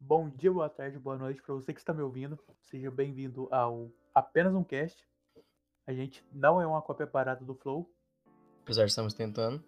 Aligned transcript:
Bom 0.00 0.28
dia, 0.30 0.52
boa 0.52 0.68
tarde, 0.68 0.98
boa 0.98 1.16
noite 1.16 1.42
para 1.42 1.54
você 1.54 1.72
que 1.72 1.80
está 1.80 1.92
me 1.92 2.02
ouvindo. 2.02 2.38
Seja 2.62 2.90
bem-vindo 2.90 3.48
ao 3.50 3.90
Apenas 4.14 4.54
um 4.54 4.62
Cast. 4.62 5.04
A 5.86 5.92
gente 5.92 6.24
não 6.32 6.60
é 6.60 6.66
uma 6.66 6.82
cópia 6.82 7.06
barata 7.06 7.44
do 7.44 7.54
Flow, 7.54 7.90
Apesar 8.62 8.84
de 8.84 8.90
estamos 8.90 9.14
tentando. 9.14 9.62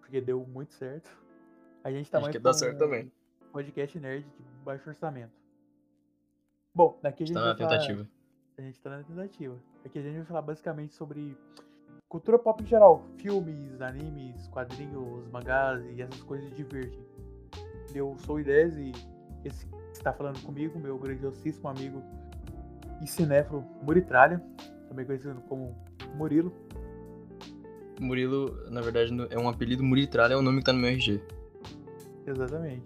porque 0.00 0.20
deu 0.20 0.44
muito 0.46 0.72
certo. 0.74 1.10
A 1.82 1.90
gente 1.90 2.10
tá 2.10 2.18
Acho 2.18 2.24
mais 2.26 2.36
que 2.36 2.42
dá 2.42 2.52
certo 2.52 2.76
um 2.76 2.78
também. 2.78 3.12
podcast 3.52 3.98
nerd 3.98 4.24
de 4.28 4.42
baixo 4.64 4.88
orçamento. 4.88 5.32
Bom, 6.74 6.98
daqui 7.02 7.22
a 7.22 7.26
gente 7.26 7.36
Está 7.36 7.48
na 7.48 7.56
falar- 7.56 7.70
tentativa. 7.70 8.08
A 8.60 8.62
gente 8.62 8.78
tá 8.78 8.90
na 8.90 9.02
tentativa. 9.02 9.56
Aqui 9.86 9.98
a 9.98 10.02
gente 10.02 10.16
vai 10.16 10.24
falar 10.26 10.42
basicamente 10.42 10.92
sobre 10.92 11.34
cultura 12.06 12.38
pop 12.38 12.62
em 12.62 12.66
geral. 12.66 13.06
Filmes, 13.16 13.80
animes, 13.80 14.46
quadrinhos, 14.48 15.26
mangás 15.32 15.82
e 15.96 16.02
essas 16.02 16.22
coisas 16.24 16.54
divergem. 16.54 17.02
Eu 17.94 18.14
sou 18.18 18.36
o 18.36 18.40
Idez 18.40 18.76
e 18.76 18.92
esse 19.46 19.64
que 19.64 19.76
está 19.92 20.12
falando 20.12 20.42
comigo, 20.42 20.78
meu 20.78 20.98
grandiosíssimo 20.98 21.70
amigo 21.70 22.02
e 23.02 23.06
cinéfilo 23.06 23.64
Muritralha, 23.82 24.44
também 24.88 25.06
conhecido 25.06 25.40
como 25.48 25.74
Murilo. 26.14 26.52
Murilo, 27.98 28.70
na 28.70 28.82
verdade, 28.82 29.10
é 29.30 29.38
um 29.38 29.48
apelido. 29.48 29.82
Muritralha 29.82 30.34
é 30.34 30.36
o 30.36 30.42
nome 30.42 30.58
que 30.58 30.64
tá 30.64 30.72
no 30.74 30.80
meu 30.80 30.90
RG. 30.90 31.18
Exatamente. 32.26 32.84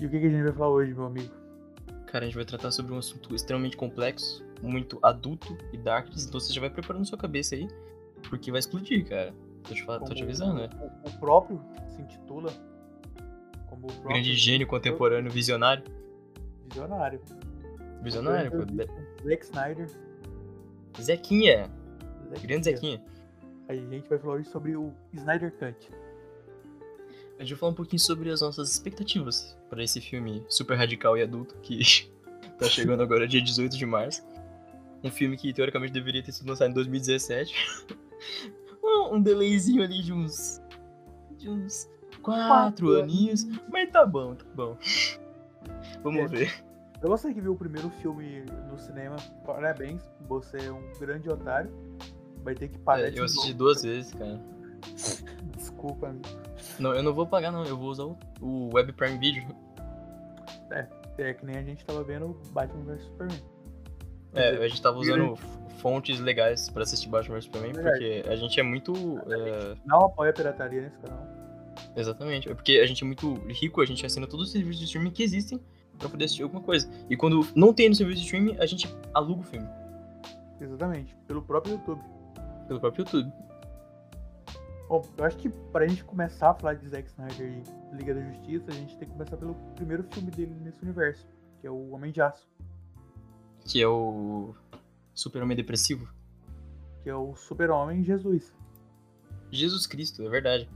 E 0.00 0.06
o 0.06 0.08
que, 0.08 0.20
que 0.20 0.26
a 0.26 0.30
gente 0.30 0.44
vai 0.44 0.52
falar 0.52 0.70
hoje, 0.70 0.94
meu 0.94 1.06
amigo? 1.06 1.39
Cara, 2.10 2.24
a 2.24 2.26
gente 2.26 2.34
vai 2.34 2.44
tratar 2.44 2.72
sobre 2.72 2.92
um 2.92 2.98
assunto 2.98 3.32
extremamente 3.34 3.76
complexo, 3.76 4.44
muito 4.60 4.98
adulto 5.00 5.56
e 5.72 5.78
dark. 5.78 6.08
Então 6.08 6.40
você 6.40 6.52
já 6.52 6.60
vai 6.60 6.68
preparando 6.68 7.04
sua 7.04 7.16
cabeça 7.16 7.54
aí, 7.54 7.68
porque 8.28 8.50
vai 8.50 8.58
explodir, 8.58 9.08
cara. 9.08 9.32
Tô 9.62 9.74
te, 9.74 9.86
tô 9.86 10.14
te 10.14 10.22
avisando, 10.24 10.54
né? 10.54 10.68
O, 11.04 11.08
o 11.08 11.20
próprio 11.20 11.60
se 11.88 12.02
intitula 12.02 12.52
como 13.68 13.86
o 13.86 13.92
próprio 13.92 14.08
Grande 14.08 14.34
gênio 14.34 14.66
contemporâneo, 14.66 15.30
visionário. 15.30 15.84
visionário. 16.68 17.20
Visionário, 18.02 18.50
pô. 18.50 19.28
Zack 19.28 19.44
Snyder. 19.44 19.90
Zequinha. 21.00 21.70
Zack 22.28 22.46
Grande. 22.46 22.64
Zequinha. 22.64 23.04
A 23.68 23.74
gente 23.74 24.08
vai 24.08 24.18
falar 24.18 24.34
hoje 24.34 24.48
sobre 24.48 24.74
o 24.74 24.92
Snyder 25.12 25.52
Cut. 25.52 25.90
A 27.40 27.42
gente 27.42 27.52
vai 27.54 27.58
falar 27.60 27.72
um 27.72 27.74
pouquinho 27.74 27.98
sobre 27.98 28.30
as 28.30 28.42
nossas 28.42 28.70
expectativas 28.70 29.56
para 29.70 29.82
esse 29.82 29.98
filme 29.98 30.44
super 30.46 30.76
radical 30.76 31.16
e 31.16 31.22
adulto 31.22 31.54
que 31.62 31.80
tá 32.60 32.66
chegando 32.66 33.02
agora 33.02 33.26
dia 33.26 33.40
18 33.40 33.78
de 33.78 33.86
março. 33.86 34.22
Um 35.02 35.10
filme 35.10 35.38
que 35.38 35.50
teoricamente 35.50 35.94
deveria 35.94 36.22
ter 36.22 36.32
sido 36.32 36.48
lançado 36.50 36.70
em 36.70 36.74
2017. 36.74 37.54
um, 39.10 39.18
delayzinho 39.22 39.82
ali 39.82 40.02
de 40.02 40.12
uns. 40.12 40.60
de 41.38 41.48
uns. 41.48 41.88
quatro 42.20 42.46
Quatro 42.88 43.00
aninhos. 43.00 43.46
Mas 43.70 43.90
tá 43.90 44.04
bom, 44.04 44.34
tá 44.34 44.44
bom. 44.54 44.76
Vamos 46.04 46.20
É. 46.20 46.26
ver. 46.26 46.64
Pra 47.00 47.08
você 47.08 47.32
que 47.32 47.40
viu 47.40 47.52
o 47.52 47.56
primeiro 47.56 47.88
filme 48.02 48.44
no 48.70 48.78
cinema, 48.78 49.16
parabéns. 49.46 50.02
Você 50.28 50.58
é 50.58 50.70
um 50.70 50.92
grande 51.00 51.30
otário. 51.30 51.72
Vai 52.44 52.54
ter 52.54 52.68
que 52.68 52.78
pagar 52.80 53.06
É, 53.06 53.10
de 53.10 53.16
eu 53.16 53.24
assisti 53.24 53.46
novo. 53.48 53.58
duas 53.58 53.82
vezes, 53.82 54.12
cara. 54.12 54.38
Desculpa, 55.56 56.08
amigo. 56.08 56.28
Não, 56.80 56.94
eu 56.94 57.02
não 57.02 57.12
vou 57.12 57.26
pagar, 57.26 57.52
não. 57.52 57.64
Eu 57.64 57.76
vou 57.76 57.90
usar 57.90 58.04
o, 58.04 58.18
o 58.40 58.74
Web 58.74 58.92
Prime 58.94 59.18
Video. 59.18 59.44
É 61.18 61.34
que 61.34 61.44
nem 61.44 61.56
a 61.58 61.62
gente 61.62 61.84
tava 61.84 62.02
vendo 62.02 62.34
Batman 62.52 62.82
vs 62.84 63.04
Superman. 63.04 63.40
É, 64.32 64.48
a 64.64 64.68
gente 64.68 64.80
tava 64.80 64.98
usando 64.98 65.36
fontes 65.78 66.18
legais 66.18 66.70
pra 66.70 66.82
assistir 66.82 67.08
Batman 67.08 67.34
vs 67.34 67.44
Superman, 67.44 67.72
Verdade. 67.72 67.98
porque 67.98 68.28
a 68.28 68.36
gente 68.36 68.58
é 68.58 68.62
muito. 68.62 68.94
é, 69.26 69.74
Não 69.84 70.06
apoia 70.06 70.30
a 70.30 70.32
pirataria 70.32 70.82
nesse 70.82 70.96
canal. 70.98 71.26
Exatamente. 71.94 72.50
É 72.50 72.54
porque 72.54 72.78
a 72.78 72.86
gente 72.86 73.02
é 73.04 73.06
muito 73.06 73.34
rico, 73.48 73.80
a 73.80 73.86
gente 73.86 74.04
assina 74.06 74.26
todos 74.26 74.46
os 74.46 74.52
serviços 74.52 74.78
de 74.78 74.84
streaming 74.86 75.10
que 75.10 75.22
existem 75.22 75.60
pra 75.98 76.08
poder 76.08 76.24
assistir 76.24 76.42
alguma 76.42 76.62
coisa. 76.62 76.88
E 77.10 77.16
quando 77.16 77.46
não 77.54 77.74
tem 77.74 77.88
no 77.88 77.94
serviço 77.94 78.20
de 78.20 78.24
streaming, 78.24 78.56
a 78.58 78.64
gente 78.66 78.88
aluga 79.12 79.40
o 79.40 79.44
filme 79.44 79.68
Exatamente. 80.60 81.16
Pelo 81.26 81.42
próprio 81.42 81.74
YouTube. 81.74 82.00
pelo 82.66 82.80
próprio 82.80 83.02
YouTube. 83.04 83.32
Bom, 84.90 85.08
eu 85.18 85.24
acho 85.24 85.36
que 85.36 85.48
pra 85.48 85.86
gente 85.86 86.02
começar 86.02 86.50
a 86.50 86.54
falar 86.54 86.74
de 86.74 86.88
Zack 86.88 87.08
Snyder 87.08 87.62
e 87.92 87.96
Liga 87.96 88.12
da 88.12 88.22
Justiça, 88.22 88.72
a 88.72 88.74
gente 88.74 88.98
tem 88.98 89.06
que 89.06 89.14
começar 89.14 89.36
pelo 89.36 89.54
primeiro 89.76 90.02
filme 90.12 90.32
dele 90.32 90.52
nesse 90.60 90.82
universo, 90.82 91.28
que 91.60 91.66
é 91.68 91.70
o 91.70 91.90
Homem 91.90 92.10
de 92.10 92.20
Aço, 92.20 92.50
Que 93.64 93.80
é 93.80 93.86
o 93.86 94.52
Super-Homem 95.14 95.56
Depressivo. 95.56 96.12
que 97.04 97.08
é 97.08 97.14
o 97.14 97.36
Super-Homem 97.36 98.02
Jesus. 98.02 98.52
Jesus 99.52 99.86
Cristo, 99.86 100.26
é 100.26 100.28
verdade. 100.28 100.68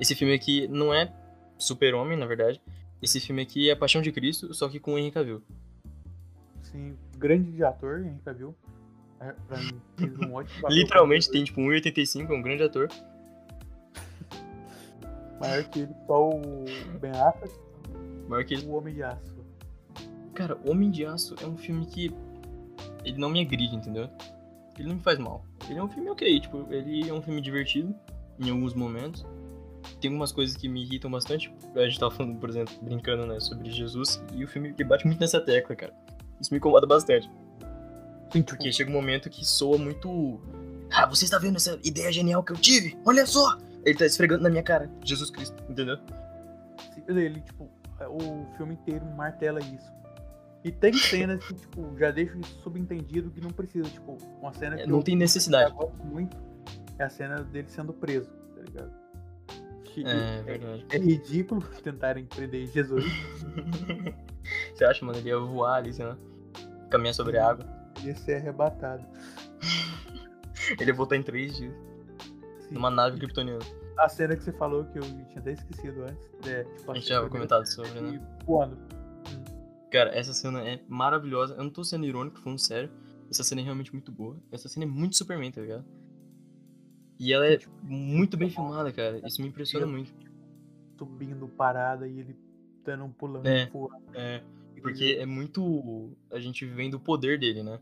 Esse 0.00 0.14
filme 0.14 0.32
aqui 0.32 0.66
não 0.68 0.94
é 0.94 1.12
Super-Homem, 1.58 2.16
na 2.16 2.24
verdade. 2.24 2.62
Esse 3.02 3.20
filme 3.20 3.42
aqui 3.42 3.68
é 3.68 3.74
a 3.74 3.76
Paixão 3.76 4.00
de 4.00 4.10
Cristo, 4.10 4.54
só 4.54 4.66
que 4.70 4.80
com 4.80 4.94
o 4.94 4.98
Henry 4.98 5.10
Cavill. 5.10 5.42
Sim, 6.62 6.96
grande 7.18 7.62
ator, 7.62 8.00
Henry 8.00 8.18
Cavill. 8.24 8.54
É, 9.20 9.32
Pra 9.46 9.58
mim, 9.58 9.78
fez 9.98 10.18
um 10.20 10.32
ótimo. 10.32 10.68
Literalmente 10.72 11.30
tem 11.30 11.44
tipo 11.44 11.60
1,85, 11.60 12.30
é 12.30 12.32
um 12.32 12.40
grande 12.40 12.62
ator. 12.62 12.88
Maior 15.40 15.64
que 15.64 15.80
ele, 15.80 15.94
só 16.06 16.30
o 16.30 16.64
Ben 17.00 17.12
Affleck, 17.12 17.54
Maior 18.28 18.44
que 18.44 18.54
ele. 18.54 18.66
o 18.66 18.72
Homem 18.72 18.94
de 18.94 19.02
Aço. 19.02 19.38
Cara, 20.34 20.58
Homem 20.66 20.90
de 20.90 21.04
Aço 21.04 21.34
é 21.42 21.46
um 21.46 21.56
filme 21.56 21.86
que. 21.86 22.14
Ele 23.04 23.18
não 23.18 23.30
me 23.30 23.40
agride, 23.40 23.74
entendeu? 23.74 24.08
Ele 24.78 24.88
não 24.88 24.96
me 24.96 25.02
faz 25.02 25.18
mal. 25.18 25.44
Ele 25.68 25.78
é 25.78 25.82
um 25.82 25.88
filme 25.88 26.10
ok, 26.10 26.40
tipo, 26.40 26.66
ele 26.70 27.08
é 27.08 27.12
um 27.12 27.22
filme 27.22 27.40
divertido 27.40 27.94
em 28.38 28.50
alguns 28.50 28.74
momentos. 28.74 29.24
Tem 30.00 30.10
algumas 30.10 30.30
coisas 30.30 30.56
que 30.56 30.68
me 30.68 30.82
irritam 30.82 31.10
bastante. 31.10 31.52
A 31.74 31.82
gente 31.82 31.98
tava 31.98 32.14
falando, 32.14 32.38
por 32.38 32.48
exemplo, 32.48 32.74
brincando, 32.82 33.26
né, 33.26 33.40
sobre 33.40 33.70
Jesus. 33.70 34.22
E 34.32 34.44
o 34.44 34.48
filme 34.48 34.72
que 34.72 34.84
bate 34.84 35.06
muito 35.06 35.20
nessa 35.20 35.40
tecla, 35.40 35.74
cara. 35.74 35.94
Isso 36.40 36.52
me 36.52 36.58
incomoda 36.58 36.86
bastante. 36.86 37.28
Sim, 38.30 38.42
tipo, 38.42 38.50
Porque 38.50 38.72
chega 38.72 38.90
um 38.90 38.94
momento 38.94 39.30
que 39.30 39.44
soa 39.44 39.78
muito. 39.78 40.40
Ah, 40.92 41.06
você 41.06 41.24
está 41.24 41.38
vendo 41.38 41.56
essa 41.56 41.78
ideia 41.82 42.12
genial 42.12 42.42
que 42.42 42.52
eu 42.52 42.56
tive? 42.56 42.96
Olha 43.04 43.26
só! 43.26 43.58
Ele 43.88 43.98
tá 43.98 44.06
esfregando 44.06 44.42
na 44.42 44.50
minha 44.50 44.62
cara. 44.62 44.90
Jesus 45.04 45.30
Cristo, 45.30 45.62
entendeu? 45.68 45.98
ele, 47.08 47.40
tipo, 47.40 47.64
o 48.10 48.46
filme 48.56 48.74
inteiro 48.74 49.04
martela 49.16 49.60
isso. 49.60 49.90
E 50.64 50.70
tem 50.70 50.92
cenas 50.92 51.42
que, 51.46 51.54
tipo, 51.54 51.96
já 51.98 52.10
deixam 52.10 52.40
isso 52.40 52.60
subentendido 52.62 53.30
que 53.30 53.40
não 53.40 53.50
precisa, 53.50 53.88
tipo, 53.88 54.18
uma 54.40 54.52
cena 54.52 54.76
que 54.76 54.82
É, 54.82 54.86
não 54.86 54.98
eu- 54.98 55.02
tem 55.02 55.16
necessidade. 55.16 55.70
eu 55.70 55.76
gosto 55.76 56.04
muito 56.04 56.36
é 56.98 57.04
a 57.04 57.08
cena 57.08 57.42
dele 57.44 57.68
sendo 57.68 57.92
preso, 57.92 58.28
tá 58.56 58.62
ligado? 58.62 58.92
Que 59.84 60.04
É, 60.04 60.42
verdade. 60.42 60.84
é 60.90 60.98
ridículo 60.98 61.62
tentarem 61.82 62.26
prender 62.26 62.66
Jesus. 62.66 63.04
Você 64.74 64.84
acha, 64.84 65.04
mano, 65.04 65.18
ele 65.18 65.28
ia 65.28 65.38
voar 65.38 65.76
ali, 65.76 65.92
sei 65.92 66.04
lá. 66.04 66.16
Caminhar 66.90 67.14
sobre 67.14 67.38
a 67.38 67.48
água. 67.50 67.64
Ele 67.98 68.08
ia 68.08 68.16
ser 68.16 68.34
arrebatado. 68.36 69.04
Ele 70.78 70.90
ia 70.90 70.94
voltar 70.94 71.16
em 71.16 71.22
três 71.22 71.56
dias. 71.56 71.72
Sim. 72.60 72.74
Numa 72.74 72.90
nave 72.90 73.16
kryptoniana. 73.18 73.60
A 73.98 74.08
cena 74.08 74.36
que 74.36 74.44
você 74.44 74.52
falou 74.52 74.84
que 74.84 74.98
eu 74.98 75.02
tinha 75.02 75.40
até 75.40 75.52
esquecido 75.52 76.02
antes. 76.02 76.48
É, 76.48 76.62
tipo, 76.62 76.92
A 76.92 76.94
gente 76.94 77.08
já 77.08 77.28
comentado 77.28 77.66
sobre, 77.66 78.00
né? 78.00 78.20
Voando. 78.46 78.78
Cara, 79.90 80.16
essa 80.16 80.32
cena 80.32 80.62
é 80.62 80.80
maravilhosa. 80.88 81.54
Eu 81.54 81.64
não 81.64 81.70
tô 81.70 81.82
sendo 81.82 82.06
irônico, 82.06 82.38
falando 82.38 82.60
sério. 82.60 82.90
Essa 83.28 83.42
cena 83.42 83.60
é 83.60 83.64
realmente 83.64 83.92
muito 83.92 84.12
boa. 84.12 84.40
Essa 84.52 84.68
cena 84.68 84.84
é 84.84 84.88
muito 84.88 85.16
Superman, 85.16 85.50
tá 85.50 85.60
ligado? 85.60 85.84
E 87.18 87.32
ela 87.32 87.46
é 87.46 87.58
muito 87.82 88.36
bem 88.36 88.48
filmada, 88.48 88.92
cara. 88.92 89.20
Isso 89.26 89.42
me 89.42 89.48
impressiona 89.48 89.86
muito. 89.86 90.14
Subindo 90.96 91.48
parada 91.48 92.06
e 92.06 92.20
ele 92.20 92.36
dando 92.84 93.04
um 93.04 93.12
pulão 93.12 93.42
É. 93.44 93.68
É, 94.14 94.42
porque 94.80 95.16
é 95.18 95.26
muito. 95.26 96.16
A 96.30 96.38
gente 96.38 96.64
vivendo 96.64 96.94
o 96.94 97.00
poder 97.00 97.38
dele, 97.38 97.64
né? 97.64 97.80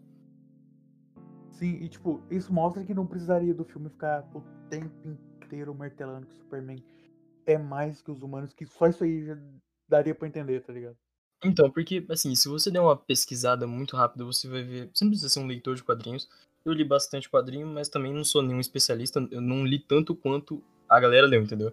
Sim, 1.51 1.79
e 1.83 1.89
tipo, 1.89 2.23
isso 2.31 2.53
mostra 2.53 2.85
que 2.85 2.95
não 2.95 3.07
precisaria 3.07 3.55
do 3.55 3.65
filme 3.65 3.91
ficar 3.91 4.27
o 4.35 4.43
tempo 4.69 4.95
inteiro 5.07 5.36
martelando 5.75 6.27
que 6.27 6.33
o 6.33 6.37
Superman 6.37 6.83
é 7.47 7.59
mais 7.59 8.03
que 8.03 8.11
os 8.11 8.23
humanos, 8.23 8.53
que 8.53 8.67
só 8.67 8.87
isso 8.87 9.05
aí 9.05 9.25
já 9.25 9.39
daria 9.89 10.15
pra 10.15 10.27
entender, 10.29 10.61
tá 10.63 10.73
ligado? 10.73 10.97
Então, 11.45 11.71
porque, 11.71 12.05
assim, 12.09 12.35
se 12.35 12.49
você 12.49 12.71
der 12.71 12.81
uma 12.81 12.97
pesquisada 12.97 13.67
muito 13.67 13.97
rápida, 13.97 14.25
você 14.25 14.49
vai 14.49 14.63
ver. 14.63 14.91
Você 14.93 15.05
não 15.05 15.11
precisa 15.11 15.29
ser 15.29 15.41
um 15.41 15.47
leitor 15.47 15.77
de 15.77 15.85
quadrinhos. 15.85 16.29
Eu 16.65 16.73
li 16.73 16.83
bastante 16.83 17.31
quadrinho, 17.31 17.67
mas 17.67 17.89
também 17.89 18.13
não 18.13 18.25
sou 18.25 18.43
nenhum 18.43 18.59
especialista. 18.59 19.27
Eu 19.31 19.41
não 19.41 19.65
li 19.65 19.79
tanto 19.79 20.15
quanto 20.15 20.63
a 20.89 20.99
galera 20.99 21.27
leu, 21.27 21.43
entendeu? 21.43 21.73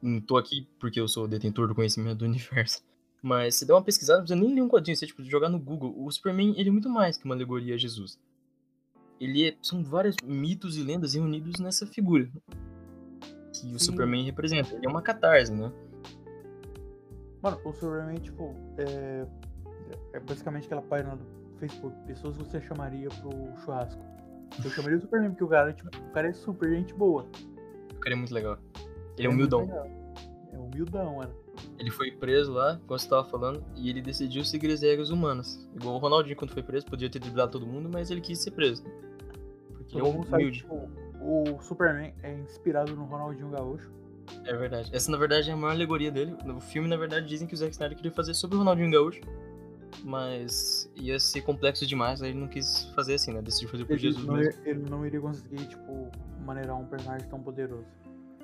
Não 0.00 0.20
tô 0.20 0.36
aqui 0.36 0.66
porque 0.78 1.00
eu 1.00 1.08
sou 1.08 1.26
detentor 1.26 1.68
do 1.68 1.74
conhecimento 1.74 2.18
do 2.18 2.24
universo. 2.24 2.82
Mas 3.20 3.56
se 3.56 3.66
der 3.66 3.72
uma 3.72 3.82
pesquisada, 3.82 4.20
não 4.20 4.24
precisa 4.24 4.46
nem 4.46 4.54
ler 4.54 4.62
um 4.62 4.68
quadrinho, 4.68 4.96
você 4.96 5.06
tipo, 5.06 5.22
jogar 5.24 5.48
no 5.48 5.58
Google. 5.58 5.92
O 5.98 6.10
Superman, 6.10 6.54
ele 6.56 6.68
é 6.68 6.72
muito 6.72 6.88
mais 6.88 7.16
que 7.16 7.24
uma 7.24 7.34
alegoria 7.34 7.74
a 7.74 7.78
Jesus. 7.78 8.18
Ele 9.20 9.48
é, 9.48 9.56
são 9.60 9.82
vários 9.82 10.16
mitos 10.22 10.76
e 10.76 10.82
lendas 10.82 11.14
reunidos 11.14 11.58
nessa 11.60 11.86
figura. 11.86 12.28
Que 13.52 13.66
o 13.66 13.78
Sim. 13.78 13.78
Superman 13.78 14.24
representa. 14.24 14.74
Ele 14.74 14.86
é 14.86 14.88
uma 14.88 15.02
catarse, 15.02 15.52
né? 15.52 15.72
Mano, 17.42 17.60
o 17.64 17.72
Superman, 17.72 18.16
tipo, 18.16 18.54
é, 18.78 19.26
é 20.12 20.20
basicamente 20.20 20.66
aquela 20.66 20.82
página 20.82 21.16
do 21.16 21.24
Facebook, 21.58 21.96
pessoas 22.06 22.36
que 22.36 22.44
você 22.44 22.60
chamaria 22.60 23.08
pro 23.08 23.30
churrasco. 23.64 24.00
Eu 24.64 24.70
chamaria 24.70 24.98
o 24.98 25.00
Superman, 25.00 25.30
porque 25.30 25.44
o 25.44 25.48
cara, 25.48 25.72
tipo, 25.72 25.88
o 25.88 26.10
cara 26.10 26.28
é 26.28 26.32
super 26.32 26.70
gente 26.70 26.94
boa. 26.94 27.26
O 27.92 28.00
cara 28.00 28.14
é 28.14 28.18
muito 28.18 28.32
legal. 28.32 28.58
Ele 29.16 29.26
é 29.26 29.30
humildão. 29.30 29.68
É 30.52 30.58
humildão, 30.58 31.16
mano. 31.16 31.34
Ele 31.78 31.90
foi 31.90 32.10
preso 32.10 32.52
lá, 32.52 32.80
como 32.86 32.98
você 32.98 33.08
tava 33.08 33.24
falando, 33.24 33.64
e 33.76 33.88
ele 33.88 34.02
decidiu 34.02 34.44
seguir 34.44 34.70
as 34.72 34.82
regras 34.82 35.10
humanas. 35.10 35.68
Igual 35.74 35.96
o 35.96 35.98
Ronaldinho 35.98 36.36
quando 36.36 36.52
foi 36.52 36.62
preso, 36.62 36.86
podia 36.86 37.08
ter 37.08 37.18
driblado 37.18 37.52
todo 37.52 37.66
mundo, 37.66 37.88
mas 37.92 38.10
ele 38.10 38.20
quis 38.20 38.38
ser 38.38 38.50
preso. 38.50 38.84
Porque 39.74 39.96
ele 39.96 40.00
é 40.00 40.04
um 40.04 40.20
humilde. 40.20 40.30
Sabe, 40.30 40.52
tipo, 40.52 40.90
o 41.20 41.62
Superman 41.62 42.14
é 42.22 42.34
inspirado 42.34 42.94
no 42.94 43.04
Ronaldinho 43.04 43.50
Gaúcho. 43.50 43.90
É 44.44 44.54
verdade. 44.54 44.90
Essa, 44.92 45.10
na 45.10 45.16
verdade, 45.16 45.50
é 45.50 45.52
a 45.52 45.56
maior 45.56 45.72
alegoria 45.72 46.10
dele. 46.10 46.36
No 46.44 46.60
filme, 46.60 46.88
na 46.88 46.96
verdade, 46.96 47.26
dizem 47.26 47.46
que 47.46 47.54
o 47.54 47.56
Zack 47.56 47.72
Snyder 47.72 47.96
queria 47.96 48.12
fazer 48.12 48.34
sobre 48.34 48.56
o 48.56 48.58
Ronaldinho 48.58 48.90
Gaúcho. 48.90 49.20
Mas 50.04 50.90
ia 50.94 51.18
ser 51.18 51.40
complexo 51.40 51.86
demais, 51.86 52.22
aí 52.22 52.30
ele 52.30 52.38
não 52.38 52.46
quis 52.46 52.84
fazer 52.94 53.14
assim, 53.14 53.32
né? 53.32 53.40
Decidiu 53.42 53.68
fazer 53.68 53.84
por 53.84 53.92
ele 53.92 54.02
Jesus 54.02 54.24
não, 54.24 54.34
mesmo. 54.34 54.62
Ele 54.64 54.90
não 54.90 55.06
iria 55.06 55.20
conseguir, 55.20 55.66
tipo, 55.66 56.10
maneirar 56.44 56.78
um 56.78 56.84
personagem 56.86 57.28
tão 57.28 57.40
poderoso. 57.42 57.86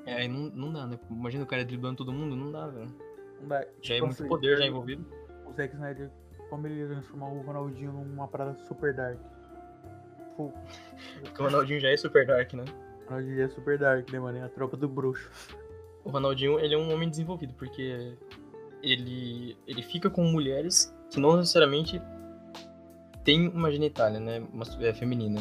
É, 0.06 0.14
aí 0.14 0.28
não, 0.28 0.50
não 0.50 0.72
dá, 0.72 0.86
né? 0.86 0.98
Imagina 1.10 1.44
o 1.44 1.46
cara 1.46 1.64
driblando 1.64 1.96
todo 1.96 2.12
mundo, 2.12 2.36
não 2.36 2.52
dá, 2.52 2.66
velho. 2.66 2.94
Não 3.40 3.48
dá. 3.48 3.60
Já 3.80 3.94
tipo 3.94 3.94
é 3.94 4.00
muito 4.00 4.12
assim, 4.12 4.28
poder 4.28 4.58
já 4.58 4.66
envolvido. 4.66 5.06
O 5.46 5.52
Zack 5.52 5.74
Snyder, 5.74 6.10
como 6.50 6.66
ele 6.66 6.86
transformar 6.86 7.28
o 7.28 7.40
Ronaldinho 7.42 7.92
numa 7.92 8.28
parada 8.28 8.54
super 8.66 8.94
dark? 8.94 9.18
Tipo, 10.18 10.52
Porque 11.22 11.42
o 11.42 11.44
Ronaldinho 11.44 11.80
já 11.80 11.88
é 11.88 11.96
super 11.96 12.26
dark, 12.26 12.52
né? 12.54 12.64
o 13.06 13.10
Ronaldinho 13.10 13.42
é 13.42 13.48
super 13.48 13.78
dark, 13.78 14.10
né, 14.10 14.18
mano? 14.18 14.38
É 14.38 14.42
a 14.42 14.48
tropa 14.48 14.76
do 14.76 14.88
bruxo. 14.88 15.30
O 16.04 16.10
Ronaldinho, 16.10 16.58
ele 16.58 16.74
é 16.74 16.78
um 16.78 16.92
homem 16.92 17.08
desenvolvido, 17.08 17.54
porque 17.54 18.14
ele, 18.82 19.56
ele 19.66 19.82
fica 19.82 20.10
com 20.10 20.22
mulheres 20.24 20.94
que 21.10 21.18
não 21.18 21.36
necessariamente 21.36 22.00
têm 23.24 23.48
uma 23.48 23.70
genitália, 23.70 24.20
né? 24.20 24.42
Uma, 24.52 24.64
é, 24.80 24.92
feminina. 24.92 25.40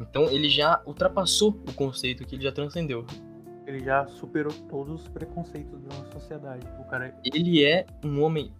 Então 0.00 0.24
ele 0.30 0.48
já 0.48 0.80
ultrapassou 0.86 1.50
o 1.68 1.72
conceito 1.74 2.24
que 2.24 2.34
ele 2.34 2.42
já 2.42 2.52
transcendeu. 2.52 3.06
Ele 3.66 3.80
já 3.80 4.06
superou 4.06 4.52
todos 4.68 5.02
os 5.02 5.08
preconceitos 5.08 5.80
da 5.82 5.96
nossa 5.96 6.12
sociedade. 6.12 6.66
O 6.80 6.84
cara 6.84 7.08
é. 7.08 7.14
Ele 7.24 7.64
é 7.64 7.86
um 8.04 8.20
homem 8.22 8.52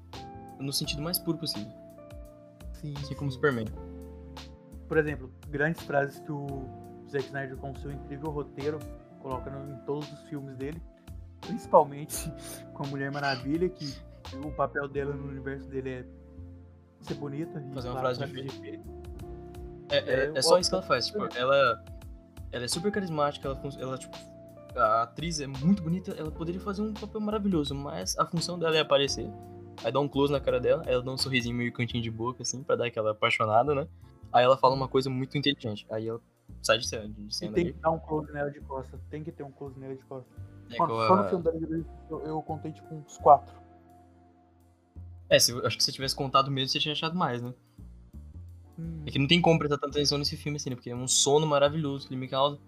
no 0.60 0.72
sentido 0.72 1.02
mais 1.02 1.18
puro 1.18 1.38
possível. 1.38 1.72
Sim, 2.72 2.94
Assim 2.96 3.14
como 3.14 3.30
sim. 3.30 3.36
Superman. 3.36 3.66
Por 4.88 4.98
exemplo, 4.98 5.32
grandes 5.48 5.82
frases 5.82 6.20
que 6.20 6.30
o 6.30 6.46
Zack 7.10 7.24
Snyder, 7.26 7.56
com 7.56 7.74
seu 7.76 7.90
incrível 7.90 8.30
roteiro, 8.30 8.78
coloca 9.20 9.50
em 9.50 9.76
todos 9.84 10.10
os 10.12 10.20
filmes 10.28 10.56
dele. 10.56 10.80
Principalmente 11.40 12.32
com 12.74 12.84
a 12.84 12.86
Mulher 12.86 13.10
Maravilha, 13.10 13.68
que 13.68 13.92
o 14.36 14.50
papel 14.52 14.88
dela 14.88 15.14
no 15.14 15.28
universo 15.28 15.68
dele 15.68 15.90
é 15.90 16.04
ser 17.00 17.14
bonita. 17.14 17.62
Fazer 17.74 17.88
uma 17.88 18.00
frase 18.00 18.24
de. 18.26 18.80
É, 19.90 19.96
é, 19.96 20.14
É, 20.26 20.32
é 20.34 20.42
só 20.42 20.58
isso 20.58 20.70
que 20.70 20.76
ela 20.76 20.84
faz. 20.84 21.06
Tipo, 21.06 21.28
ela, 21.36 21.84
ela 22.50 22.64
é 22.64 22.68
super 22.68 22.92
carismática, 22.92 23.48
ela, 23.48 23.60
ela, 23.78 23.98
tipo, 23.98 24.16
a 24.76 25.02
atriz 25.02 25.40
é 25.40 25.46
muito 25.46 25.82
bonita, 25.82 26.12
ela 26.12 26.30
poderia 26.30 26.60
fazer 26.60 26.82
um 26.82 26.94
papel 26.94 27.20
maravilhoso, 27.20 27.74
mas 27.74 28.18
a 28.18 28.26
função 28.26 28.58
dela 28.58 28.76
é 28.76 28.80
aparecer. 28.80 29.28
Aí 29.84 29.90
dá 29.92 30.00
um 30.00 30.08
close 30.08 30.32
na 30.32 30.40
cara 30.40 30.60
dela, 30.60 30.82
aí 30.86 30.92
ela 30.94 31.02
dá 31.02 31.10
um 31.12 31.18
sorrisinho 31.18 31.54
meio 31.56 31.72
cantinho 31.72 32.02
de 32.02 32.10
boca, 32.10 32.42
assim, 32.42 32.62
pra 32.62 32.76
dar 32.76 32.86
aquela 32.86 33.12
apaixonada, 33.12 33.74
né? 33.74 33.88
Aí 34.32 34.44
ela 34.44 34.56
fala 34.56 34.74
uma 34.74 34.88
coisa 34.88 35.10
muito 35.10 35.36
inteligente. 35.36 35.86
Aí 35.90 36.08
ela 36.08 36.20
sai 36.62 36.78
de 36.78 36.86
cena, 36.86 37.08
de 37.08 37.30
E 37.30 37.32
cena 37.32 37.52
tem 37.52 37.64
ali. 37.64 37.72
que 37.72 37.80
dar 37.80 37.90
um 37.90 37.98
close 37.98 38.30
nela 38.32 38.50
de 38.50 38.60
costa. 38.60 38.98
Tem 39.10 39.22
que 39.24 39.32
ter 39.32 39.42
um 39.42 39.50
close 39.50 39.78
nela 39.78 39.94
de 39.94 40.04
costa. 40.04 40.28
É, 40.70 40.78
Mano, 40.78 40.96
só 41.06 41.16
no 41.16 41.28
filme 41.28 41.44
da 41.44 41.50
Liga 41.52 41.84
eu, 42.10 42.20
eu 42.26 42.42
contei 42.42 42.72
tipo 42.72 42.94
uns 42.94 43.18
quatro. 43.18 43.54
é 45.28 45.38
se, 45.38 45.52
acho 45.66 45.76
que 45.76 45.82
se 45.82 45.86
você 45.86 45.92
tivesse 45.92 46.14
contado 46.16 46.50
mesmo, 46.50 46.68
você 46.68 46.78
tinha 46.78 46.92
achado 46.92 47.16
mais, 47.16 47.42
né? 47.42 47.52
Hum, 48.78 49.02
É 49.06 49.10
que 49.10 49.18
não 49.18 49.26
tem 49.26 49.40
como 49.40 49.58
prestar 49.58 49.76
tanta 49.78 49.90
atenção 49.98 50.18
nesse 50.18 50.36
filme, 50.36 50.56
assim, 50.56 50.70
né? 50.70 50.76
Porque 50.76 50.90
é 50.90 50.96
um 50.96 51.08
sono 51.08 51.46
maravilhoso 51.46 52.06
que 52.06 52.14
ele 52.14 52.20
me 52.20 52.28
causa. 52.28 52.58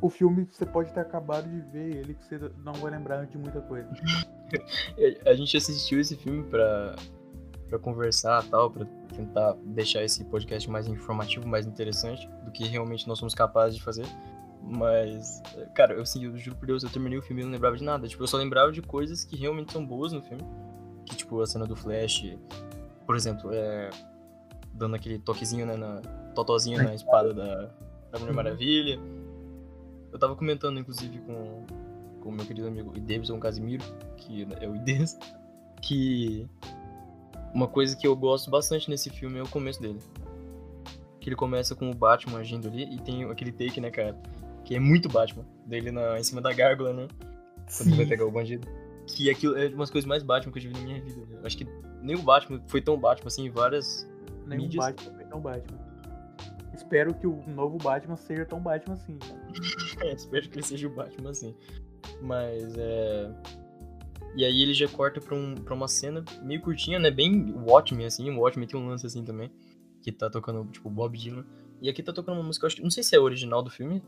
O 0.00 0.10
filme 0.10 0.46
você 0.50 0.66
pode 0.66 0.92
ter 0.92 1.00
acabado 1.00 1.48
de 1.48 1.60
ver 1.70 1.96
ele 1.96 2.14
que 2.14 2.24
você 2.24 2.38
não 2.64 2.72
vai 2.74 2.90
lembrar 2.90 3.24
de 3.26 3.38
muita 3.38 3.60
coisa. 3.60 3.88
A 5.26 5.34
gente 5.34 5.56
assistiu 5.56 6.00
esse 6.00 6.16
filme 6.16 6.42
pra, 6.44 6.96
pra 7.68 7.78
conversar 7.78 8.44
e 8.44 8.48
tal, 8.48 8.70
pra 8.70 8.84
tentar 9.14 9.56
deixar 9.64 10.02
esse 10.02 10.24
podcast 10.24 10.68
mais 10.70 10.86
informativo, 10.86 11.46
mais 11.46 11.66
interessante 11.66 12.28
do 12.44 12.50
que 12.50 12.64
realmente 12.64 13.06
nós 13.08 13.18
somos 13.18 13.34
capazes 13.34 13.76
de 13.76 13.82
fazer. 13.82 14.06
Mas, 14.62 15.42
cara, 15.74 15.94
eu, 15.94 16.02
assim, 16.02 16.24
eu 16.24 16.36
juro 16.36 16.56
por 16.56 16.66
Deus, 16.66 16.82
eu 16.82 16.90
terminei 16.90 17.18
o 17.18 17.22
filme 17.22 17.42
e 17.42 17.44
não 17.44 17.52
lembrava 17.52 17.76
de 17.76 17.84
nada. 17.84 18.08
Tipo, 18.08 18.24
eu 18.24 18.26
só 18.26 18.36
lembrava 18.36 18.72
de 18.72 18.82
coisas 18.82 19.24
que 19.24 19.36
realmente 19.36 19.72
são 19.72 19.84
boas 19.84 20.12
no 20.12 20.20
filme. 20.20 20.42
Que, 21.04 21.14
tipo, 21.14 21.40
a 21.40 21.46
cena 21.46 21.64
do 21.64 21.76
Flash, 21.76 22.36
por 23.06 23.14
exemplo, 23.14 23.50
é. 23.52 23.90
Dando 24.74 24.96
aquele 24.96 25.18
toquezinho, 25.18 25.64
né, 25.64 25.76
na. 25.76 26.00
Totozinho 26.34 26.82
na 26.82 26.94
espada 26.94 27.32
da, 27.32 27.70
da 28.10 28.18
Mulher. 28.18 28.34
Maravilha. 28.34 29.00
Eu 30.16 30.18
tava 30.18 30.34
comentando, 30.34 30.80
inclusive, 30.80 31.18
com 31.18 31.66
o 32.24 32.32
meu 32.32 32.46
querido 32.46 32.66
amigo 32.66 32.90
Davidson 32.98 33.38
Casimiro, 33.38 33.84
que 34.16 34.48
é 34.58 34.66
o 34.66 34.74
Ides, 34.74 35.18
que 35.82 36.48
uma 37.52 37.68
coisa 37.68 37.94
que 37.94 38.06
eu 38.06 38.16
gosto 38.16 38.50
bastante 38.50 38.88
nesse 38.88 39.10
filme 39.10 39.38
é 39.38 39.42
o 39.42 39.48
começo 39.48 39.78
dele. 39.78 40.00
Que 41.20 41.28
ele 41.28 41.36
começa 41.36 41.74
com 41.74 41.90
o 41.90 41.94
Batman 41.94 42.38
agindo 42.38 42.66
ali 42.66 42.94
e 42.94 42.98
tem 42.98 43.24
aquele 43.24 43.52
take, 43.52 43.78
né, 43.78 43.90
cara? 43.90 44.18
Que 44.64 44.74
é 44.74 44.80
muito 44.80 45.06
Batman, 45.06 45.44
dele 45.66 45.90
na, 45.90 46.18
em 46.18 46.24
cima 46.24 46.40
da 46.40 46.50
gárgula, 46.50 46.94
né? 46.94 47.08
Quando 47.76 47.88
ele 47.88 47.96
vai 47.96 48.06
pegar 48.06 48.24
o 48.24 48.30
bandido. 48.30 48.66
Que 49.06 49.28
aquilo 49.28 49.54
é 49.58 49.68
uma 49.68 49.80
das 49.80 49.90
coisas 49.90 50.08
mais 50.08 50.22
Batman 50.22 50.50
que 50.50 50.58
eu 50.60 50.62
já 50.62 50.70
vi 50.70 50.76
na 50.76 50.80
minha 50.80 51.02
vida. 51.02 51.26
velho. 51.26 51.46
Acho 51.46 51.58
que 51.58 51.66
nem 52.00 52.16
o 52.16 52.22
Batman 52.22 52.62
foi 52.68 52.80
tão 52.80 52.98
Batman 52.98 53.28
assim 53.28 53.44
em 53.44 53.50
várias. 53.50 54.08
Nenhum 54.46 54.62
mídias. 54.62 54.82
Batman 54.82 55.12
foi 55.12 55.24
tão 55.26 55.40
Batman. 55.42 55.85
Espero 56.76 57.14
que 57.14 57.26
o 57.26 57.42
novo 57.48 57.78
Batman 57.78 58.16
seja 58.16 58.44
tão 58.44 58.60
Batman 58.60 58.94
assim. 58.94 59.18
É, 60.02 60.12
espero 60.12 60.48
que 60.48 60.56
ele 60.56 60.62
seja 60.62 60.86
o 60.86 60.94
Batman 60.94 61.30
assim. 61.30 61.54
Mas 62.20 62.76
é. 62.76 63.34
E 64.36 64.44
aí 64.44 64.60
ele 64.60 64.74
já 64.74 64.86
corta 64.86 65.18
pra, 65.18 65.34
um, 65.34 65.54
pra 65.54 65.74
uma 65.74 65.88
cena 65.88 66.22
meio 66.42 66.60
curtinha, 66.60 66.98
né? 66.98 67.10
Bem 67.10 67.54
Watchmen, 67.54 68.04
assim. 68.04 68.30
O 68.30 68.40
Watchmen 68.40 68.68
tem 68.68 68.78
um 68.78 68.86
lance 68.86 69.06
assim 69.06 69.24
também. 69.24 69.50
Que 70.02 70.12
tá 70.12 70.28
tocando, 70.28 70.70
tipo, 70.70 70.90
Bob 70.90 71.16
Dylan. 71.16 71.46
E 71.80 71.88
aqui 71.88 72.02
tá 72.02 72.12
tocando 72.12 72.36
uma 72.36 72.44
música, 72.44 72.66
eu 72.66 72.68
acho. 72.68 72.82
Não 72.82 72.90
sei 72.90 73.02
se 73.02 73.16
é 73.16 73.18
original 73.18 73.62
do 73.62 73.70
filme. 73.70 74.02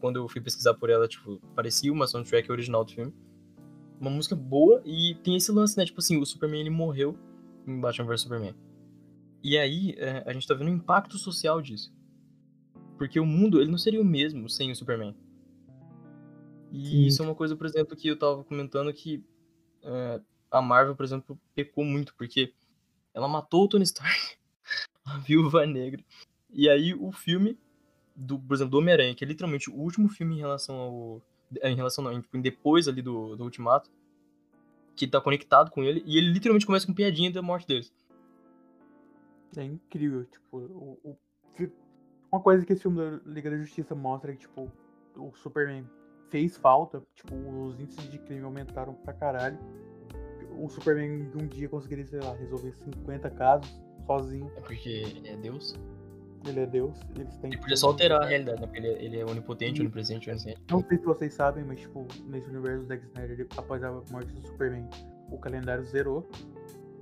Quando 0.00 0.16
eu 0.16 0.28
fui 0.28 0.40
pesquisar 0.40 0.74
por 0.74 0.90
ela, 0.90 1.06
tipo, 1.06 1.40
parecia 1.54 1.92
uma 1.92 2.08
soundtrack 2.08 2.50
original 2.50 2.84
do 2.84 2.90
filme. 2.90 3.14
Uma 4.00 4.10
música 4.10 4.34
boa 4.34 4.82
e 4.84 5.14
tem 5.22 5.36
esse 5.36 5.52
lance, 5.52 5.76
né? 5.76 5.84
Tipo 5.84 6.00
assim, 6.00 6.16
o 6.16 6.26
Superman 6.26 6.62
ele 6.62 6.70
morreu 6.70 7.16
em 7.68 7.78
Batman 7.78 8.06
vs 8.06 8.22
Superman. 8.22 8.54
E 9.42 9.56
aí 9.56 9.94
é, 9.98 10.24
a 10.26 10.32
gente 10.32 10.46
tá 10.46 10.54
vendo 10.54 10.68
o 10.68 10.74
impacto 10.74 11.16
social 11.16 11.62
disso. 11.62 11.92
Porque 13.00 13.18
o 13.18 13.24
mundo 13.24 13.62
ele 13.62 13.70
não 13.70 13.78
seria 13.78 13.98
o 13.98 14.04
mesmo 14.04 14.46
sem 14.50 14.70
o 14.70 14.76
Superman. 14.76 15.16
E 16.70 16.84
Sim. 16.84 17.06
isso 17.06 17.22
é 17.22 17.24
uma 17.24 17.34
coisa, 17.34 17.56
por 17.56 17.64
exemplo, 17.64 17.96
que 17.96 18.06
eu 18.08 18.18
tava 18.18 18.44
comentando 18.44 18.92
que 18.92 19.24
é, 19.82 20.20
a 20.50 20.60
Marvel, 20.60 20.94
por 20.94 21.02
exemplo, 21.02 21.40
pecou 21.54 21.82
muito, 21.82 22.14
porque 22.14 22.52
ela 23.14 23.26
matou 23.26 23.64
o 23.64 23.68
Tony 23.68 23.84
Stark, 23.84 24.36
a 25.02 25.16
Viúva 25.16 25.64
Negra. 25.64 26.04
E 26.50 26.68
aí 26.68 26.92
o 26.92 27.10
filme, 27.10 27.58
do, 28.14 28.38
por 28.38 28.52
exemplo, 28.52 28.72
do 28.72 28.78
Homem-Aranha, 28.80 29.14
que 29.14 29.24
é 29.24 29.26
literalmente 29.26 29.70
o 29.70 29.76
último 29.76 30.06
filme 30.10 30.34
em 30.34 30.40
relação 30.40 30.76
ao. 30.76 31.22
Em 31.64 31.74
relação 31.74 32.04
não, 32.04 32.20
tipo, 32.20 32.36
depois 32.36 32.86
ali 32.86 33.00
do, 33.00 33.34
do 33.34 33.44
Ultimato, 33.44 33.90
que 34.94 35.06
tá 35.06 35.22
conectado 35.22 35.70
com 35.70 35.82
ele, 35.82 36.02
e 36.04 36.18
ele 36.18 36.30
literalmente 36.30 36.66
começa 36.66 36.86
com 36.86 36.92
piadinha 36.92 37.32
da 37.32 37.40
morte 37.40 37.66
deles. 37.66 37.90
É 39.56 39.64
incrível, 39.64 40.26
tipo, 40.26 40.58
o, 40.58 40.98
o- 41.02 41.18
uma 42.32 42.40
coisa 42.40 42.64
que 42.64 42.72
esse 42.72 42.82
filme 42.82 42.98
da 42.98 43.20
Liga 43.26 43.50
da 43.50 43.56
Justiça 43.56 43.94
mostra 43.94 44.30
é 44.32 44.34
que, 44.34 44.40
tipo, 44.40 44.70
o 45.16 45.32
Superman 45.34 45.84
fez 46.28 46.56
falta, 46.56 47.02
tipo, 47.14 47.34
os 47.34 47.78
índices 47.80 48.08
de 48.10 48.18
crime 48.18 48.42
aumentaram 48.42 48.94
pra 48.94 49.12
caralho. 49.12 49.58
O 50.58 50.68
Superman 50.68 51.28
de 51.30 51.36
um 51.42 51.46
dia 51.46 51.68
conseguiria, 51.68 52.06
sei 52.06 52.20
lá, 52.20 52.34
resolver 52.34 52.72
50 52.72 53.30
casos 53.30 53.70
sozinho. 54.06 54.50
É 54.56 54.60
porque 54.60 54.88
ele 54.88 55.28
é 55.28 55.36
Deus. 55.36 55.74
Ele 56.46 56.60
é 56.60 56.66
Deus, 56.66 56.98
eles 57.16 57.36
têm. 57.36 57.50
Ele 57.50 57.60
podia 57.60 57.76
só 57.76 57.88
alterar 57.88 58.22
a 58.22 58.26
realidade, 58.26 58.60
né? 58.60 58.66
Porque 58.66 58.78
ele, 58.80 58.88
é- 58.88 59.04
ele 59.04 59.18
é 59.20 59.24
onipotente, 59.26 59.80
onipresente, 59.82 60.30
onisciente. 60.30 60.62
Não 60.70 60.82
sei 60.88 60.96
se 60.98 61.04
vocês 61.04 61.34
sabem, 61.34 61.64
mas, 61.64 61.80
tipo, 61.80 62.06
nesse 62.26 62.48
universo 62.48 62.82
do 62.82 62.86
Zack 62.88 63.04
Snyder, 63.06 63.40
ele- 63.40 63.48
após 63.58 63.82
a 63.84 63.92
morte 64.10 64.32
do 64.32 64.40
Superman, 64.46 64.88
o 65.30 65.36
calendário 65.38 65.84
zerou. 65.84 66.26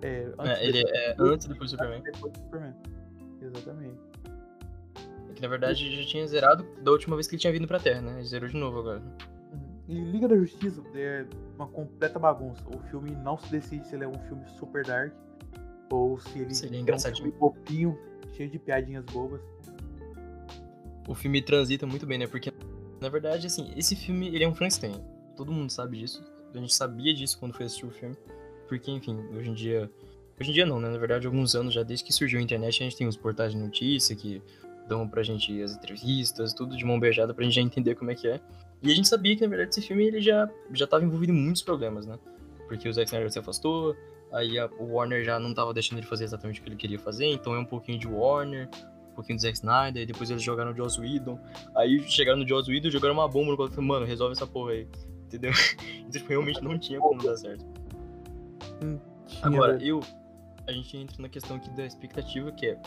É, 0.02 0.25
antes 0.38 0.58
É, 0.58 0.64
ele 0.64 0.73
depois- 0.82 0.94
é 0.94 1.16
antes 1.20 1.47
e 1.47 1.49
depois 1.50 1.70
do 1.70 1.76
Superman. 1.76 2.02
depois 2.02 2.32
do 2.32 2.38
Superman. 2.40 2.75
Exatamente. 3.40 4.00
Que 5.38 5.42
na 5.42 5.47
verdade 5.47 6.02
já 6.02 6.04
tinha 6.04 6.26
zerado 6.26 6.66
da 6.83 6.90
última 6.90 7.14
vez 7.14 7.28
que 7.28 7.37
ele 7.37 7.40
tinha 7.40 7.52
vindo 7.52 7.68
pra 7.68 7.78
Terra, 7.78 8.02
né? 8.02 8.14
Ele 8.14 8.26
zerou 8.26 8.49
de 8.49 8.57
novo 8.57 8.80
agora. 8.80 9.00
Uhum. 9.52 9.61
E 9.87 9.95
Liga 9.95 10.26
da 10.26 10.35
Justiça 10.35 10.83
é 10.97 11.25
uma 11.54 11.68
completa 11.68 12.18
bagunça. 12.18 12.61
O 12.75 12.80
filme 12.90 13.12
não 13.23 13.38
se 13.38 13.49
decide 13.49 13.87
se 13.87 13.95
ele 13.95 14.02
é 14.02 14.09
um 14.09 14.18
filme 14.26 14.45
super 14.59 14.85
dark 14.85 15.12
ou 15.92 16.18
se 16.18 16.40
ele 16.40 16.52
Se 16.52 16.66
ele 16.66 16.78
é 16.78 16.92
um 16.92 16.99
filme 16.99 17.30
bobinho, 17.30 17.97
cheio 18.33 18.50
de 18.50 18.59
piadinhas 18.59 19.04
bobas. 19.04 19.40
O 21.07 21.14
filme 21.14 21.40
transita 21.40 21.87
muito 21.87 22.04
bem, 22.04 22.18
né? 22.18 22.26
Porque, 22.26 22.52
na 23.00 23.09
verdade, 23.09 23.47
assim, 23.47 23.73
esse 23.76 23.95
filme, 23.95 24.26
ele 24.35 24.42
é 24.42 24.49
um 24.49 24.57
Frankenstein. 24.57 25.00
Todo 25.37 25.52
mundo 25.52 25.71
sabe 25.71 25.99
disso. 25.99 26.21
A 26.52 26.59
gente 26.59 26.75
sabia 26.75 27.14
disso 27.14 27.38
quando 27.38 27.54
foi 27.54 27.66
assistir 27.66 27.87
o 27.87 27.92
filme. 27.92 28.16
Porque, 28.66 28.90
enfim, 28.90 29.16
hoje 29.33 29.50
em 29.50 29.54
dia, 29.54 29.88
Hoje 30.40 30.50
em 30.50 30.52
dia 30.52 30.64
não, 30.64 30.78
né? 30.78 30.88
Na 30.88 30.99
verdade, 30.99 31.26
alguns 31.26 31.57
anos 31.57 31.75
já, 31.75 31.83
desde 31.83 32.04
que 32.04 32.12
surgiu 32.12 32.38
a 32.38 32.42
internet, 32.42 32.80
a 32.80 32.85
gente 32.85 32.97
tem 32.97 33.09
os 33.09 33.16
portais 33.16 33.52
de 33.52 33.59
notícia 33.59 34.14
que 34.14 34.40
dão 34.88 35.09
pra 35.09 35.23
gente 35.23 35.62
as 35.62 35.75
entrevistas, 35.76 36.52
tudo 36.54 36.76
de 36.76 36.85
mão 36.85 36.99
beijada 36.99 37.33
pra 37.35 37.45
gente 37.45 37.54
já 37.54 37.61
entender 37.62 37.95
como 37.95 38.11
é 38.11 38.14
que 38.14 38.26
é. 38.26 38.40
E 38.83 38.90
a 38.90 38.95
gente 38.95 39.09
sabia 39.09 39.35
que, 39.37 39.42
na 39.42 39.49
verdade, 39.49 39.71
esse 39.71 39.83
filme 39.83 40.04
ele 40.04 40.21
já, 40.21 40.49
já 40.73 40.87
tava 40.87 41.04
envolvido 41.04 41.33
em 41.33 41.37
muitos 41.37 41.62
problemas, 41.62 42.07
né? 42.07 42.18
Porque 42.66 42.88
o 42.88 42.92
Zack 42.92 43.07
Snyder 43.09 43.30
se 43.30 43.38
afastou, 43.38 43.97
aí 44.33 44.59
a, 44.59 44.66
o 44.78 44.95
Warner 44.95 45.25
já 45.25 45.38
não 45.38 45.52
tava 45.54 45.73
deixando 45.75 45.99
ele 45.99 46.07
fazer 46.07 46.25
exatamente 46.25 46.61
o 46.61 46.62
que 46.62 46.68
ele 46.68 46.76
queria 46.76 46.99
fazer, 46.99 47.26
então 47.26 47.54
é 47.54 47.59
um 47.59 47.64
pouquinho 47.64 47.99
de 47.99 48.07
Warner, 48.07 48.68
um 49.12 49.14
pouquinho 49.14 49.37
do 49.38 49.42
Zack 49.42 49.54
Snyder, 49.57 50.02
e 50.02 50.07
depois 50.07 50.30
eles 50.30 50.42
jogaram 50.42 50.73
o 50.73 50.76
Joss 50.76 51.00
Whedon, 51.00 51.38
aí 51.75 52.00
chegaram 52.09 52.38
no 52.38 52.47
Joss 52.49 52.71
Whedon 52.71 52.88
e 52.88 52.90
jogaram 52.90 53.14
uma 53.14 53.28
bomba 53.28 53.50
no 53.52 53.57
quadro 53.57 53.80
e 53.80 53.85
mano, 53.85 54.07
resolve 54.07 54.33
essa 54.33 54.47
porra 54.47 54.73
aí, 54.73 54.87
entendeu? 55.26 55.50
então, 55.99 56.11
tipo, 56.11 56.28
realmente 56.28 56.62
não 56.62 56.78
tinha 56.78 56.99
como 57.00 57.23
dar 57.23 57.37
certo. 57.37 57.64
Agora, 59.42 59.76
tinha- 59.76 59.90
eu. 59.90 60.00
A 60.66 60.73
gente 60.73 60.97
entra 60.97 61.23
na 61.23 61.28
questão 61.28 61.57
aqui 61.57 61.71
da 61.71 61.87
expectativa, 61.87 62.52
que 62.52 62.66
é 62.66 62.78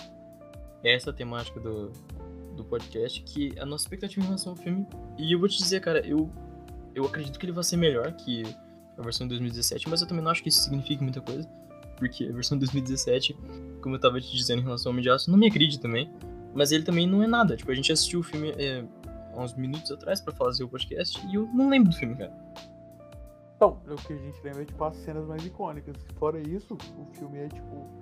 essa 0.83 1.13
temática 1.13 1.59
do, 1.59 1.91
do 2.55 2.63
podcast, 2.63 3.21
que 3.23 3.57
a 3.59 3.65
nossa 3.65 3.83
expectativa 3.85 4.21
em 4.23 4.25
relação 4.25 4.53
ao 4.53 4.57
filme. 4.57 4.87
E 5.17 5.33
eu 5.33 5.39
vou 5.39 5.47
te 5.47 5.57
dizer, 5.57 5.79
cara, 5.81 6.05
eu, 6.05 6.29
eu 6.95 7.05
acredito 7.05 7.39
que 7.39 7.45
ele 7.45 7.53
vai 7.53 7.63
ser 7.63 7.77
melhor 7.77 8.11
que 8.13 8.43
a 8.97 9.01
versão 9.01 9.27
de 9.27 9.29
2017, 9.29 9.89
mas 9.89 10.01
eu 10.01 10.07
também 10.07 10.23
não 10.23 10.31
acho 10.31 10.43
que 10.43 10.49
isso 10.49 10.61
signifique 10.61 11.01
muita 11.01 11.21
coisa. 11.21 11.47
Porque 11.97 12.25
a 12.25 12.31
versão 12.31 12.57
de 12.57 12.65
2017, 12.65 13.37
como 13.81 13.95
eu 13.95 13.99
tava 13.99 14.19
te 14.19 14.35
dizendo 14.35 14.59
em 14.59 14.63
relação 14.63 14.91
ao 14.91 14.97
Homem 14.97 15.07
Aço, 15.09 15.29
não 15.29 15.37
me 15.37 15.47
acredito 15.47 15.81
também. 15.81 16.11
Mas 16.53 16.71
ele 16.71 16.83
também 16.83 17.07
não 17.07 17.23
é 17.23 17.27
nada. 17.27 17.55
Tipo, 17.55 17.71
a 17.71 17.75
gente 17.75 17.91
assistiu 17.91 18.19
o 18.19 18.23
filme 18.23 18.49
é, 18.57 18.83
há 19.33 19.41
uns 19.41 19.53
minutos 19.53 19.91
atrás 19.91 20.19
pra 20.19 20.33
fazer 20.33 20.63
o 20.63 20.69
podcast 20.69 21.25
e 21.27 21.35
eu 21.35 21.47
não 21.53 21.69
lembro 21.69 21.91
do 21.91 21.95
filme, 21.95 22.15
cara. 22.15 22.33
Então, 23.55 23.79
o 23.87 23.95
que 23.95 24.13
a 24.13 24.17
gente 24.17 24.41
lembra 24.43 24.63
é 24.63 24.65
tipo 24.65 24.83
as 24.83 24.97
cenas 24.97 25.27
mais 25.27 25.45
icônicas. 25.45 25.95
Fora 26.15 26.39
isso, 26.39 26.75
o 26.97 27.05
filme 27.13 27.37
é 27.37 27.47
tipo. 27.47 28.00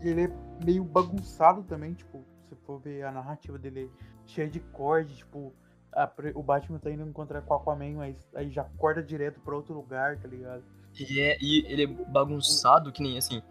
Ele 0.00 0.24
é 0.24 0.30
meio 0.64 0.84
bagunçado 0.84 1.62
também, 1.64 1.94
tipo, 1.94 2.24
se 2.48 2.54
for 2.66 2.78
ver 2.78 3.04
a 3.04 3.12
narrativa 3.12 3.58
dele 3.58 3.84
é 3.84 4.28
cheia 4.28 4.48
de 4.48 4.60
corte, 4.60 5.16
tipo, 5.16 5.52
a 5.92 6.10
o 6.34 6.42
Batman 6.42 6.78
tá 6.78 6.90
indo 6.90 7.02
encontrar 7.02 7.42
com 7.42 7.54
o 7.54 7.56
Aquaman, 7.56 7.94
mas 7.94 8.16
aí 8.34 8.50
já 8.50 8.64
corta 8.64 9.02
direto 9.02 9.40
pra 9.40 9.54
outro 9.54 9.74
lugar, 9.74 10.18
tá 10.18 10.28
ligado? 10.28 10.62
E, 10.98 11.20
é, 11.20 11.38
e 11.40 11.64
ele 11.66 11.84
é 11.84 11.86
bagunçado, 11.86 12.92
que 12.92 13.02
nem 13.02 13.18
assim. 13.18 13.42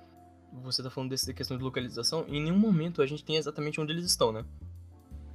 Você 0.64 0.82
tá 0.82 0.90
falando 0.90 1.10
dessa 1.10 1.34
questão 1.34 1.58
de 1.58 1.64
localização, 1.64 2.24
em 2.28 2.42
nenhum 2.42 2.58
momento 2.58 3.02
a 3.02 3.06
gente 3.06 3.26
tem 3.26 3.36
exatamente 3.36 3.82
onde 3.82 3.92
eles 3.92 4.06
estão, 4.06 4.32
né? 4.32 4.46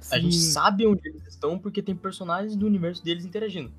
A 0.09 0.17
gente 0.17 0.35
Sim. 0.35 0.51
sabe 0.51 0.87
onde 0.87 1.07
eles 1.07 1.27
estão 1.27 1.59
porque 1.59 1.81
tem 1.83 1.95
personagens 1.95 2.55
do 2.55 2.65
universo 2.65 3.03
deles 3.03 3.23
interagindo. 3.23 3.71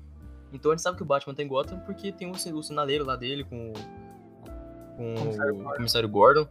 Então 0.53 0.71
a 0.71 0.75
gente 0.75 0.83
sabe 0.83 0.95
que 0.95 1.03
o 1.03 1.05
Batman 1.05 1.33
tá 1.33 1.43
em 1.43 1.47
Gotham 1.47 1.79
porque 1.79 2.11
tem 2.11 2.31
o, 2.31 2.31
o 2.31 2.63
sinaleiro 2.63 3.03
lá 3.03 3.17
dele 3.17 3.43
com, 3.43 3.73
com 4.95 5.15
Comissário 5.15 5.59
o 5.59 5.73
comissário 5.73 6.09
Gordon. 6.09 6.47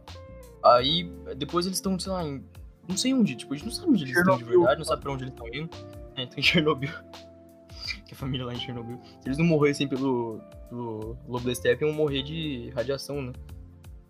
Aí 0.63 1.11
depois 1.37 1.65
eles 1.65 1.77
estão, 1.77 1.99
sei 1.99 2.11
lá, 2.11 2.23
em. 2.23 2.43
Não 2.87 2.97
sei 2.97 3.13
onde, 3.13 3.35
tipo, 3.35 3.53
a 3.53 3.57
gente 3.57 3.65
não 3.65 3.73
sabe 3.73 3.89
onde 3.89 4.03
eles 4.03 4.17
estão 4.17 4.37
de 4.37 4.43
verdade, 4.43 4.77
não 4.77 4.85
sabe 4.85 5.01
pra 5.01 5.11
onde 5.11 5.23
eles 5.23 5.33
estão 5.33 5.47
indo. 5.47 5.69
É, 6.15 6.23
então 6.23 6.39
em 6.39 6.41
Chernobyl. 6.41 6.91
que 8.05 8.13
a 8.13 8.17
família 8.17 8.45
lá 8.45 8.53
em 8.53 8.59
Chernobyl. 8.59 8.99
Se 9.21 9.27
eles 9.27 9.37
não 9.37 9.45
morressem 9.45 9.87
pelo, 9.87 10.39
pelo 10.69 11.17
Lobo 11.27 11.45
da 11.45 11.55
Steppe, 11.55 11.83
iam 11.85 11.93
morrer 11.93 12.23
de 12.23 12.71
radiação, 12.75 13.21
né? 13.21 13.33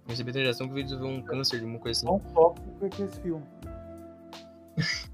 Receber 0.07 0.31
radiação 0.31 0.67
que 0.67 0.73
veio 0.73 0.85
desenvolver 0.85 1.13
um 1.13 1.21
câncer, 1.21 1.63
uma 1.63 1.79
coisa 1.79 1.97
assim. 1.97 2.05
Tão 2.05 2.19
tópico 2.33 2.89
que 2.89 3.03
esse 3.03 3.19
filme. 3.21 3.45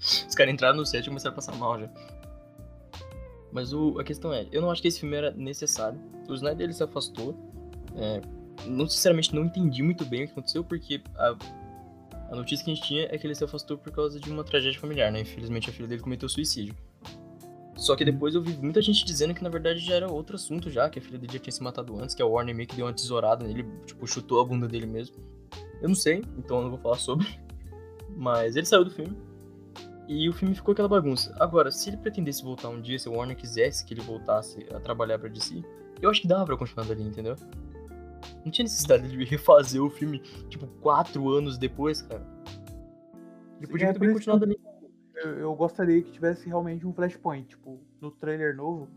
Os 0.00 0.34
caras 0.34 0.54
entraram 0.54 0.76
no 0.76 0.86
set 0.86 1.04
e 1.04 1.08
começaram 1.08 1.34
a 1.34 1.36
passar 1.36 1.54
mal 1.56 1.78
já. 1.78 1.90
Mas 3.52 3.72
o, 3.72 3.98
a 3.98 4.04
questão 4.04 4.32
é, 4.32 4.46
eu 4.50 4.62
não 4.62 4.70
acho 4.70 4.80
que 4.80 4.88
esse 4.88 5.00
filme 5.00 5.14
era 5.16 5.30
necessário. 5.32 6.00
O 6.28 6.34
Snyder 6.34 6.64
ele 6.64 6.72
se 6.72 6.82
afastou. 6.82 7.36
É, 7.96 8.22
não, 8.66 8.88
sinceramente, 8.88 9.34
não 9.34 9.44
entendi 9.44 9.82
muito 9.82 10.04
bem 10.04 10.24
o 10.24 10.26
que 10.26 10.32
aconteceu, 10.32 10.64
porque 10.64 11.00
a, 11.16 11.36
a 12.30 12.36
notícia 12.36 12.64
que 12.64 12.70
a 12.70 12.74
gente 12.74 12.86
tinha 12.86 13.08
é 13.10 13.18
que 13.18 13.26
ele 13.26 13.34
se 13.34 13.44
afastou 13.44 13.76
por 13.76 13.92
causa 13.92 14.20
de 14.20 14.30
uma 14.30 14.44
tragédia 14.44 14.80
familiar, 14.80 15.10
né? 15.10 15.20
Infelizmente 15.20 15.70
a 15.70 15.72
filha 15.72 15.88
dele 15.88 16.00
cometeu 16.00 16.28
suicídio. 16.28 16.74
Só 17.76 17.96
que 17.96 18.04
depois 18.04 18.34
eu 18.34 18.42
vi 18.42 18.54
muita 18.58 18.82
gente 18.82 19.04
dizendo 19.04 19.32
que 19.34 19.42
na 19.42 19.48
verdade 19.48 19.80
já 19.80 19.94
era 19.94 20.10
outro 20.10 20.36
assunto 20.36 20.68
já, 20.70 20.90
que 20.90 20.98
a 20.98 21.02
filha 21.02 21.18
dele 21.18 21.32
já 21.32 21.38
tinha 21.38 21.52
se 21.52 21.62
matado 21.62 21.98
antes, 21.98 22.14
que 22.14 22.22
a 22.22 22.26
Warner 22.26 22.54
meio 22.54 22.68
que 22.68 22.76
deu 22.76 22.86
uma 22.86 22.92
tesourada 22.92 23.46
nele, 23.46 23.64
tipo, 23.86 24.06
chutou 24.06 24.40
a 24.40 24.44
bunda 24.44 24.68
dele 24.68 24.86
mesmo. 24.86 25.16
Eu 25.80 25.88
não 25.88 25.94
sei, 25.94 26.22
então 26.36 26.58
eu 26.58 26.62
não 26.64 26.70
vou 26.70 26.78
falar 26.78 26.98
sobre. 26.98 27.26
Mas 28.14 28.54
ele 28.54 28.66
saiu 28.66 28.84
do 28.84 28.90
filme. 28.90 29.16
E 30.06 30.28
o 30.28 30.32
filme 30.32 30.54
ficou 30.54 30.72
aquela 30.72 30.88
bagunça. 30.88 31.34
Agora, 31.40 31.70
se 31.70 31.88
ele 31.88 31.96
pretendesse 31.96 32.42
voltar 32.42 32.68
um 32.68 32.80
dia, 32.80 32.98
se 32.98 33.08
o 33.08 33.12
Warner 33.12 33.36
quisesse 33.36 33.84
que 33.84 33.94
ele 33.94 34.02
voltasse 34.02 34.66
a 34.74 34.80
trabalhar 34.80 35.18
pra 35.18 35.28
DC, 35.28 35.62
eu 36.02 36.10
acho 36.10 36.20
que 36.20 36.28
dava 36.28 36.44
pra 36.44 36.56
continuar 36.56 36.84
dali, 36.84 37.02
entendeu? 37.02 37.36
Não 38.44 38.50
tinha 38.50 38.64
necessidade 38.64 39.08
de 39.08 39.24
refazer 39.24 39.82
o 39.82 39.90
filme, 39.90 40.20
tipo, 40.48 40.66
quatro 40.80 41.28
anos 41.28 41.58
depois, 41.58 42.02
cara. 42.02 42.26
Ele 43.58 43.66
podia 43.66 43.86
é 43.86 43.90
muito 43.90 44.00
bem 44.00 44.08
isso 44.08 44.18
continuar 44.18 44.38
dali. 44.38 44.60
Eu, 45.16 45.30
eu 45.38 45.54
gostaria 45.54 46.02
que 46.02 46.10
tivesse 46.10 46.48
realmente 46.48 46.86
um 46.86 46.92
flashpoint. 46.92 47.48
Tipo, 47.48 47.78
no 48.00 48.10
trailer 48.10 48.56
novo, 48.56 48.88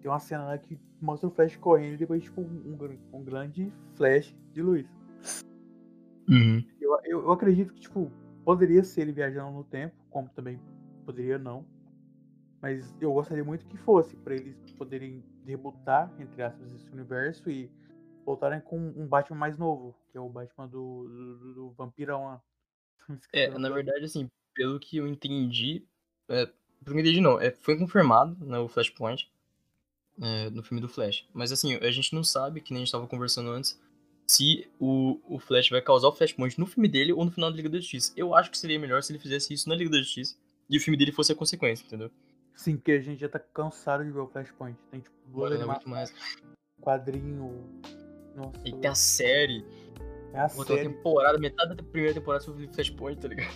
tem 0.00 0.10
uma 0.10 0.20
cena 0.20 0.44
lá 0.44 0.58
que 0.58 0.78
mostra 1.00 1.28
o 1.28 1.32
Flash 1.32 1.56
correndo 1.56 1.94
e 1.94 1.96
depois, 1.98 2.22
tipo, 2.22 2.40
um, 2.40 2.76
um 3.12 3.24
grande 3.24 3.72
flash 3.94 4.34
de 4.52 4.62
luz. 4.62 4.86
Uhum. 6.28 6.64
Eu, 6.80 6.98
eu, 7.04 7.22
eu 7.22 7.32
acredito 7.32 7.72
que, 7.74 7.80
tipo, 7.80 8.10
poderia 8.44 8.84
ser 8.84 9.02
ele 9.02 9.12
viajando 9.12 9.52
no 9.52 9.64
tempo, 9.64 9.94
como 10.10 10.28
também 10.28 10.60
poderia 11.04 11.38
não. 11.38 11.64
Mas 12.60 12.94
eu 13.00 13.12
gostaria 13.12 13.44
muito 13.44 13.66
que 13.66 13.76
fosse, 13.76 14.16
pra 14.16 14.34
eles 14.34 14.56
poderem 14.78 15.24
debutar, 15.44 16.12
entre 16.20 16.42
aspas, 16.42 16.72
esse 16.72 16.88
universo 16.90 17.50
e 17.50 17.68
voltarem 18.24 18.60
com 18.60 18.78
um 18.78 19.06
Batman 19.06 19.36
mais 19.38 19.56
novo, 19.58 19.94
que 20.10 20.16
é 20.18 20.20
o 20.20 20.28
Batman 20.28 20.66
do, 20.68 21.08
do, 21.08 21.54
do- 21.54 21.70
Vampirão 21.72 22.24
lá. 22.24 22.42
É, 23.32 23.48
na 23.58 23.68
verdade, 23.68 24.04
assim, 24.04 24.30
pelo 24.54 24.78
que 24.78 24.96
eu 24.96 25.06
entendi. 25.06 25.84
É, 26.28 26.46
pelo 26.46 26.56
que 26.84 26.90
eu 26.92 27.00
entendi, 27.00 27.20
não. 27.20 27.40
É, 27.40 27.50
foi 27.50 27.76
confirmado 27.78 28.36
né, 28.44 28.58
o 28.58 28.68
Flashpoint 28.68 29.30
é, 30.20 30.50
no 30.50 30.62
filme 30.62 30.80
do 30.80 30.88
Flash. 30.88 31.26
Mas 31.32 31.50
assim, 31.52 31.74
a 31.76 31.90
gente 31.90 32.14
não 32.14 32.22
sabe, 32.22 32.60
que 32.60 32.72
nem 32.72 32.82
a 32.82 32.84
gente 32.84 32.92
tava 32.92 33.06
conversando 33.08 33.50
antes, 33.50 33.80
se 34.26 34.70
o, 34.78 35.20
o 35.26 35.38
Flash 35.38 35.68
vai 35.70 35.82
causar 35.82 36.08
o 36.08 36.12
Flashpoint 36.12 36.58
no 36.58 36.66
filme 36.66 36.88
dele 36.88 37.12
ou 37.12 37.24
no 37.24 37.30
final 37.30 37.50
da 37.50 37.56
Liga 37.56 37.68
da 37.68 37.78
Justiça. 37.78 38.12
Eu 38.16 38.34
acho 38.34 38.50
que 38.50 38.58
seria 38.58 38.78
melhor 38.78 39.02
se 39.02 39.12
ele 39.12 39.18
fizesse 39.18 39.52
isso 39.52 39.68
na 39.68 39.74
Liga 39.74 39.90
da 39.90 39.98
Justiça 39.98 40.36
e 40.70 40.76
o 40.76 40.80
filme 40.80 40.96
dele 40.96 41.12
fosse 41.12 41.32
a 41.32 41.34
consequência, 41.34 41.84
entendeu? 41.84 42.10
Sim, 42.54 42.76
que 42.76 42.92
a 42.92 43.00
gente 43.00 43.20
já 43.20 43.28
tá 43.28 43.38
cansado 43.38 44.04
de 44.04 44.10
ver 44.10 44.20
o 44.20 44.28
Flashpoint. 44.28 44.78
Tem, 44.90 45.00
tipo, 45.00 45.16
duas 45.26 45.52
aguento 45.52 45.62
animações, 45.86 46.14
quadrinho. 46.80 47.66
Nossa, 48.36 48.52
E 48.64 48.72
tem 48.72 48.90
a 48.90 48.94
série, 48.94 49.64
é 50.32 50.40
a 50.40 50.48
série. 50.48 50.88
temporada, 50.88 51.38
metade 51.38 51.74
da 51.74 51.82
primeira 51.82 52.14
temporada 52.14 52.42
sobre 52.44 52.66
Flashpoint, 52.68 53.20
tá 53.20 53.28
ligado? 53.28 53.52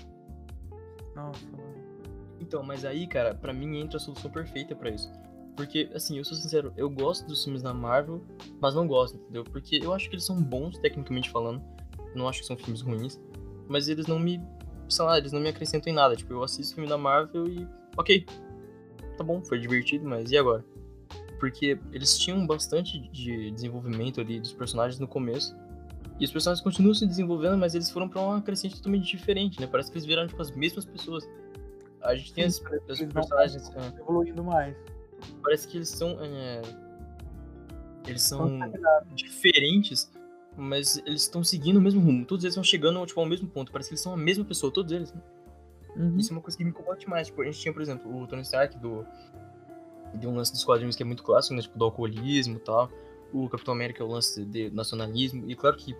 Nossa, 1.14 1.46
mano. 1.50 1.76
Então, 2.40 2.62
mas 2.62 2.84
aí, 2.84 3.06
cara, 3.06 3.34
pra 3.34 3.52
mim 3.52 3.78
entra 3.80 3.96
a 3.96 4.00
solução 4.00 4.30
perfeita 4.30 4.74
pra 4.76 4.90
isso. 4.90 5.10
Porque, 5.56 5.90
assim, 5.94 6.18
eu 6.18 6.24
sou 6.24 6.36
sincero, 6.36 6.72
eu 6.76 6.90
gosto 6.90 7.26
dos 7.26 7.42
filmes 7.42 7.62
da 7.62 7.72
Marvel, 7.72 8.22
mas 8.60 8.74
não 8.74 8.86
gosto, 8.86 9.16
entendeu? 9.16 9.42
Porque 9.42 9.80
eu 9.82 9.94
acho 9.94 10.08
que 10.10 10.14
eles 10.16 10.24
são 10.26 10.40
bons, 10.42 10.78
tecnicamente 10.78 11.30
falando. 11.30 11.62
Não 12.14 12.28
acho 12.28 12.40
que 12.40 12.46
são 12.46 12.56
filmes 12.58 12.82
ruins. 12.82 13.18
Mas 13.66 13.88
eles 13.88 14.06
não 14.06 14.18
me. 14.18 14.38
Sei 14.88 15.04
lá, 15.04 15.16
eles 15.18 15.32
não 15.32 15.40
me 15.40 15.48
acrescentam 15.48 15.90
em 15.90 15.96
nada. 15.96 16.14
Tipo, 16.14 16.34
eu 16.34 16.42
assisto 16.44 16.74
filme 16.74 16.88
da 16.88 16.98
Marvel 16.98 17.48
e. 17.48 17.66
Ok. 17.96 18.26
Tá 19.16 19.24
bom, 19.24 19.42
foi 19.42 19.58
divertido, 19.58 20.06
mas 20.06 20.30
e 20.30 20.36
agora? 20.36 20.62
Porque 21.38 21.78
eles 21.92 22.18
tinham 22.18 22.46
bastante 22.46 22.98
de 23.08 23.50
desenvolvimento 23.50 24.20
ali 24.20 24.40
dos 24.40 24.52
personagens 24.52 24.98
no 24.98 25.06
começo. 25.06 25.56
E 26.18 26.24
os 26.24 26.30
personagens 26.30 26.62
continuam 26.64 26.94
se 26.94 27.06
desenvolvendo, 27.06 27.58
mas 27.58 27.74
eles 27.74 27.90
foram 27.90 28.08
pra 28.08 28.20
uma 28.20 28.40
crescente 28.40 28.76
totalmente 28.76 29.06
diferente, 29.06 29.60
né? 29.60 29.66
Parece 29.66 29.90
que 29.90 29.98
eles 29.98 30.06
viraram, 30.06 30.28
tipo, 30.28 30.40
as 30.40 30.50
mesmas 30.50 30.84
pessoas. 30.84 31.28
A 32.00 32.14
gente 32.14 32.32
tem 32.32 32.44
as, 32.44 32.58
personagens. 32.58 33.70
é, 33.70 34.00
evoluindo 34.00 34.42
mais. 34.42 34.74
parece 35.42 35.68
que 35.68 35.76
eles 35.76 35.88
são. 35.88 36.16
é, 36.20 36.62
eles 38.06 38.22
são 38.22 38.58
diferentes, 39.14 40.10
mas 40.56 40.96
eles 40.98 41.22
estão 41.22 41.42
seguindo 41.42 41.76
o 41.76 41.80
mesmo 41.80 42.00
rumo. 42.00 42.24
Todos 42.24 42.44
eles 42.44 42.52
estão 42.52 42.64
chegando 42.64 43.04
tipo, 43.04 43.20
ao 43.20 43.26
mesmo 43.26 43.48
ponto. 43.48 43.72
Parece 43.72 43.90
que 43.90 43.94
eles 43.94 44.02
são 44.02 44.14
a 44.14 44.16
mesma 44.16 44.44
pessoa, 44.44 44.72
todos 44.72 44.92
eles. 44.92 45.12
né? 45.12 45.20
Uhum. 45.96 46.16
Isso 46.18 46.30
é 46.30 46.36
uma 46.36 46.42
coisa 46.42 46.56
que 46.56 46.62
me 46.64 46.70
incomoda 46.70 46.98
demais. 46.98 47.26
Tipo, 47.26 47.42
a 47.42 47.44
gente 47.44 47.58
tinha, 47.58 47.72
por 47.72 47.82
exemplo, 47.82 48.22
o 48.22 48.26
Tony 48.26 48.42
Stark 48.42 48.78
do. 48.78 49.04
De 50.14 50.26
um 50.26 50.34
lance 50.34 50.52
dos 50.52 50.64
quadrinhos 50.64 50.96
que 50.96 51.02
é 51.02 51.06
muito 51.06 51.22
clássico, 51.22 51.54
né? 51.54 51.62
Tipo, 51.62 51.78
do 51.78 51.84
alcoolismo 51.84 52.56
e 52.56 52.60
tal. 52.60 52.90
O 53.32 53.48
Capitão 53.48 53.74
América 53.74 54.02
é 54.02 54.06
o 54.06 54.08
lance 54.08 54.44
de 54.44 54.70
nacionalismo. 54.70 55.50
E 55.50 55.54
claro 55.54 55.76
que, 55.76 55.94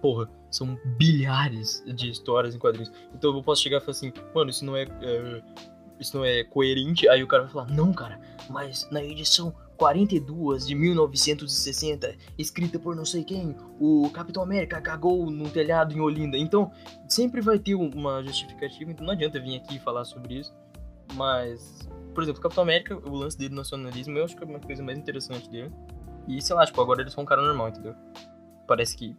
porra, 0.00 0.30
são 0.50 0.78
bilhares 0.96 1.82
de 1.86 2.10
histórias 2.10 2.54
em 2.54 2.58
quadrinhos. 2.58 2.92
Então 3.14 3.34
eu 3.34 3.42
posso 3.42 3.62
chegar 3.62 3.78
e 3.78 3.80
falar 3.80 3.92
assim, 3.92 4.12
mano, 4.34 4.50
isso 4.50 4.64
não 4.64 4.76
é. 4.76 4.84
é, 5.02 5.42
isso 5.98 6.16
não 6.16 6.24
é 6.24 6.44
coerente. 6.44 7.08
Aí 7.08 7.22
o 7.22 7.26
cara 7.26 7.44
vai 7.44 7.52
falar, 7.52 7.70
não, 7.70 7.92
cara, 7.92 8.20
mas 8.48 8.88
na 8.90 9.02
edição 9.02 9.52
42 9.78 10.66
de 10.66 10.74
1960, 10.74 12.14
escrita 12.36 12.78
por 12.78 12.96
não 12.96 13.04
sei 13.04 13.22
quem, 13.22 13.56
o 13.80 14.10
Capitão 14.10 14.42
América 14.42 14.80
cagou 14.80 15.30
num 15.30 15.48
telhado 15.48 15.94
em 15.94 16.00
Olinda. 16.00 16.36
Então, 16.36 16.70
sempre 17.08 17.40
vai 17.40 17.58
ter 17.58 17.76
uma 17.76 18.22
justificativa, 18.22 18.90
então 18.90 19.06
não 19.06 19.12
adianta 19.12 19.40
vir 19.40 19.56
aqui 19.56 19.78
falar 19.78 20.04
sobre 20.04 20.40
isso. 20.40 20.52
Mas, 21.14 21.88
por 22.18 22.24
exemplo, 22.24 22.40
o 22.40 22.42
Capitão 22.42 22.64
América, 22.64 22.96
o 22.96 23.14
lance 23.14 23.38
dele 23.38 23.50
do 23.50 23.54
nacionalismo, 23.54 24.18
eu 24.18 24.24
acho 24.24 24.36
que 24.36 24.42
é 24.42 24.46
uma 24.48 24.58
coisa 24.58 24.82
mais 24.82 24.98
interessante 24.98 25.48
dele. 25.48 25.70
E 26.26 26.42
sei 26.42 26.56
lá, 26.56 26.66
tipo, 26.66 26.80
agora 26.80 27.00
ele 27.00 27.10
é 27.10 27.12
só 27.12 27.20
um 27.20 27.24
cara 27.24 27.40
normal, 27.40 27.68
entendeu? 27.68 27.94
Parece 28.66 28.96
que 28.96 29.16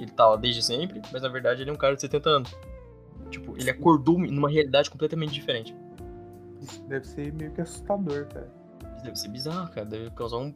ele 0.00 0.10
tá 0.10 0.30
lá 0.30 0.36
desde 0.36 0.62
sempre, 0.62 1.02
mas 1.12 1.20
na 1.20 1.28
verdade 1.28 1.60
ele 1.60 1.68
é 1.68 1.72
um 1.74 1.76
cara 1.76 1.94
de 1.94 2.00
70 2.00 2.30
anos. 2.30 2.56
Tipo, 3.30 3.54
ele 3.58 3.68
acordou 3.68 4.18
numa 4.18 4.48
realidade 4.48 4.88
completamente 4.88 5.34
diferente. 5.34 5.76
Isso 6.62 6.82
deve 6.84 7.06
ser 7.06 7.30
meio 7.34 7.50
que 7.50 7.60
assustador, 7.60 8.26
cara. 8.28 8.50
Isso 8.96 9.04
deve 9.04 9.16
ser 9.16 9.28
bizarro, 9.28 9.70
cara. 9.70 9.84
Deve 9.84 10.08
causar 10.12 10.38
um, 10.38 10.54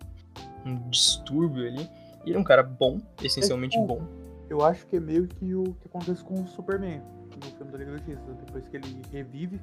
um 0.64 0.88
distúrbio 0.88 1.66
ali. 1.66 1.82
E 2.24 2.30
ele 2.30 2.38
é 2.38 2.40
um 2.40 2.44
cara 2.44 2.62
bom, 2.62 2.98
essencialmente 3.22 3.78
tipo, 3.78 3.86
bom. 3.86 4.08
Eu 4.48 4.64
acho 4.64 4.86
que 4.86 4.96
é 4.96 5.00
meio 5.00 5.28
que 5.28 5.54
o 5.54 5.64
que 5.64 5.86
acontece 5.86 6.24
com 6.24 6.32
o 6.32 6.48
Superman 6.48 7.02
no 7.36 7.50
filme 7.58 7.72
da 7.72 7.76
Liga 7.76 7.90
da 7.90 7.96
Justiça. 7.98 8.22
Depois 8.46 8.66
que 8.68 8.76
ele 8.78 9.02
revive. 9.12 9.60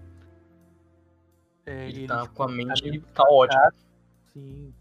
É, 1.65 1.87
ele, 1.87 1.99
ele 1.99 2.07
tá 2.07 2.21
tipo, 2.21 2.35
com 2.35 2.43
a 2.43 2.47
mente 2.47 2.99
tá 2.99 3.23
caótica. 3.23 3.73
Sim. 4.33 4.73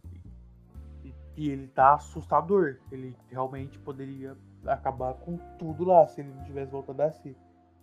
E, 1.05 1.15
e 1.37 1.51
ele 1.51 1.67
tá 1.69 1.95
assustador. 1.95 2.79
Ele 2.91 3.17
realmente 3.31 3.79
poderia 3.79 4.37
acabar 4.67 5.15
com 5.15 5.37
tudo 5.59 5.85
lá 5.85 6.07
se 6.07 6.21
ele 6.21 6.31
não 6.31 6.45
tivesse 6.45 6.71
voltado 6.71 7.03
a 7.03 7.11
si. 7.11 7.37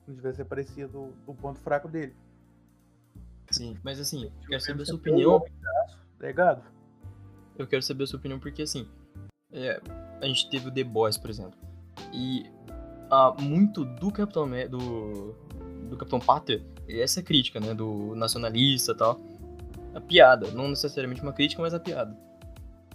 Não 0.08 0.16
tivesse 0.16 0.42
aparecido 0.42 1.14
do 1.26 1.34
ponto 1.34 1.60
fraco 1.60 1.88
dele. 1.88 2.16
Sim, 3.52 3.78
mas 3.84 4.00
assim, 4.00 4.26
eu 4.26 4.48
quero 4.48 4.62
saber 4.62 4.84
a 4.84 4.86
sua 4.86 4.96
opinião. 4.96 5.46
Legado. 6.20 6.64
Eu 7.58 7.68
quero 7.68 7.82
saber 7.82 8.06
a 8.06 8.08
sua 8.08 8.18
opinião 8.18 8.40
porque 8.40 8.62
assim, 8.62 8.88
é, 9.52 9.82
a 10.22 10.26
gente 10.26 10.50
teve 10.50 10.70
o 10.70 10.72
The 10.72 10.84
Boys, 10.84 11.18
por 11.18 11.30
exemplo. 11.30 11.60
E 12.14 12.46
há 13.10 13.36
muito 13.40 13.84
do 13.84 14.12
Capitão 14.12 14.50
do, 14.70 15.34
do 15.90 15.98
Capitão 15.98 16.20
Pátria, 16.20 16.64
essa 17.00 17.22
crítica, 17.22 17.60
né, 17.60 17.74
do 17.74 18.16
nacionalista 18.16 18.92
e 18.92 18.96
tal. 18.96 19.20
A 19.94 20.02
piada, 20.02 20.50
não 20.52 20.70
necessariamente 20.70 21.22
uma 21.22 21.34
crítica, 21.34 21.62
mas 21.62 21.74
a 21.74 21.80
piada. 21.80 22.16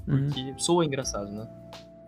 Uhum. 0.06 0.26
Porque 0.26 0.40
uhum. 0.40 0.58
soa 0.58 0.84
engraçado, 0.84 1.30
né? 1.30 1.48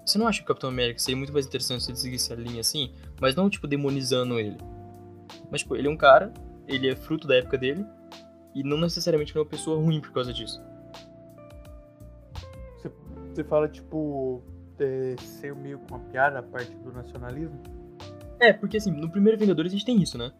Você 0.04 0.16
não 0.16 0.26
acha 0.26 0.38
que 0.38 0.44
o 0.44 0.48
Capitão 0.48 0.70
América 0.70 0.98
seria 0.98 1.16
muito 1.16 1.32
mais 1.32 1.46
interessante 1.46 1.84
se 1.84 1.90
ele 1.90 1.98
seguisse 1.98 2.32
a 2.32 2.36
linha 2.36 2.60
assim, 2.60 2.92
mas 3.20 3.34
não 3.34 3.50
tipo 3.50 3.66
demonizando 3.66 4.40
ele. 4.40 4.56
Mas 5.50 5.60
tipo, 5.60 5.76
ele 5.76 5.86
é 5.86 5.90
um 5.90 5.96
cara, 5.96 6.32
ele 6.66 6.88
é 6.88 6.96
fruto 6.96 7.28
da 7.28 7.36
época 7.36 7.58
dele, 7.58 7.84
e 8.54 8.62
não 8.62 8.78
necessariamente 8.78 9.36
é 9.36 9.40
uma 9.40 9.46
pessoa 9.46 9.78
ruim 9.78 10.00
por 10.00 10.12
causa 10.12 10.32
disso. 10.32 10.62
Você, 12.78 12.90
você 13.34 13.44
fala, 13.44 13.68
tipo, 13.68 14.42
é, 14.78 15.14
ser 15.18 15.54
meio 15.54 15.78
com 15.80 15.96
uma 15.96 16.04
piada 16.06 16.38
a 16.38 16.42
parte 16.42 16.74
do 16.76 16.90
nacionalismo? 16.90 17.60
É, 18.40 18.52
porque 18.52 18.76
assim, 18.76 18.90
no 18.90 19.10
primeiro 19.10 19.38
Vingadores 19.38 19.72
a 19.72 19.76
gente 19.76 19.84
tem 19.84 20.00
isso, 20.00 20.16
né? 20.16 20.32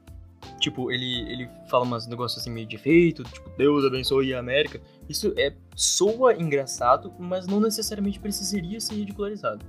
Tipo, 0.68 0.92
ele, 0.92 1.20
ele 1.32 1.50
fala 1.70 1.82
umas 1.82 2.06
negócios 2.06 2.42
assim 2.42 2.50
meio 2.50 2.66
de 2.66 2.76
efeito, 2.76 3.25
tipo, 3.25 3.48
Deus 3.56 3.87
abençoe 3.87 4.34
a 4.34 4.38
América. 4.38 4.78
Isso 5.08 5.32
é 5.38 5.54
soa 5.75 6.34
engraçado, 6.34 7.10
mas 7.18 7.46
não 7.46 7.58
necessariamente 7.58 8.20
precisaria 8.20 8.78
ser 8.78 8.96
ridicularizado. 8.96 9.64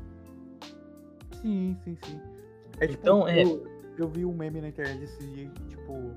Sim, 1.42 1.78
sim, 1.86 1.98
sim. 2.04 2.20
É, 2.82 2.88
tipo, 2.88 3.02
então, 3.02 3.26
é... 3.26 3.44
Eu, 3.44 3.66
eu 3.98 4.10
vi 4.10 4.26
um 4.26 4.34
meme 4.34 4.60
na 4.60 4.68
internet 4.68 5.02
esse 5.02 5.26
dia, 5.26 5.50
tipo, 5.70 6.14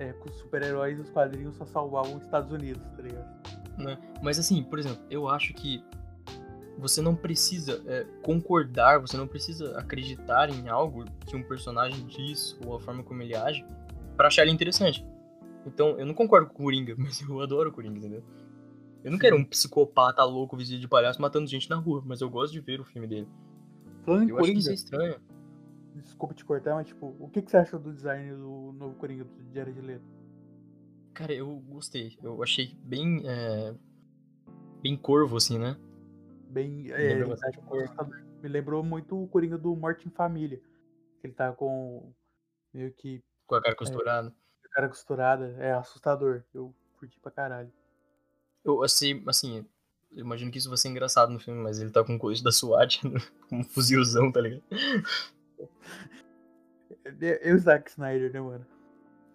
é, 0.00 0.12
com 0.14 0.28
os 0.28 0.38
super-heróis 0.38 0.98
os 0.98 1.08
quadrinhos 1.10 1.54
só 1.54 1.64
salvavam 1.64 2.16
os 2.16 2.24
Estados 2.24 2.50
Unidos, 2.50 2.82
tá 2.96 3.02
ligado? 3.02 3.78
Né? 3.78 3.96
Mas 4.20 4.40
assim, 4.40 4.60
por 4.64 4.80
exemplo, 4.80 5.04
eu 5.08 5.28
acho 5.28 5.54
que 5.54 5.84
você 6.76 7.00
não 7.00 7.14
precisa 7.14 7.80
é, 7.86 8.04
concordar, 8.24 8.98
você 8.98 9.16
não 9.16 9.28
precisa 9.28 9.78
acreditar 9.78 10.50
em 10.50 10.68
algo 10.68 11.04
que 11.24 11.36
um 11.36 11.44
personagem 11.44 12.04
diz 12.08 12.58
ou 12.66 12.74
a 12.74 12.80
forma 12.80 13.04
como 13.04 13.22
ele 13.22 13.36
age 13.36 13.64
para 14.16 14.28
achar 14.28 14.42
ele 14.42 14.52
interessante. 14.52 15.04
Então, 15.66 15.98
eu 15.98 16.06
não 16.06 16.14
concordo 16.14 16.48
com 16.48 16.54
o 16.54 16.64
Coringa, 16.64 16.94
mas 16.98 17.20
eu 17.20 17.40
adoro 17.40 17.70
o 17.70 17.72
Coringa, 17.72 17.98
entendeu? 17.98 18.22
Eu 19.02 19.10
não 19.10 19.18
quero 19.18 19.36
um 19.36 19.44
psicopata 19.44 20.24
louco 20.24 20.56
vestido 20.56 20.80
de 20.80 20.88
palhaço 20.88 21.20
matando 21.20 21.46
gente 21.46 21.68
na 21.68 21.76
rua, 21.76 22.02
mas 22.06 22.20
eu 22.22 22.30
gosto 22.30 22.52
de 22.52 22.60
ver 22.60 22.80
o 22.80 22.84
filme 22.84 23.06
dele. 23.06 23.28
Falando 24.04 24.30
eu 24.30 24.36
Coringa, 24.36 24.42
acho 24.42 24.52
que 24.52 24.58
isso 24.58 24.70
é 24.70 24.74
estranho. 24.74 25.20
Desculpa 25.96 26.34
te 26.34 26.44
cortar, 26.44 26.74
mas 26.74 26.86
tipo, 26.86 27.14
o 27.20 27.28
que, 27.28 27.42
que 27.42 27.50
você 27.50 27.58
achou 27.58 27.78
do 27.78 27.92
design 27.92 28.30
do 28.34 28.72
novo 28.72 28.94
Coringa 28.96 29.24
do 29.24 29.54
Jared 29.54 29.80
Leto? 29.80 30.04
Cara, 31.12 31.32
eu 31.32 31.48
gostei. 31.68 32.16
Eu 32.22 32.42
achei 32.42 32.76
bem. 32.82 33.22
É... 33.24 33.74
Bem 34.82 34.96
corvo, 34.96 35.36
assim, 35.36 35.58
né? 35.58 35.76
Bem. 36.50 36.90
É, 36.90 37.24
me 38.42 38.48
lembrou 38.48 38.82
muito 38.82 39.22
o 39.22 39.28
Coringa 39.28 39.56
do 39.56 39.74
Morte 39.74 40.06
em 40.06 40.10
Família. 40.10 40.60
Ele 41.22 41.32
tá 41.32 41.52
com. 41.52 42.12
meio 42.72 42.92
que. 42.92 43.22
Com 43.46 43.54
a 43.54 43.62
cara 43.62 43.74
costurada. 43.74 44.28
É, 44.28 44.66
a 44.66 44.70
cara 44.70 44.88
costurada. 44.88 45.56
É 45.58 45.72
assustador. 45.72 46.42
Eu 46.52 46.74
curti 46.98 47.18
pra 47.20 47.30
caralho. 47.30 47.72
Eu 48.64 48.82
achei, 48.82 49.22
assim, 49.26 49.66
eu 50.12 50.20
imagino 50.20 50.50
que 50.50 50.58
isso 50.58 50.68
vai 50.68 50.78
ser 50.78 50.88
engraçado 50.88 51.30
no 51.30 51.38
filme, 51.38 51.60
mas 51.60 51.80
ele 51.80 51.90
tá 51.90 52.02
com 52.02 52.18
coisa 52.18 52.42
da 52.42 52.50
SWAT, 52.50 53.00
com 53.48 53.58
um 53.58 53.64
fuzilzão, 53.64 54.32
tá 54.32 54.40
ligado? 54.40 54.62
Eu 57.42 57.58
Zack 57.58 57.90
Snyder, 57.90 58.32
né, 58.32 58.40
mano? 58.40 58.66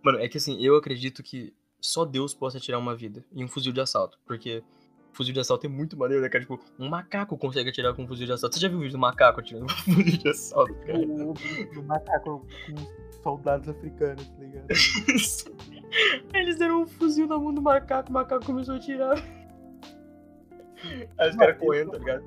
Mano, 0.01 0.19
é 0.19 0.27
que 0.27 0.37
assim, 0.37 0.59
eu 0.59 0.75
acredito 0.75 1.21
que 1.21 1.53
só 1.79 2.05
Deus 2.05 2.33
possa 2.33 2.59
tirar 2.59 2.79
uma 2.79 2.95
vida 2.95 3.23
em 3.31 3.43
um 3.43 3.47
fuzil 3.47 3.71
de 3.71 3.81
assalto. 3.81 4.17
Porque 4.25 4.63
fuzil 5.13 5.33
de 5.33 5.39
assalto 5.39 5.65
é 5.65 5.69
muito 5.69 5.97
maneiro, 5.97 6.23
né, 6.23 6.29
cara? 6.29 6.43
Tipo, 6.43 6.59
um 6.79 6.89
macaco 6.89 7.37
consegue 7.37 7.69
atirar 7.69 7.93
com 7.93 8.03
um 8.03 8.07
fuzil 8.07 8.25
de 8.25 8.33
assalto. 8.33 8.55
Você 8.55 8.61
já 8.61 8.69
viu 8.69 8.77
o 8.77 8.81
vídeo 8.81 8.93
do 8.93 8.99
macaco 8.99 9.39
atirando 9.39 9.67
com 9.67 9.91
um 9.91 9.95
fuzil 9.95 10.17
de 10.17 10.29
assalto, 10.29 10.73
cara? 10.85 10.99
O, 10.99 11.33
o 11.77 11.83
macaco 11.83 12.47
com 12.65 13.08
soldados 13.21 13.67
africanos, 13.69 14.27
tá 14.27 14.39
ligado? 14.39 14.67
Eles 16.33 16.57
deram 16.57 16.83
um 16.83 16.87
fuzil 16.87 17.27
na 17.27 17.37
mão 17.37 17.53
do 17.53 17.61
macaco, 17.61 18.09
o 18.09 18.13
macaco 18.13 18.45
começou 18.45 18.75
a 18.75 18.77
atirar. 18.77 19.17
Aí 21.17 21.29
os 21.29 21.35
caras 21.35 21.57
correndo, 21.57 21.91
tá 21.91 21.97
ligado? 21.97 22.23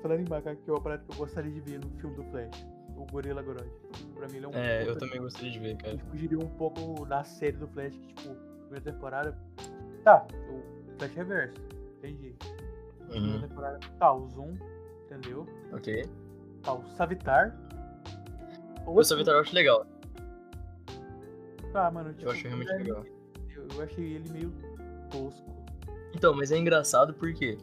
Falando 0.00 0.20
em 0.20 0.28
macaco, 0.28 0.62
que 0.62 0.70
é 0.70 0.72
uma 0.72 0.80
parada 0.80 1.02
que 1.04 1.12
eu 1.12 1.16
gostaria 1.16 1.50
de 1.50 1.60
ver 1.60 1.80
no 1.80 1.90
filme 1.98 2.16
do 2.16 2.24
Flash 2.24 2.74
o 2.96 3.06
Gorilla 3.06 3.42
Grodd. 3.42 3.68
Pra 4.14 4.28
mim 4.28 4.36
ele 4.36 4.46
é 4.46 4.48
um. 4.48 4.52
É, 4.54 4.88
eu 4.88 4.96
também 4.96 5.20
gostaria 5.20 5.50
de 5.50 5.58
ver, 5.58 5.76
cara. 5.76 5.92
Ele 5.92 6.02
fugiria 6.10 6.38
um 6.38 6.48
pouco 6.48 7.04
da 7.06 7.24
série 7.24 7.56
do 7.56 7.66
Flash, 7.68 7.96
que, 7.96 8.14
tipo, 8.14 8.34
primeira 8.62 8.92
temporada. 8.92 9.38
Tá, 10.02 10.26
o 10.50 10.98
Flash 10.98 11.14
Reverso, 11.14 11.60
entendi. 11.98 12.34
Uhum. 13.00 13.08
Primeira 13.08 13.48
temporada. 13.48 13.80
Tá, 13.98 14.12
o 14.12 14.28
Zoom, 14.28 14.56
entendeu? 15.04 15.46
Ok. 15.72 16.04
Tá, 16.62 16.74
o 16.74 16.84
Savitar. 16.90 17.56
O, 18.86 18.98
o 18.98 19.04
Savitar 19.04 19.34
eu 19.34 19.40
acho 19.40 19.54
legal. 19.54 19.86
Tá, 21.74 21.90
mano. 21.90 22.12
Tipo, 22.12 22.26
eu 22.26 22.30
acho 22.30 22.46
realmente 22.46 22.72
legal. 22.72 23.04
Eu, 23.52 23.66
eu 23.74 23.82
achei 23.82 24.04
ele 24.14 24.30
meio 24.30 24.52
tosco. 25.10 25.44
Então, 26.14 26.32
mas 26.32 26.52
é 26.52 26.56
engraçado 26.56 27.12
porque 27.14 27.58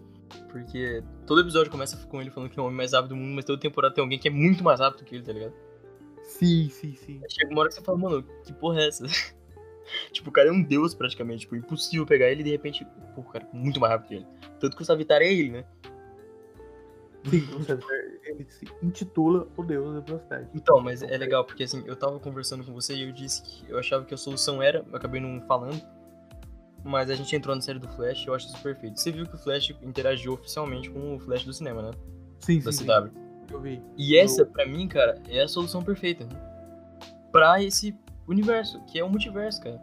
porque 0.51 1.01
todo 1.25 1.39
episódio 1.39 1.71
começa 1.71 1.95
com 2.07 2.19
ele 2.19 2.29
falando 2.29 2.49
que 2.49 2.59
é 2.59 2.61
o 2.61 2.65
homem 2.65 2.75
mais 2.75 2.91
rápido 2.91 3.09
do 3.09 3.15
mundo, 3.15 3.35
mas 3.35 3.45
toda 3.45 3.61
temporada 3.61 3.95
tem 3.95 4.01
alguém 4.01 4.19
que 4.19 4.27
é 4.27 4.31
muito 4.31 4.65
mais 4.65 4.81
rápido 4.81 5.05
que 5.05 5.15
ele, 5.15 5.23
tá 5.23 5.31
ligado? 5.31 5.53
Sim, 6.23 6.67
sim, 6.69 6.93
sim. 6.93 7.21
Aí 7.23 7.31
chega 7.31 7.51
uma 7.51 7.61
hora 7.61 7.69
que 7.69 7.75
você 7.75 7.81
fala, 7.81 7.97
mano, 7.97 8.21
que 8.43 8.51
porra 8.51 8.81
é 8.81 8.87
essa? 8.89 9.05
tipo, 10.11 10.29
o 10.29 10.33
cara 10.33 10.49
é 10.49 10.51
um 10.51 10.61
deus 10.61 10.93
praticamente, 10.93 11.41
tipo, 11.41 11.55
impossível 11.55 12.05
pegar 12.05 12.29
ele 12.29 12.41
e 12.41 12.43
de 12.43 12.51
repente, 12.51 12.85
pô, 13.15 13.21
o 13.21 13.29
cara 13.31 13.47
é 13.51 13.55
muito 13.55 13.79
mais 13.79 13.93
rápido 13.93 14.07
que 14.09 14.15
ele. 14.15 14.27
Tanto 14.59 14.75
que 14.75 14.81
o 14.81 14.85
Savitar 14.85 15.21
é 15.21 15.31
ele, 15.31 15.51
né? 15.51 15.65
Sim, 17.29 17.47
ele 18.23 18.45
se 18.49 18.65
intitula 18.81 19.47
o 19.55 19.63
deus 19.63 19.93
da 19.93 19.99
velocidade. 19.99 20.49
Então, 20.53 20.81
mas 20.81 21.01
é 21.03 21.17
legal, 21.17 21.45
porque 21.45 21.63
assim, 21.63 21.83
eu 21.85 21.95
tava 21.95 22.19
conversando 22.19 22.63
com 22.63 22.73
você 22.73 22.95
e 22.95 23.03
eu 23.03 23.11
disse 23.11 23.41
que 23.43 23.69
eu 23.69 23.77
achava 23.77 24.05
que 24.05 24.13
a 24.13 24.17
solução 24.17 24.61
era, 24.61 24.83
eu 24.89 24.95
acabei 24.95 25.21
não 25.21 25.39
falando, 25.41 25.81
mas 26.83 27.09
a 27.09 27.15
gente 27.15 27.35
entrou 27.35 27.55
na 27.55 27.61
série 27.61 27.79
do 27.79 27.87
Flash 27.89 28.23
e 28.23 28.27
eu 28.27 28.33
acho 28.33 28.47
isso 28.47 28.61
perfeito. 28.61 28.99
Você 28.99 29.11
viu 29.11 29.25
que 29.27 29.35
o 29.35 29.37
Flash 29.37 29.69
interagiu 29.83 30.33
oficialmente 30.33 30.89
com 30.89 31.15
o 31.15 31.19
Flash 31.19 31.45
do 31.45 31.53
cinema, 31.53 31.81
né? 31.83 31.91
Sim, 32.39 32.59
da 32.59 32.71
sim. 32.71 32.85
CW. 32.85 33.09
Sim. 33.09 33.21
Eu 33.51 33.61
vi. 33.61 33.81
E 33.97 34.17
essa, 34.17 34.41
eu... 34.41 34.47
pra 34.47 34.65
mim, 34.65 34.87
cara, 34.87 35.21
é 35.29 35.41
a 35.41 35.47
solução 35.47 35.83
perfeita. 35.83 36.25
Né? 36.25 36.31
Pra 37.31 37.61
esse 37.61 37.95
universo, 38.27 38.81
que 38.85 38.97
é 38.97 39.03
o 39.03 39.09
multiverso, 39.09 39.61
cara. 39.61 39.79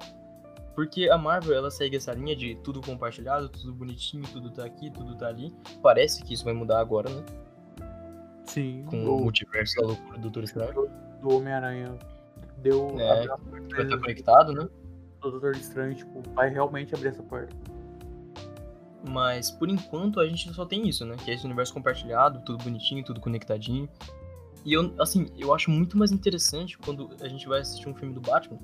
Porque 0.78 1.10
a 1.10 1.18
Marvel, 1.18 1.56
ela 1.56 1.72
segue 1.72 1.96
essa 1.96 2.12
linha 2.12 2.36
de 2.36 2.54
tudo 2.62 2.80
compartilhado, 2.80 3.48
tudo 3.48 3.74
bonitinho, 3.74 4.22
tudo 4.32 4.48
tá 4.48 4.64
aqui, 4.64 4.88
tudo 4.92 5.16
tá 5.16 5.26
ali. 5.26 5.52
Parece 5.82 6.22
que 6.22 6.34
isso 6.34 6.44
vai 6.44 6.54
mudar 6.54 6.78
agora, 6.78 7.10
né? 7.10 7.24
Sim. 8.44 8.84
Com 8.86 9.04
o, 9.04 9.16
o 9.16 9.20
multiverso 9.22 9.74
da 9.74 9.88
loucura 9.88 10.18
do 10.18 10.22
Doutor 10.22 10.44
Estranho. 10.44 10.88
Do 11.20 11.34
Homem-Aranha. 11.34 11.98
Deu. 12.58 12.94
É, 12.96 13.26
vai 13.26 13.82
estar 13.82 13.98
conectado, 13.98 14.52
né? 14.52 14.68
do 15.20 15.30
Doutor 15.32 15.56
Estranho, 15.56 15.96
tipo, 15.96 16.22
vai 16.32 16.48
realmente 16.48 16.94
abrir 16.94 17.08
essa 17.08 17.24
porta. 17.24 17.56
Mas 19.10 19.50
por 19.50 19.68
enquanto 19.68 20.20
a 20.20 20.28
gente 20.28 20.48
só 20.54 20.64
tem 20.64 20.88
isso, 20.88 21.04
né? 21.04 21.16
Que 21.24 21.32
é 21.32 21.34
esse 21.34 21.44
universo 21.44 21.74
compartilhado, 21.74 22.40
tudo 22.44 22.62
bonitinho, 22.62 23.02
tudo 23.02 23.20
conectadinho. 23.20 23.88
E 24.64 24.74
eu, 24.74 24.94
assim, 25.00 25.26
eu 25.36 25.52
acho 25.52 25.72
muito 25.72 25.98
mais 25.98 26.12
interessante 26.12 26.78
quando 26.78 27.10
a 27.20 27.26
gente 27.26 27.48
vai 27.48 27.62
assistir 27.62 27.88
um 27.88 27.94
filme 27.96 28.14
do 28.14 28.20
Batman. 28.20 28.60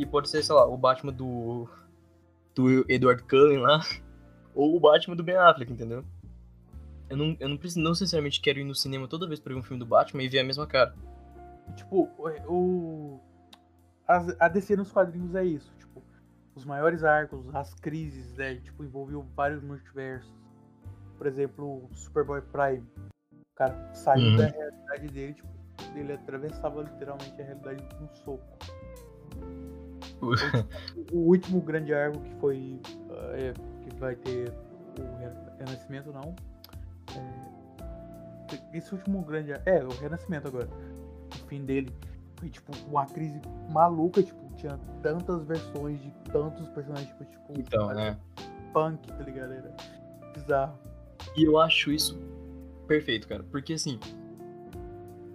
E 0.00 0.06
pode 0.06 0.30
ser, 0.30 0.42
sei 0.42 0.54
lá, 0.54 0.66
o 0.66 0.76
Batman 0.76 1.12
do. 1.12 1.68
do 2.54 2.84
Edward 2.88 3.22
Cullen 3.24 3.58
lá. 3.58 3.80
Ou 4.54 4.76
o 4.76 4.80
Batman 4.80 5.14
do 5.14 5.22
Ben 5.22 5.36
Affleck, 5.36 5.72
entendeu? 5.72 6.04
Eu 7.08 7.16
não, 7.16 7.36
eu 7.38 7.48
não, 7.48 7.58
não 7.76 7.94
sinceramente 7.94 8.40
quero 8.40 8.58
ir 8.58 8.64
no 8.64 8.74
cinema 8.74 9.06
toda 9.06 9.26
vez 9.26 9.38
pra 9.38 9.52
ver 9.52 9.58
um 9.58 9.62
filme 9.62 9.78
do 9.78 9.86
Batman 9.86 10.22
e 10.22 10.28
ver 10.28 10.40
a 10.40 10.44
mesma 10.44 10.66
cara. 10.66 10.94
Tipo, 11.76 12.08
o. 12.48 13.20
A 14.40 14.48
DC 14.48 14.74
nos 14.74 14.90
quadrinhos 14.90 15.36
é 15.36 15.44
isso 15.44 15.72
os 16.60 16.64
maiores 16.64 17.02
arcos, 17.04 17.46
as 17.54 17.74
crises, 17.74 18.34
né? 18.36 18.56
Tipo, 18.56 18.84
envolviam 18.84 19.22
vários 19.34 19.62
multiversos. 19.62 20.30
Por 21.16 21.26
exemplo, 21.26 21.84
o 21.84 21.94
Superboy 21.94 22.42
Prime. 22.42 22.86
O 23.32 23.54
cara 23.56 23.94
saiu 23.94 24.30
uhum. 24.30 24.36
da 24.36 24.46
realidade 24.46 25.08
dele, 25.08 25.34
tipo, 25.34 25.48
ele 25.94 26.12
atravessava 26.12 26.82
literalmente 26.82 27.40
a 27.40 27.44
realidade 27.44 27.82
com 27.94 28.04
um 28.04 28.14
soco. 28.14 28.58
O- 30.22 31.16
O 31.16 31.18
último 31.28 31.60
grande 31.60 31.92
arco 31.94 32.20
que 32.20 32.34
foi. 32.36 32.80
é, 33.34 33.52
que 33.82 33.96
vai 33.96 34.14
ter 34.16 34.52
o 34.98 35.18
Ren- 35.18 35.56
Renascimento, 35.58 36.12
não. 36.12 36.34
É, 37.16 38.76
esse 38.76 38.94
último 38.94 39.22
grande 39.22 39.52
arco. 39.52 39.68
É, 39.68 39.82
o 39.84 39.88
Renascimento 39.88 40.48
agora. 40.48 40.68
O 41.42 41.46
fim 41.46 41.64
dele. 41.64 41.94
Foi 42.36 42.48
tipo 42.48 42.72
uma 42.88 43.04
crise 43.04 43.38
maluca, 43.68 44.22
tipo, 44.22 44.40
tinha 44.56 44.78
tantas 45.02 45.44
versões 45.44 46.00
de 46.00 46.10
tantos 46.32 46.66
personagens, 46.70 47.08
tipo, 47.08 47.24
tipo 47.26 47.52
Então, 47.60 47.88
né? 47.94 48.16
punk, 48.72 49.06
tá 49.08 49.22
ligado? 49.24 49.52
Era 49.52 49.74
bizarro. 50.32 50.78
E 51.36 51.44
eu 51.44 51.58
acho 51.58 51.92
isso 51.92 52.18
perfeito, 52.86 53.28
cara. 53.28 53.42
Porque 53.50 53.74
assim, 53.74 54.00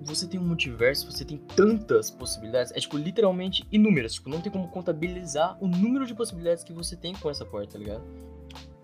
você 0.06 0.28
tem 0.28 0.40
um 0.40 0.44
multiverso, 0.44 1.12
você 1.12 1.26
tem 1.26 1.38
tantas 1.38 2.12
possibilidades. 2.12 2.72
É 2.72 2.80
tipo, 2.80 2.96
literalmente 2.98 3.66
inúmeras. 3.72 4.14
Tipo, 4.14 4.30
não 4.30 4.40
tem 4.40 4.52
como 4.52 4.68
contabilizar 4.68 5.58
o 5.60 5.68
número 5.68 6.06
de 6.06 6.14
possibilidades 6.14 6.64
que 6.64 6.72
você 6.72 6.96
tem 6.96 7.14
com 7.16 7.30
essa 7.30 7.44
porta, 7.44 7.74
tá 7.74 7.80
ligado? 7.80 8.04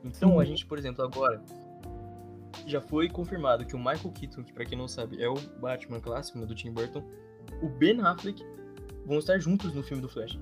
Então, 0.04 0.40
a 0.40 0.44
Sim. 0.44 0.52
gente, 0.52 0.66
por 0.66 0.78
exemplo, 0.78 1.04
agora. 1.04 1.42
Já 2.66 2.82
foi 2.82 3.10
confirmado 3.10 3.66
que 3.66 3.76
o 3.76 3.80
Michael 3.80 4.12
Keaton, 4.14 4.44
que 4.44 4.54
pra 4.54 4.66
quem 4.66 4.78
não 4.78 4.88
sabe 4.88 5.22
é 5.22 5.28
o 5.28 5.36
Batman 5.60 6.00
clássico 6.00 6.38
né, 6.38 6.46
do 6.46 6.54
Tim 6.54 6.72
Burton, 6.72 7.04
o 7.62 7.68
Ben 7.68 8.00
Affleck 8.02 8.44
vão 9.06 9.18
estar 9.18 9.40
juntos 9.40 9.74
no 9.74 9.82
filme 9.82 10.02
do 10.02 10.08
Flash. 10.08 10.38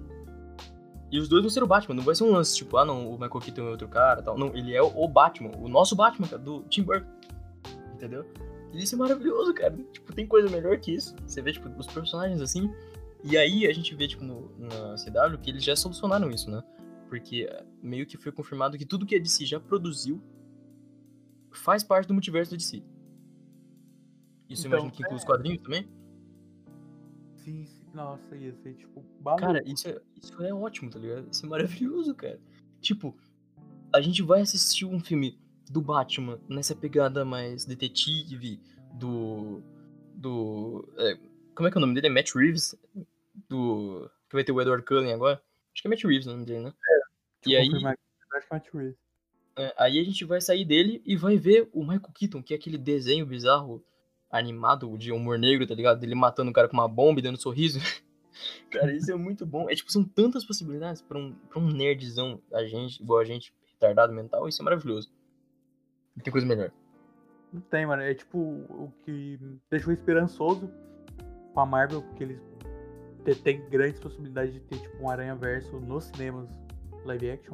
E 1.12 1.18
os 1.18 1.30
dois 1.30 1.42
vão 1.42 1.50
ser 1.50 1.64
o 1.64 1.68
Batman, 1.68 1.96
não 1.96 2.04
vai 2.04 2.14
ser 2.14 2.24
um 2.26 2.32
lance 2.32 2.56
tipo, 2.56 2.76
ah 2.78 2.84
não, 2.84 3.10
o 3.10 3.14
Michael 3.14 3.40
Keaton 3.40 3.62
é 3.62 3.70
outro 3.70 3.88
cara 3.88 4.22
tal. 4.22 4.38
Não, 4.38 4.54
ele 4.56 4.76
é 4.76 4.82
o, 4.82 4.88
o 4.88 5.08
Batman, 5.08 5.52
o 5.58 5.70
nosso 5.70 5.96
Batman, 5.96 6.28
cara, 6.28 6.42
do 6.42 6.64
Tim 6.64 6.84
Burton. 6.84 7.08
Entendeu? 7.94 8.26
Isso 8.74 8.96
é 8.96 8.98
maravilhoso, 8.98 9.54
cara. 9.54 9.76
Tipo, 9.92 10.14
tem 10.14 10.28
coisa 10.28 10.50
melhor 10.50 10.78
que 10.80 10.94
isso. 10.94 11.16
Você 11.26 11.42
vê, 11.42 11.52
tipo, 11.52 11.70
os 11.70 11.88
personagens 11.88 12.42
assim. 12.42 12.72
E 13.24 13.38
aí 13.38 13.68
a 13.68 13.74
gente 13.74 13.94
vê, 13.96 14.08
tipo, 14.08 14.24
no, 14.24 14.50
na 14.58 14.96
CW 14.96 15.38
que 15.42 15.50
eles 15.50 15.64
já 15.64 15.76
solucionaram 15.76 16.30
isso, 16.30 16.50
né? 16.50 16.64
Porque 17.10 17.48
eh, 17.50 17.66
meio 17.82 18.06
que 18.06 18.18
foi 18.18 18.32
confirmado 18.32 18.78
que 18.78 18.86
tudo 18.86 19.06
que 19.06 19.16
a 19.16 19.20
DC 19.20 19.46
já 19.46 19.60
produziu 19.60 20.22
faz 21.52 21.84
parte 21.84 22.08
do 22.08 22.14
multiverso 22.14 22.52
da 22.52 22.58
DC. 22.58 22.84
Isso 24.48 24.66
eu 24.66 24.70
Então, 24.70 24.80
imagino 24.80 24.92
que 24.92 25.02
inclui 25.02 25.18
os 25.18 25.24
é. 25.24 25.26
quadrinhos 25.26 25.62
também? 25.62 25.90
Sim, 27.36 27.66
sim. 27.66 27.80
Nossa, 27.94 28.36
ia 28.36 28.54
ser 28.54 28.76
tipo 28.76 29.04
maluco. 29.22 29.42
Cara, 29.42 29.64
isso 29.66 29.88
é, 29.88 30.00
isso 30.22 30.44
é 30.44 30.54
ótimo, 30.54 30.90
tá 30.90 31.00
ligado? 31.00 31.28
Isso 31.32 31.46
é 31.46 31.50
maravilhoso, 31.50 32.14
cara. 32.14 32.40
Tipo, 32.80 33.18
a 33.92 34.00
gente 34.00 34.22
vai 34.22 34.42
assistir 34.42 34.86
um 34.86 35.00
filme 35.00 35.40
do 35.70 35.82
Batman 35.82 36.40
nessa 36.50 36.76
pegada 36.76 37.24
mais 37.24 37.64
detetive, 37.64 38.60
do. 38.94 39.62
Do. 40.16 40.92
é, 40.98 41.18
como 41.56 41.68
é 41.68 41.72
que 41.72 41.78
é 41.78 41.80
o 41.80 41.82
nome 41.82 41.94
dele? 41.94 42.08
É 42.08 42.10
Matt 42.10 42.34
Reeves? 42.34 42.76
Do. 43.48 44.10
Que 44.28 44.36
vai 44.36 44.44
ter 44.44 44.52
o 44.52 44.62
Edward 44.62 44.84
Cullen 44.84 45.14
agora? 45.14 45.42
Acho 45.74 45.82
que 45.82 45.88
é 45.88 45.90
Matt 45.90 46.04
Reeves 46.04 46.28
o 46.28 46.32
nome 46.32 46.46
dele, 46.46 46.66
né? 46.66 46.74
Deixa 47.46 47.60
e 47.60 47.62
aí- 47.62 47.70
acho 47.70 47.80
que 47.80 47.86
é 47.88 48.40
Matt 48.52 48.68
Reeves. 48.74 48.98
É, 49.56 49.74
aí 49.78 50.00
a 50.00 50.04
gente 50.04 50.26
vai 50.26 50.42
sair 50.42 50.66
dele 50.66 51.02
e 51.06 51.16
vai 51.16 51.38
ver 51.38 51.70
o 51.74 51.82
Michael 51.82 52.14
Keaton, 52.14 52.42
que 52.42 52.54
é 52.54 52.58
aquele 52.58 52.78
desenho 52.78 53.26
bizarro 53.26 53.84
animado 54.32 54.98
de 54.98 55.12
humor 55.12 55.38
negro, 55.38 55.68
tá 55.68 55.76
ligado? 55.76 56.00
Dele 56.00 56.16
matando 56.16 56.50
o 56.50 56.54
cara 56.54 56.68
com 56.68 56.78
uma 56.78 56.88
bomba 56.88 57.20
e 57.20 57.24
dando 57.24 57.42
sorriso. 57.42 57.80
cara, 58.72 58.94
isso 58.94 59.12
é 59.12 59.16
muito 59.16 59.46
bom. 59.46 59.70
É 59.70 59.76
tipo, 59.76 59.92
são 59.92 60.04
tantas 60.04 60.46
possibilidades 60.46 61.02
pra 61.02 61.18
um, 61.18 61.34
pra 61.50 61.60
um 61.60 61.68
nerdzão, 61.68 62.42
a 62.54 62.64
gente, 62.64 63.02
igual 63.02 63.20
a 63.20 63.26
gente, 63.26 63.54
retardado 63.74 64.14
mental, 64.14 64.48
isso 64.48 64.62
é 64.62 64.66
maravilhoso. 64.66 65.10
Não 66.20 66.24
tem 66.24 66.32
coisa 66.32 66.46
melhor. 66.48 66.72
Não 67.54 67.62
tem, 67.62 67.86
mano. 67.86 68.02
É 68.02 68.14
tipo 68.14 68.38
o 68.38 68.92
que 69.04 69.40
deixou 69.72 69.94
esperançoso 69.94 70.70
com 71.54 71.60
a 71.62 71.66
Marvel, 71.66 72.02
porque 72.02 72.24
eles 72.24 72.42
têm 73.42 73.62
grandes 73.70 74.00
possibilidades 74.02 74.54
de 74.54 74.60
ter 74.60 74.80
tipo 74.80 75.02
um 75.02 75.10
Aranha 75.10 75.34
Verso 75.36 75.80
nos 75.80 76.04
cinemas 76.06 76.50
live 77.06 77.32
action. 77.32 77.54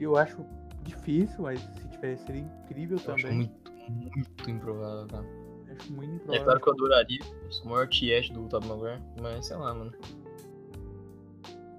Eu 0.00 0.16
acho 0.16 0.44
difícil, 0.82 1.42
mas 1.42 1.60
se 1.60 1.88
tivesse 1.88 2.26
seria 2.26 2.42
incrível 2.42 2.98
Eu 3.06 3.14
acho 3.14 3.22
também. 3.24 3.36
muito, 3.38 3.72
muito 3.88 4.50
improvável, 4.50 5.06
cara. 5.06 5.24
Eu 5.68 5.74
acho 5.76 5.92
muito 5.92 6.10
É 6.10 6.14
improvável. 6.16 6.44
claro 6.44 6.60
que 6.60 6.68
eu 6.68 6.72
adoraria, 6.74 7.20
eu 7.44 7.52
sou 7.52 7.66
o 7.66 7.70
maior 7.70 7.88
tiete 7.88 8.32
do 8.32 8.48
Tobey 8.48 8.68
Maguire, 8.68 9.02
mas 9.22 9.46
sei 9.46 9.56
lá, 9.56 9.72
mano. 9.74 9.92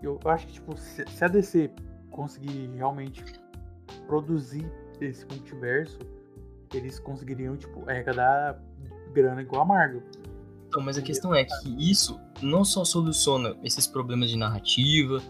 Eu 0.02 0.18
acho 0.26 0.48
que, 0.48 0.54
tipo, 0.54 0.78
se 0.78 1.04
a 1.24 1.28
DC 1.28 1.70
conseguir 2.12 2.68
realmente 2.76 3.24
produzir 4.08 4.66
esse 5.02 5.26
multiverso, 5.26 6.00
eles 6.74 7.00
conseguiriam, 7.00 7.56
tipo, 7.58 7.90
arrecadar 7.90 8.62
grana 9.14 9.42
igual 9.42 9.64
a 9.64 9.66
Marvel. 9.66 10.04
Então, 10.68 10.82
mas 10.82 10.98
a 10.98 11.02
questão 11.02 11.34
é 11.34 11.46
que 11.46 11.70
isso 11.80 12.20
não 12.42 12.64
só 12.64 12.86
soluciona 12.86 13.58
esses 13.64 13.88
problemas 13.88 14.30
de 14.30 14.38
narrativa, 14.38 15.22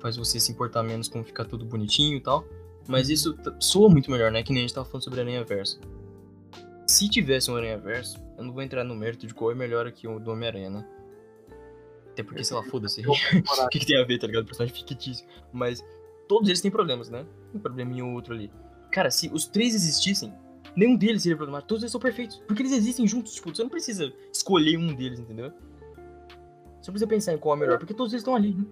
faz 0.00 0.16
você 0.16 0.40
se 0.40 0.50
importar 0.50 0.82
menos 0.82 1.08
com 1.08 1.22
ficar 1.22 1.44
tudo 1.44 1.64
bonitinho 1.64 2.16
e 2.16 2.20
tal, 2.20 2.44
mas 2.88 3.08
isso 3.08 3.34
t- 3.34 3.52
soa 3.60 3.88
muito 3.88 4.10
melhor, 4.10 4.32
né? 4.32 4.42
Que 4.42 4.52
nem 4.52 4.62
a 4.62 4.66
gente 4.66 4.74
tava 4.74 4.86
falando 4.88 5.04
sobre 5.04 5.20
Aranha 5.20 5.44
Verso. 5.44 5.78
Se 6.86 7.08
tivesse 7.08 7.50
um 7.50 7.56
Aranha 7.56 7.78
Verso, 7.78 8.18
eu 8.36 8.44
não 8.44 8.52
vou 8.52 8.62
entrar 8.62 8.82
no 8.82 8.96
mérito 8.96 9.26
de 9.26 9.34
qual 9.34 9.52
é 9.52 9.54
melhor 9.54 9.86
aqui 9.86 10.08
o 10.08 10.18
do 10.18 10.32
Homem-Aranha, 10.32 10.70
né? 10.70 10.86
Até 12.10 12.22
porque, 12.24 12.42
sei 12.42 12.56
lá, 12.56 12.64
foda-se. 12.64 13.02
o 13.06 13.68
que, 13.68 13.78
que 13.78 13.86
tem 13.86 14.02
a 14.02 14.04
ver, 14.04 14.18
tá 14.18 14.26
ligado? 14.26 14.46
Personagem 14.46 14.74
fictício. 14.74 15.24
Mas 15.52 15.84
todos 16.26 16.48
eles 16.48 16.60
têm 16.60 16.70
problemas, 16.70 17.08
né? 17.08 17.24
Um 17.54 17.58
probleminha 17.60 18.04
ou 18.04 18.12
outro 18.14 18.34
ali. 18.34 18.50
Cara, 18.90 19.10
se 19.10 19.28
os 19.32 19.46
três 19.46 19.74
existissem, 19.74 20.32
nenhum 20.74 20.96
deles 20.96 21.22
seria 21.22 21.36
problemático. 21.36 21.68
Todos 21.68 21.82
eles 21.82 21.92
são 21.92 22.00
perfeitos. 22.00 22.42
Porque 22.46 22.62
eles 22.62 22.72
existem 22.72 23.06
juntos. 23.06 23.34
Tipo, 23.34 23.54
você 23.54 23.62
não 23.62 23.70
precisa 23.70 24.12
escolher 24.32 24.76
um 24.76 24.94
deles, 24.94 25.18
entendeu? 25.18 25.50
Você 25.50 26.90
não 26.90 26.92
precisa 26.92 27.06
pensar 27.06 27.32
em 27.34 27.38
qual 27.38 27.56
é 27.56 27.60
melhor, 27.60 27.78
porque 27.78 27.94
todos 27.94 28.12
eles 28.12 28.22
estão 28.22 28.34
ali. 28.34 28.54
Né? 28.54 28.64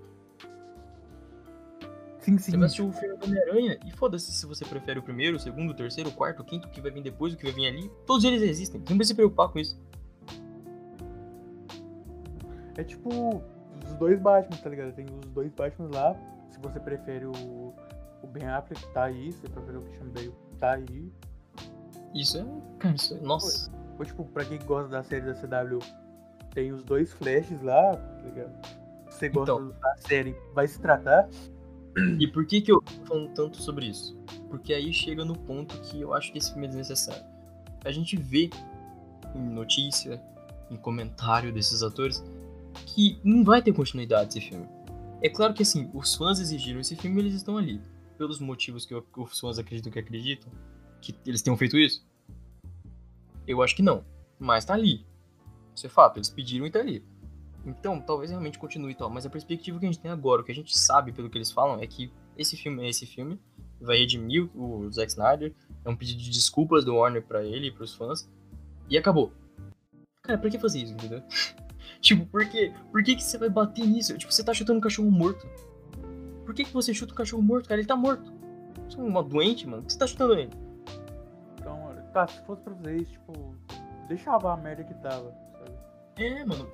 Sim, 2.27 2.39
sim. 2.39 2.51
Você 2.51 2.57
vai 2.57 2.67
assistir 2.67 2.83
o 2.83 2.93
filme 2.93 3.17
do 3.17 3.25
Homem-Aranha 3.27 3.79
e 3.87 3.91
foda-se 3.93 4.33
se 4.33 4.47
você 4.47 4.65
prefere 4.65 4.99
o 4.99 5.03
primeiro, 5.03 5.37
o 5.37 5.39
segundo, 5.39 5.71
o 5.71 5.75
terceiro, 5.75 6.11
o 6.11 6.13
quarto, 6.13 6.41
o 6.41 6.45
quinto, 6.45 6.67
o 6.67 6.71
que 6.71 6.81
vai 6.81 6.91
vir 6.91 7.03
depois, 7.03 7.33
o 7.33 7.37
que 7.37 7.45
vai 7.45 7.53
vir 7.53 7.67
ali. 7.67 7.91
Todos 8.05 8.25
eles 8.25 8.43
existem. 8.43 8.81
Você 8.81 8.91
não 8.91 8.97
precisa 8.97 9.15
se 9.15 9.15
preocupar 9.15 9.49
com 9.49 9.61
isso. 9.61 9.79
É 12.77 12.83
tipo 12.83 13.43
os 13.85 13.95
dois 13.95 14.21
Batman, 14.21 14.57
tá 14.57 14.69
ligado? 14.69 14.93
Tem 14.93 15.07
os 15.07 15.31
dois 15.31 15.53
Batman 15.53 15.89
lá. 15.93 16.17
Se 16.51 16.59
você 16.59 16.81
prefere 16.81 17.27
o, 17.27 17.73
o 18.27 18.31
Ben 18.33 18.47
Affleck, 18.47 18.87
tá 18.93 19.05
aí. 19.05 19.33
Você 19.33 19.49
prefere 19.49 19.79
o 19.79 19.83
Christian 19.83 20.09
Bale, 20.09 20.35
tá 20.59 20.73
aí. 20.73 21.13
Isso 22.15 22.39
é. 22.39 22.93
Isso 22.95 23.15
é. 23.15 23.21
Nossa. 23.21 23.71
Ou 23.99 24.05
tipo, 24.05 24.25
pra 24.27 24.45
quem 24.45 24.59
gosta 24.65 24.89
da 24.91 25.03
série 25.03 25.25
da 25.27 25.35
CW, 25.35 25.79
tem 26.53 26.73
os 26.73 26.83
dois 26.85 27.13
Flashes 27.13 27.63
lá, 27.63 27.97
tá 27.97 28.23
ligado? 28.25 28.53
Você 29.11 29.29
gosta 29.29 29.53
Então. 29.53 29.69
da 29.81 29.97
série, 29.99 30.37
vai 30.55 30.69
se 30.69 30.79
tratar. 30.81 31.29
E 32.19 32.27
por 32.27 32.45
que 32.47 32.61
que 32.61 32.71
eu 32.71 32.83
tô 32.83 33.07
falando 33.07 33.31
tanto 33.33 33.57
sobre 33.63 33.87
isso? 33.87 34.15
Porque 34.51 34.75
aí 34.75 34.93
chega 34.93 35.25
no 35.25 35.35
ponto 35.35 35.79
que 35.81 35.99
eu 36.01 36.13
acho 36.13 36.31
que 36.31 36.37
esse 36.39 36.51
filme 36.51 36.67
é 36.67 36.69
desnecessário. 36.69 37.25
A 37.85 37.91
gente 37.91 38.17
vê 38.17 38.51
em 39.35 39.41
notícia, 39.43 40.21
em 40.71 40.77
comentário 40.77 41.53
desses 41.53 41.83
atores, 41.83 42.23
que 42.85 43.19
não 43.25 43.43
vai 43.43 43.63
ter 43.63 43.73
continuidade 43.73 44.29
esse 44.39 44.47
filme. 44.47 44.69
É 45.23 45.31
claro 45.31 45.55
que 45.55 45.63
assim, 45.63 45.91
os 45.95 46.15
fãs 46.15 46.39
exigiram 46.39 46.81
esse 46.81 46.95
filme 46.97 47.17
e 47.17 47.21
eles 47.25 47.35
estão 47.35 47.57
ali. 47.57 47.81
Pelos 48.17 48.41
motivos 48.41 48.87
que 48.87 48.95
os 48.95 49.41
fãs 49.41 49.59
acreditam 49.59 49.93
que 49.93 49.99
acreditam, 49.99 50.51
que 51.01 51.15
eles 51.27 51.43
tenham 51.43 51.57
feito 51.57 51.77
isso. 51.77 52.07
Eu 53.47 53.63
acho 53.63 53.77
que 53.77 53.83
não. 53.83 54.05
Mas 54.39 54.65
tá 54.65 54.75
ali. 54.75 55.07
Isso 55.75 55.87
é 55.87 55.91
fato, 55.91 56.17
eles 56.17 56.31
pediram 56.31 56.67
e 56.67 56.71
tá 56.71 56.81
ali. 56.81 57.05
Então, 57.65 58.01
talvez 58.01 58.31
realmente 58.31 58.59
continue 58.59 58.93
e 58.93 58.95
tal, 58.95 59.11
mas 59.11 59.27
a 59.27 59.31
perspectiva 59.31 59.79
que 59.79 59.85
a 59.85 59.89
gente 59.89 60.01
tem 60.01 60.11
agora, 60.11 60.41
o 60.41 60.45
que 60.45 60.53
a 60.53 60.55
gente 60.55 60.79
sabe 60.79 61.13
pelo 61.13 61.29
que 61.29 61.37
eles 61.37 61.51
falam, 61.51 61.81
é 61.81 61.87
que 61.87 62.13
esse 62.39 62.57
filme 62.57 62.85
é 62.85 62.89
esse 62.89 63.05
filme, 63.05 63.41
vai 63.81 63.99
redimir 63.99 64.49
o 64.55 64.89
Zack 64.91 65.11
Snyder, 65.11 65.53
é 65.85 65.91
um 65.91 65.97
pedido 65.97 66.21
de 66.21 66.31
desculpas 66.31 66.85
do 66.85 66.95
Warner 66.95 67.23
pra 67.23 67.45
ele 67.45 67.67
e 67.67 67.71
pros 67.73 67.93
fãs, 67.93 68.31
e 68.89 68.97
acabou. 68.97 69.33
Cara, 70.23 70.39
pra 70.39 70.49
que 70.49 70.61
fazer 70.61 70.83
isso, 70.83 70.93
entendeu? 70.93 71.23
tipo, 72.01 72.25
por 72.27 72.49
quê? 72.49 72.73
Por 72.93 73.03
que, 73.03 73.17
que 73.17 73.23
você 73.23 73.37
vai 73.37 73.49
bater 73.49 73.85
nisso? 73.85 74.17
Tipo, 74.17 74.33
você 74.33 74.45
tá 74.45 74.55
chutando 74.55 74.79
um 74.79 74.83
cachorro 74.83 75.11
morto. 75.11 75.47
Por 76.47 76.55
que, 76.55 76.65
que 76.65 76.73
você 76.73 76.95
chuta 76.95 77.13
um 77.13 77.17
cachorro 77.17 77.43
morto, 77.43 77.69
cara? 77.69 77.81
Ele 77.81 77.89
tá 77.89 77.97
morto. 77.97 78.33
Você 78.89 78.99
é 78.99 79.03
uma 79.03 79.23
doente, 79.23 79.67
mano? 79.67 79.83
Por 79.83 79.87
que 79.89 79.93
você 79.93 79.99
tá 79.99 80.07
chutando 80.07 80.33
ele? 80.35 80.51
Então, 81.61 81.91
tá, 82.13 82.27
se 82.27 82.41
fosse 82.47 82.63
pra 82.63 82.75
fazer 82.75 82.97
isso, 82.97 83.13
tipo, 83.13 83.55
deixava 84.09 84.53
a 84.53 84.57
merda 84.57 84.85
que 84.85 84.95
tava, 84.95 85.33
sabe? 85.53 85.73
É, 86.19 86.45
mano. 86.45 86.69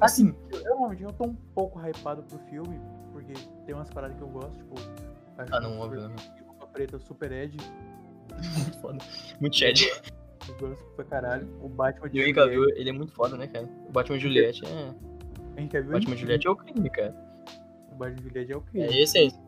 Assim, 0.00 0.34
Eu, 0.50 0.58
eu, 0.58 0.76
realmente, 0.76 1.02
eu 1.04 1.12
tô 1.12 1.24
um 1.24 1.34
pouco 1.54 1.78
hypado 1.80 2.22
pro 2.24 2.38
filme, 2.50 2.78
porque 3.12 3.32
tem 3.64 3.74
umas 3.74 3.88
paradas 3.88 4.16
que 4.16 4.22
eu 4.22 4.28
gosto, 4.28 4.56
tipo. 4.58 4.74
Ah, 5.38 5.44
o 5.58 5.60
não, 5.60 5.70
Super- 5.70 5.84
obviamente. 5.84 6.30
o 6.42 6.46
Roupa 6.48 6.66
Preta 6.66 6.98
Super 6.98 7.32
Ed, 7.32 7.56
muito 8.58 8.78
foda. 8.80 8.98
Muito 9.40 9.56
Chad. 9.56 9.80
eu 10.48 10.54
gosto 10.58 10.84
pra 10.96 11.04
caralho. 11.04 11.48
O 11.62 11.68
Batman 11.68 12.10
de 12.10 12.18
E 12.18 12.20
o 12.32 12.34
Juliette, 12.34 12.80
ele 12.80 12.90
é 12.90 12.92
muito 12.92 13.12
foda, 13.12 13.36
né, 13.36 13.46
cara? 13.46 13.66
O 13.88 13.92
Batman 13.92 14.18
Juliette 14.18 14.66
é. 14.66 14.94
a 15.56 15.60
gente 15.60 15.72
já 15.72 15.80
viu 15.80 15.92
Batman 15.92 16.16
Juliette 16.16 16.46
é 16.46 16.50
o 16.50 16.56
crime, 16.56 16.90
cara. 16.90 17.25
De 17.96 18.52
é 18.52 18.56
o 18.56 18.60
quê? 18.60 18.80
É 18.80 19.02
aí. 19.18 19.45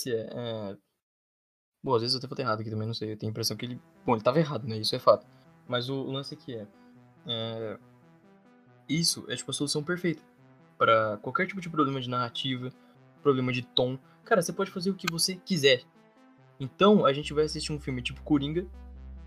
O 0.00 0.12
lance 0.12 0.12
é, 0.12 0.28
é. 0.32 0.76
Bom, 1.82 1.94
às 1.94 2.02
vezes 2.02 2.14
eu 2.14 2.18
até 2.18 2.28
falei 2.28 2.44
errado 2.44 2.60
aqui 2.60 2.70
também, 2.70 2.86
não 2.86 2.94
sei. 2.94 3.12
Eu 3.12 3.16
tenho 3.16 3.30
a 3.30 3.32
impressão 3.32 3.56
que 3.56 3.66
ele. 3.66 3.80
Bom, 4.04 4.14
ele 4.14 4.22
tava 4.22 4.38
errado, 4.38 4.66
né? 4.66 4.76
Isso 4.78 4.94
é 4.94 4.98
fato. 4.98 5.26
Mas 5.66 5.88
o, 5.88 6.02
lance 6.04 6.34
aqui 6.34 6.54
é, 6.54 6.66
é. 7.26 7.78
Isso 8.88 9.24
é 9.28 9.36
tipo 9.36 9.50
a 9.50 9.54
solução 9.54 9.82
perfeita 9.82 10.22
para 10.76 11.18
qualquer 11.18 11.46
tipo 11.46 11.60
de 11.60 11.68
problema 11.68 12.00
de 12.00 12.08
narrativa, 12.08 12.72
problema 13.22 13.52
de 13.52 13.62
tom. 13.62 13.98
Cara, 14.24 14.40
você 14.40 14.52
pode 14.52 14.70
fazer 14.70 14.90
o 14.90 14.94
que 14.94 15.10
você 15.10 15.36
quiser. 15.36 15.82
Então, 16.58 17.04
a 17.04 17.12
gente 17.12 17.32
vai 17.34 17.44
assistir 17.44 17.72
um 17.72 17.78
filme 17.78 18.02
tipo 18.02 18.22
Coringa, 18.22 18.66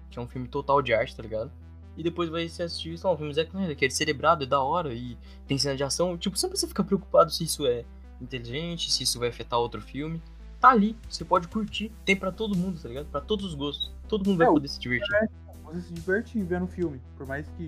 que 0.10 0.18
é 0.18 0.22
um 0.22 0.28
filme 0.28 0.48
total 0.48 0.82
de 0.82 0.94
arte, 0.94 1.16
tá 1.16 1.22
ligado? 1.22 1.52
E 1.96 2.02
depois 2.02 2.30
vai 2.30 2.50
se 2.50 2.62
assistir, 2.64 3.00
lá, 3.04 3.12
um 3.12 3.18
filme 3.18 3.34
Zack 3.34 3.50
Snyder, 3.50 3.76
que 3.76 3.86
é 3.86 3.90
celebrado, 3.90 4.44
é 4.44 4.48
da 4.48 4.62
hora 4.62 4.94
e 4.94 5.18
tem 5.48 5.58
cena 5.58 5.76
de 5.76 5.84
ação. 5.84 6.18
Tipo, 6.18 6.36
você 6.38 6.68
fica 6.68 6.84
preocupado 6.84 7.32
se 7.32 7.44
isso 7.44 7.68
é 7.68 7.86
inteligente, 8.20 8.92
se 8.92 9.04
isso 9.04 9.20
vai 9.20 9.30
afetar 9.30 9.60
outro 9.60 9.80
filme. 9.82 10.22
Tá 10.64 10.70
ali, 10.70 10.96
você 11.10 11.26
pode 11.26 11.50
curtir. 11.50 11.92
Tem 12.06 12.16
para 12.16 12.32
todo 12.32 12.56
mundo, 12.56 12.80
tá 12.82 12.88
ligado? 12.88 13.08
Para 13.08 13.20
todos 13.20 13.46
os 13.48 13.54
gostos. 13.54 13.92
Todo 14.08 14.26
mundo 14.26 14.38
vai 14.38 14.48
É, 14.48 14.50
o- 14.50 14.54
poder 14.54 14.70
se 14.70 14.80
divertir. 14.80 15.14
É, 15.14 15.28
você 15.66 15.82
se 15.82 15.92
divertir 15.94 16.42
vendo 16.46 16.64
o 16.64 16.68
filme. 16.70 17.02
Por 17.18 17.28
mais 17.28 17.46
que 17.58 17.66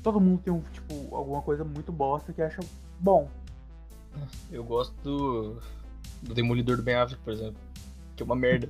todo 0.00 0.20
mundo 0.20 0.40
tem 0.40 0.52
um, 0.52 0.60
tipo, 0.72 0.94
alguma 1.12 1.42
coisa 1.42 1.64
muito 1.64 1.90
bosta 1.90 2.32
que 2.32 2.40
acha 2.40 2.60
bom. 3.00 3.28
Eu 4.48 4.62
gosto 4.62 4.94
do, 5.02 5.60
do 6.22 6.32
Demolidor 6.34 6.76
do 6.76 6.84
Ben 6.84 6.94
Affleck, 6.94 7.20
por 7.24 7.32
exemplo. 7.32 7.56
Que 8.14 8.22
é 8.22 8.26
uma 8.26 8.36
merda. 8.36 8.68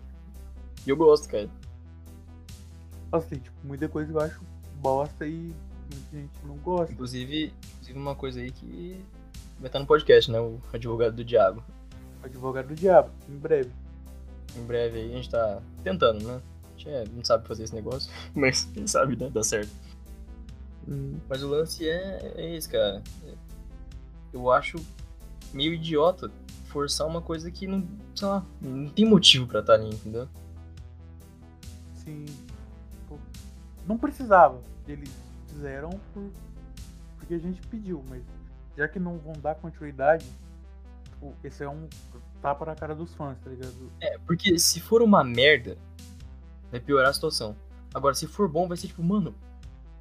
E 0.86 0.88
eu 0.88 0.96
gosto, 0.96 1.28
cara. 1.28 1.50
Tem 3.28 3.38
tipo, 3.38 3.56
muita 3.62 3.86
coisa 3.90 4.10
que 4.10 4.16
eu 4.16 4.22
acho 4.22 4.40
bosta 4.80 5.26
e 5.26 5.34
muita 5.92 6.16
gente 6.16 6.46
não 6.46 6.56
gosta. 6.56 6.90
Inclusive, 6.94 7.52
inclusive 7.74 7.98
uma 7.98 8.14
coisa 8.14 8.40
aí 8.40 8.50
que 8.50 9.04
vai 9.60 9.66
estar 9.66 9.80
no 9.80 9.86
podcast, 9.86 10.30
né? 10.30 10.40
O 10.40 10.58
advogado 10.72 11.14
do 11.14 11.22
diabo. 11.22 11.62
Advogado 12.24 12.68
do 12.68 12.74
diabo, 12.74 13.10
em 13.28 13.36
breve. 13.36 13.70
Em 14.56 14.64
breve 14.64 14.98
aí 14.98 15.12
a 15.12 15.16
gente 15.16 15.30
tá 15.30 15.60
tentando, 15.82 16.24
né? 16.24 16.40
A 16.64 16.78
gente 16.78 16.88
é- 16.88 17.04
não 17.12 17.24
sabe 17.24 17.46
fazer 17.46 17.64
esse 17.64 17.74
negócio, 17.74 18.10
mas 18.34 18.64
quem 18.72 18.86
sabe, 18.86 19.16
né? 19.16 19.30
Dá 19.30 19.42
certo. 19.42 19.70
Mas 21.28 21.42
o 21.42 21.48
lance 21.48 21.88
é, 21.88 22.32
é 22.36 22.56
esse, 22.56 22.68
cara. 22.68 23.02
Eu 24.32 24.50
acho 24.50 24.76
meio 25.52 25.72
idiota 25.74 26.30
forçar 26.66 27.06
uma 27.06 27.22
coisa 27.22 27.50
que 27.50 27.66
não, 27.66 27.86
sei 28.14 28.28
lá, 28.28 28.44
não 28.60 28.88
tem 28.90 29.04
motivo 29.04 29.46
pra 29.46 29.60
estar 29.60 29.74
ali, 29.74 29.88
entendeu? 29.88 30.28
Sim. 31.94 32.26
Não 33.86 33.96
precisava. 33.96 34.60
Eles 34.88 35.10
fizeram 35.46 35.90
por... 36.12 36.30
porque 37.16 37.34
a 37.34 37.38
gente 37.38 37.60
pediu, 37.68 38.02
mas 38.08 38.22
já 38.76 38.88
que 38.88 38.98
não 38.98 39.18
vão 39.18 39.34
dar 39.34 39.54
continuidade, 39.54 40.26
tipo, 41.24 41.34
esse 41.42 41.64
é 41.64 41.68
um 41.68 41.88
tapa 42.42 42.66
na 42.66 42.74
cara 42.74 42.94
dos 42.94 43.14
fãs, 43.14 43.38
tá 43.42 43.50
ligado? 43.50 43.90
É, 44.00 44.18
porque 44.18 44.58
se 44.58 44.80
for 44.80 45.00
uma 45.00 45.24
merda, 45.24 45.78
vai 46.70 46.80
piorar 46.80 47.10
a 47.10 47.14
situação. 47.14 47.56
Agora, 47.94 48.14
se 48.14 48.26
for 48.26 48.48
bom, 48.48 48.68
vai 48.68 48.76
ser 48.76 48.88
tipo, 48.88 49.02
mano, 49.02 49.34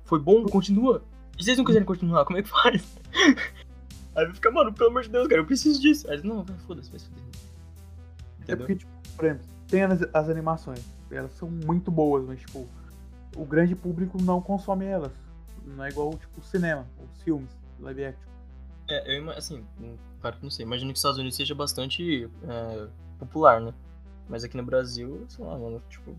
foi 0.04 0.20
bom, 0.20 0.44
continua. 0.46 1.04
E 1.38 1.40
se 1.40 1.46
vocês 1.46 1.58
não 1.58 1.66
quiserem 1.66 1.86
continuar, 1.86 2.26
como 2.26 2.38
é 2.38 2.44
que 2.44 2.50
faz? 2.50 2.98
Aí 4.16 4.26
vai 4.26 4.34
ficar, 4.34 4.52
mano, 4.52 4.74
pelo 4.74 4.90
amor 4.90 5.04
de 5.04 5.10
Deus, 5.10 5.28
cara, 5.28 5.42
eu 5.42 5.46
preciso 5.46 5.82
disso. 5.82 6.10
Aí, 6.10 6.22
não, 6.24 6.44
vai, 6.44 6.58
foda-se, 6.60 6.90
vai 6.90 7.00
se 7.00 7.08
fuder. 7.08 7.24
É 8.48 8.56
porque, 8.56 8.76
tipo, 8.76 8.92
por 9.16 9.26
exemplo, 9.26 9.46
tem 9.68 9.84
as, 9.84 10.02
as 10.14 10.30
animações, 10.30 10.84
elas 11.10 11.32
são 11.34 11.50
muito 11.50 11.90
boas, 11.90 12.26
mas, 12.26 12.40
tipo, 12.40 12.68
o 13.36 13.46
grande 13.46 13.76
público 13.76 14.22
não 14.22 14.42
consome 14.42 14.86
elas. 14.86 15.12
Não 15.66 15.84
é 15.84 15.90
igual, 15.90 16.12
tipo, 16.12 16.42
o 16.42 16.44
cinema, 16.44 16.86
os 17.00 17.24
filmes, 17.24 17.50
live 17.80 18.06
action. 18.06 18.33
É, 18.90 19.18
eu 19.18 19.30
assim, 19.32 19.64
hum, 19.80 19.96
claro 20.22 20.38
que 20.38 20.44
não 20.44 20.52
sei. 20.52 20.66
Imagino 20.66 20.92
que 20.92 20.96
os 20.96 21.00
Estados 21.00 21.18
Unidos 21.18 21.36
seja 21.36 21.56
bastante 21.56 22.30
é, 22.48 22.88
popular, 23.20 23.62
né? 23.62 23.74
Mas 24.28 24.44
aqui 24.44 24.58
no 24.58 24.64
Brasil, 24.64 25.26
sei 25.28 25.46
lá, 25.46 25.58
mano, 25.58 25.82
tipo. 25.90 26.16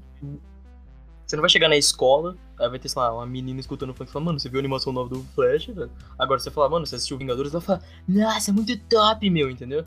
Você 1.27 1.37
não 1.37 1.41
vai 1.41 1.49
chegar 1.49 1.69
na 1.69 1.77
escola, 1.77 2.37
aí 2.59 2.69
vai 2.69 2.79
ter, 2.79 2.89
sei 2.89 3.01
lá, 3.01 3.15
uma 3.15 3.27
menina 3.27 3.59
escutando 3.59 3.95
funk 3.95 4.11
e 4.11 4.13
falar, 4.13 4.27
mano, 4.27 4.39
você 4.39 4.49
viu 4.49 4.59
a 4.59 4.61
animação 4.61 4.93
nova 4.93 5.09
do 5.09 5.23
Flash, 5.35 5.67
velho? 5.69 5.91
Agora 6.19 6.39
você 6.39 6.51
fala, 6.51 6.69
mano, 6.69 6.85
você 6.85 6.97
assistiu 6.97 7.17
Vingadores, 7.17 7.53
ela 7.53 7.63
fala, 7.63 7.83
nossa, 8.07 8.51
é 8.51 8.55
muito 8.55 8.79
top, 8.89 9.31
meu, 9.31 9.49
entendeu? 9.49 9.87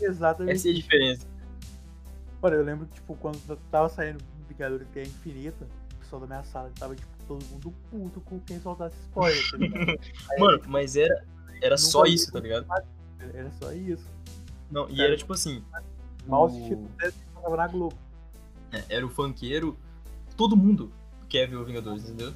Exatamente. 0.00 0.54
Essa 0.54 0.68
é 0.68 0.70
a 0.70 0.74
diferença. 0.74 1.26
Mano, 2.40 2.56
eu 2.56 2.62
lembro 2.64 2.86
que, 2.86 2.94
tipo, 2.94 3.16
quando 3.16 3.38
tava 3.70 3.88
saindo 3.88 4.22
Vingadores 4.48 4.86
Guerra 4.94 5.08
Infinita, 5.08 5.66
o 5.92 5.96
pessoal 5.96 6.20
da 6.20 6.26
minha 6.28 6.44
sala 6.44 6.70
tava, 6.78 6.94
tipo, 6.94 7.10
todo 7.26 7.44
mundo 7.46 7.74
puto 7.90 8.20
com 8.20 8.38
quem 8.40 8.60
soltasse 8.60 8.96
spoiler, 9.00 9.42
tá 9.50 9.58
Mano, 10.38 10.62
mas 10.68 10.94
era, 10.94 11.24
era 11.62 11.76
só 11.78 12.04
isso, 12.04 12.30
tá 12.32 12.40
ligado? 12.40 12.66
Era 13.20 13.50
só 13.60 13.72
isso. 13.72 14.06
Não, 14.70 14.88
e 14.90 15.00
era 15.00 15.16
tipo 15.16 15.32
assim, 15.32 15.62
Mal 16.26 16.46
o- 16.48 16.88
tava 17.42 17.56
na 17.56 17.68
Globo. 17.68 17.96
é, 18.72 18.82
era 18.88 19.06
o 19.06 19.10
funkeiro, 19.10 19.76
todo 20.36 20.56
mundo 20.56 20.90
quer 21.28 21.48
ver 21.48 21.56
o 21.56 21.64
Vingadores, 21.64 22.04
entendeu? 22.04 22.32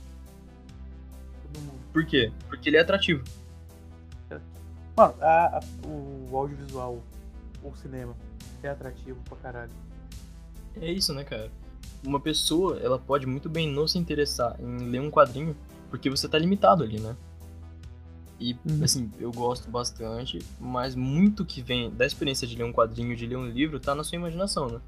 Todo 1.52 1.62
mundo. 1.62 1.80
Por 1.92 2.06
quê? 2.06 2.32
Porque 2.48 2.68
ele 2.68 2.76
é 2.76 2.80
atrativo. 2.80 3.22
Mano, 4.96 5.14
a- 5.20 5.58
a- 5.58 5.60
o 5.86 6.36
audiovisual, 6.36 7.02
o 7.62 7.74
cinema, 7.76 8.14
é 8.62 8.68
atrativo 8.68 9.18
pra 9.28 9.36
caralho. 9.38 9.72
É 10.80 10.90
isso, 10.92 11.12
né, 11.14 11.24
cara? 11.24 11.50
Uma 12.04 12.20
pessoa, 12.20 12.78
ela 12.78 12.98
pode 12.98 13.26
muito 13.26 13.48
bem 13.48 13.68
não 13.68 13.86
se 13.88 13.98
interessar 13.98 14.56
em 14.60 14.88
ler 14.88 15.00
um 15.00 15.10
quadrinho, 15.10 15.56
porque 15.90 16.08
você 16.10 16.28
tá 16.28 16.38
limitado 16.38 16.82
ali, 16.84 17.00
né? 17.00 17.16
E, 18.40 18.54
Uhum. 18.64 18.82
assim, 18.82 19.12
eu 19.18 19.30
gosto 19.30 19.70
bastante, 19.70 20.38
mas 20.58 20.94
muito 20.94 21.44
que 21.44 21.60
vem 21.60 21.90
da 21.90 22.06
experiência 22.06 22.48
de 22.48 22.56
ler 22.56 22.64
um 22.64 22.72
quadrinho, 22.72 23.14
de 23.14 23.26
ler 23.26 23.36
um 23.36 23.46
livro, 23.46 23.78
tá 23.78 23.94
na 23.94 24.02
sua 24.02 24.16
imaginação, 24.16 24.66
né? 24.70 24.80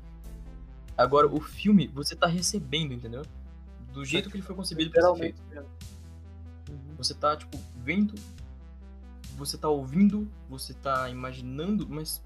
Agora, 0.97 1.27
o 1.27 1.39
filme, 1.39 1.87
você 1.87 2.17
tá 2.17 2.27
recebendo, 2.27 2.95
entendeu? 2.95 3.23
Do 3.93 4.07
jeito 4.07 4.31
que 4.31 4.37
ele 4.37 4.43
foi 4.43 4.57
concebido 4.57 4.91
pra 4.91 5.03
ser 5.03 5.19
feito. 5.19 5.43
Uhum. 6.71 6.97
Você 6.97 7.13
tá, 7.13 7.37
tipo, 7.37 7.59
vendo, 7.77 8.15
você 9.37 9.59
tá 9.59 9.69
ouvindo, 9.69 10.27
você 10.49 10.73
tá 10.73 11.11
imaginando, 11.11 11.87
mas 11.87 12.23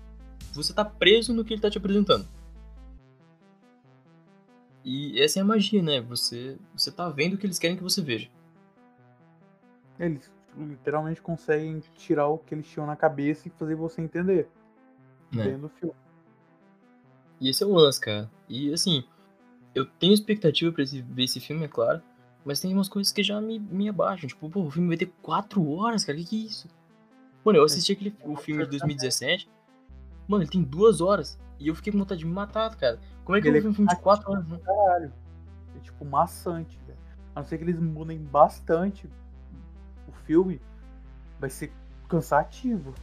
você 0.52 0.72
tá 0.72 0.84
preso 0.84 1.34
no 1.34 1.44
que 1.44 1.54
ele 1.54 1.60
tá 1.60 1.68
te 1.68 1.78
apresentando. 1.78 2.24
E 4.84 5.20
essa 5.20 5.40
é 5.40 5.42
a 5.42 5.44
magia, 5.44 5.82
né? 5.82 6.00
Você, 6.02 6.56
você 6.72 6.92
tá 6.92 7.08
vendo 7.08 7.34
o 7.34 7.38
que 7.38 7.46
eles 7.46 7.58
querem 7.58 7.76
que 7.76 7.82
você 7.82 8.00
veja. 8.00 8.28
Eles 9.98 10.30
literalmente 10.56 11.20
conseguem 11.20 11.80
tirar 11.94 12.28
o 12.28 12.38
que 12.38 12.54
eles 12.54 12.66
tinham 12.66 12.86
na 12.86 12.96
cabeça 12.96 13.48
e 13.48 13.50
fazer 13.50 13.74
você 13.74 14.00
entender 14.00 14.48
Né? 15.32 15.44
dentro 15.44 15.62
do 15.62 15.68
filme. 15.68 15.94
E 17.40 17.48
esse 17.50 17.62
é 17.62 17.66
o 17.66 17.72
lance, 17.72 18.00
cara. 18.00 18.30
E 18.48 18.72
assim, 18.72 19.04
eu 19.74 19.84
tenho 19.84 20.14
expectativa 20.14 20.72
pra 20.72 20.82
esse, 20.82 21.02
ver 21.02 21.24
esse 21.24 21.38
filme, 21.40 21.64
é 21.64 21.68
claro. 21.68 22.00
Mas 22.44 22.60
tem 22.60 22.72
umas 22.72 22.88
coisas 22.88 23.12
que 23.12 23.22
já 23.22 23.40
me, 23.40 23.58
me 23.58 23.88
abaixam. 23.88 24.28
Tipo, 24.28 24.48
pô, 24.48 24.62
o 24.62 24.70
filme 24.70 24.88
vai 24.88 24.96
ter 24.96 25.12
quatro 25.20 25.68
horas, 25.68 26.04
cara. 26.04 26.16
Que 26.16 26.24
que 26.24 26.36
é 26.36 26.46
isso? 26.46 26.68
Mano, 27.44 27.58
eu 27.58 27.64
assisti 27.64 27.92
aquele, 27.92 28.16
o 28.24 28.36
filme 28.36 28.64
de 28.64 28.70
2017. 28.70 29.50
Mano, 30.28 30.42
ele 30.44 30.50
tem 30.50 30.62
duas 30.62 31.00
horas. 31.00 31.38
E 31.58 31.68
eu 31.68 31.74
fiquei 31.74 31.92
com 31.92 31.98
vontade 31.98 32.20
de 32.20 32.26
me 32.26 32.32
matar, 32.32 32.74
cara. 32.76 33.00
Como 33.24 33.36
é 33.36 33.40
que 33.40 33.48
eu 33.48 33.52
Ele 33.52 33.60
vou 33.60 33.70
ver 33.70 33.72
um 33.72 33.74
filme 33.74 33.90
de 33.90 34.00
quatro 34.00 34.30
horas, 34.30 34.46
né? 34.48 34.58
Caralho. 34.64 35.12
É 35.76 35.80
tipo 35.80 36.04
maçante, 36.04 36.78
velho. 36.86 36.98
A 37.34 37.40
não 37.40 37.46
ser 37.46 37.58
que 37.58 37.64
eles 37.64 37.78
mudem 37.78 38.18
bastante 38.18 39.06
o 39.06 39.10
filme, 40.24 40.60
vai 41.38 41.50
ser 41.50 41.72
cansativo. 42.08 42.94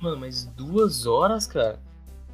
Mano, 0.00 0.16
mas 0.18 0.44
duas 0.44 1.06
horas, 1.06 1.46
cara. 1.46 1.80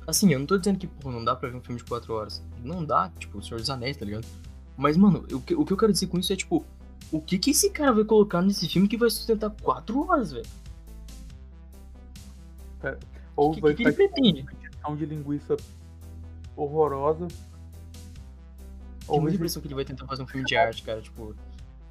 Assim, 0.06 0.32
eu 0.32 0.38
não 0.38 0.46
tô 0.46 0.58
dizendo 0.58 0.78
que, 0.78 0.86
pô, 0.86 1.10
não 1.10 1.24
dá 1.24 1.34
pra 1.34 1.48
ver 1.48 1.56
um 1.56 1.62
filme 1.62 1.80
de 1.80 1.84
quatro 1.86 2.12
horas. 2.12 2.42
Não 2.62 2.84
dá, 2.84 3.10
tipo, 3.18 3.38
o 3.38 3.42
Senhor 3.42 3.58
dos 3.58 3.70
Anéis, 3.70 3.96
tá 3.96 4.04
ligado? 4.04 4.26
Mas, 4.76 4.96
mano, 4.96 5.24
o 5.32 5.40
que, 5.40 5.54
o 5.54 5.64
que 5.64 5.72
eu 5.72 5.76
quero 5.76 5.92
dizer 5.92 6.08
com 6.08 6.18
isso 6.18 6.32
é, 6.32 6.36
tipo, 6.36 6.64
o 7.10 7.20
que 7.20 7.38
que 7.38 7.50
esse 7.52 7.70
cara 7.70 7.92
vai 7.92 8.04
colocar 8.04 8.42
nesse 8.42 8.68
filme 8.68 8.86
que 8.88 8.96
vai 8.98 9.08
sustentar 9.08 9.50
quatro 9.62 10.06
horas, 10.06 10.32
velho? 10.32 10.46
Ou 13.36 13.50
O 13.50 13.54
que, 13.54 13.60
vai 13.60 13.74
que, 13.74 13.82
que 13.82 13.88
ele 13.88 13.92
pretende? 13.94 14.42
uma 14.42 14.52
injeção 14.52 14.96
de 14.96 15.06
linguiça 15.06 15.56
horrorosa. 16.56 17.26
Tenho 17.28 17.40
Ou 19.08 19.20
muita 19.20 19.36
impressão 19.36 19.62
que 19.62 19.68
ele 19.68 19.74
vai 19.74 19.84
tentar 19.84 20.06
fazer 20.06 20.22
um 20.22 20.26
filme 20.26 20.46
de 20.46 20.54
arte, 20.56 20.82
cara, 20.82 21.00
tipo, 21.00 21.34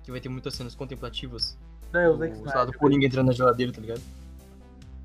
que 0.04 0.12
vai 0.12 0.22
ter 0.22 0.30
muitas 0.30 0.54
cenas 0.54 0.76
contemplativas. 0.76 1.58
É, 1.94 2.10
o 2.10 2.14
o, 2.14 2.18
Zack 2.18 2.36
Snyder, 2.36 2.78
Coringa 2.78 3.06
entrando 3.06 3.28
na 3.28 3.34
geladeira, 3.34 3.72
tá 3.72 3.82
ligado? 3.82 4.02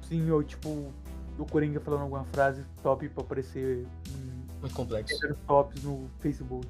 Sim, 0.08 0.30
ou 0.30 0.42
tipo, 0.42 0.92
o 1.38 1.44
Coringa 1.44 1.80
falando 1.80 2.02
alguma 2.02 2.24
frase 2.24 2.64
top 2.82 3.08
pra 3.08 3.22
aparecer 3.22 3.86
em 4.08 4.60
Muito 4.60 4.74
complexo. 4.74 5.16
tops 5.46 5.82
no 5.82 6.08
Facebook. 6.20 6.66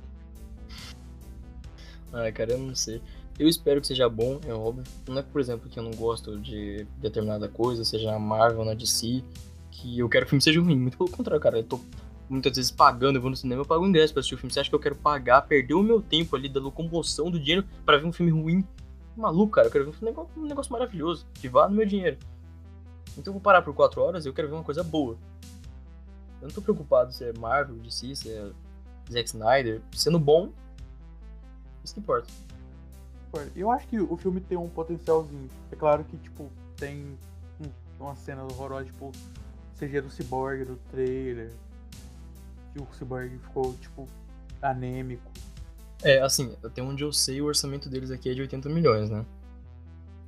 Ah, 2.12 2.30
cara, 2.32 2.52
eu 2.52 2.58
não 2.58 2.74
sei. 2.74 3.00
Eu 3.38 3.48
espero 3.48 3.80
que 3.80 3.86
seja 3.86 4.08
bom, 4.08 4.40
é 4.46 4.52
óbvio. 4.52 4.82
Não 5.08 5.18
é, 5.18 5.22
por 5.22 5.40
exemplo, 5.40 5.68
que 5.70 5.78
eu 5.78 5.82
não 5.82 5.92
gosto 5.92 6.38
de 6.38 6.84
determinada 6.96 7.48
coisa, 7.48 7.84
seja 7.84 8.10
na 8.10 8.18
Marvel, 8.18 8.64
na 8.64 8.74
DC, 8.74 9.22
que 9.70 9.98
eu 9.98 10.08
quero 10.08 10.24
que 10.24 10.28
o 10.28 10.30
filme 10.30 10.42
seja 10.42 10.60
ruim. 10.60 10.78
Muito 10.78 10.98
pelo 10.98 11.10
contrário, 11.10 11.40
cara. 11.40 11.58
Eu 11.58 11.64
tô 11.64 11.78
muitas 12.28 12.56
vezes 12.56 12.70
pagando, 12.70 13.16
eu 13.16 13.22
vou 13.22 13.30
no 13.30 13.36
cinema, 13.36 13.62
eu 13.62 13.66
pago 13.66 13.84
o 13.84 13.88
ingresso 13.88 14.12
pra 14.12 14.20
assistir 14.20 14.34
o 14.34 14.38
filme. 14.38 14.52
Você 14.52 14.60
acha 14.60 14.68
que 14.68 14.74
eu 14.74 14.80
quero 14.80 14.96
pagar, 14.96 15.42
perder 15.42 15.74
o 15.74 15.82
meu 15.82 16.00
tempo 16.02 16.34
ali 16.34 16.48
da 16.48 16.60
locomoção 16.60 17.30
do 17.30 17.38
dinheiro 17.38 17.64
pra 17.86 17.96
ver 17.96 18.06
um 18.06 18.12
filme 18.12 18.32
ruim? 18.32 18.64
Maluco, 19.18 19.52
cara, 19.52 19.66
eu 19.66 19.72
quero 19.72 19.90
ver 19.90 19.98
um 20.00 20.04
negócio, 20.04 20.30
um 20.36 20.46
negócio 20.46 20.72
maravilhoso, 20.72 21.26
que 21.34 21.48
vá 21.48 21.68
no 21.68 21.74
meu 21.74 21.84
dinheiro. 21.84 22.16
Então 23.12 23.24
eu 23.26 23.32
vou 23.32 23.42
parar 23.42 23.62
por 23.62 23.74
4 23.74 24.00
horas 24.00 24.24
e 24.24 24.28
eu 24.28 24.32
quero 24.32 24.48
ver 24.48 24.54
uma 24.54 24.62
coisa 24.62 24.84
boa. 24.84 25.18
Eu 26.40 26.46
não 26.46 26.54
tô 26.54 26.62
preocupado 26.62 27.12
se 27.12 27.24
é 27.24 27.32
Marvel, 27.36 27.74
DC, 27.78 28.14
se 28.14 28.30
é 28.30 28.52
Zack 29.10 29.28
Snyder. 29.28 29.82
Sendo 29.92 30.20
bom, 30.20 30.52
isso 31.82 31.94
que 31.94 32.00
importa. 32.00 32.28
Eu 33.56 33.72
acho 33.72 33.88
que 33.88 33.98
o 33.98 34.16
filme 34.16 34.40
tem 34.40 34.56
um 34.56 34.68
potencialzinho. 34.68 35.50
É 35.72 35.74
claro 35.74 36.04
que, 36.04 36.16
tipo, 36.16 36.48
tem 36.76 37.18
uma 37.98 38.14
cena 38.14 38.44
horrorosa, 38.44 38.84
tipo, 38.84 39.10
CG 39.76 40.00
do 40.00 40.10
Cyborg 40.10 40.64
do 40.64 40.76
trailer. 40.92 41.52
Que 42.72 42.80
o 42.80 42.86
Cyborg 42.92 43.36
ficou, 43.38 43.74
tipo, 43.74 44.08
anêmico. 44.62 45.28
É, 46.02 46.20
assim, 46.20 46.56
até 46.64 46.82
onde 46.82 47.02
eu 47.02 47.12
sei, 47.12 47.40
o 47.40 47.46
orçamento 47.46 47.88
deles 47.88 48.10
aqui 48.10 48.30
é 48.30 48.34
de 48.34 48.40
80 48.40 48.68
milhões, 48.68 49.10
né? 49.10 49.24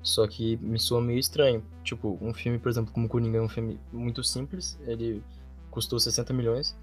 Só 0.03 0.27
que 0.27 0.57
me 0.57 0.79
soa 0.79 1.01
meio 1.01 1.19
estranho. 1.19 1.63
Tipo, 1.85 2.19
um 2.21 2.33
filme, 2.33 2.59
por 2.59 2.69
exemplo, 2.69 2.93
como 2.93 3.09
Coringa 3.09 3.39
é 3.39 3.43
um 3.43 3.49
filme 3.49 3.79
muito 3.93 4.25
simples, 4.25 4.79
ele 4.87 5.23
custou 5.71 6.01
60 6.01 6.33
milhões. 6.33 6.77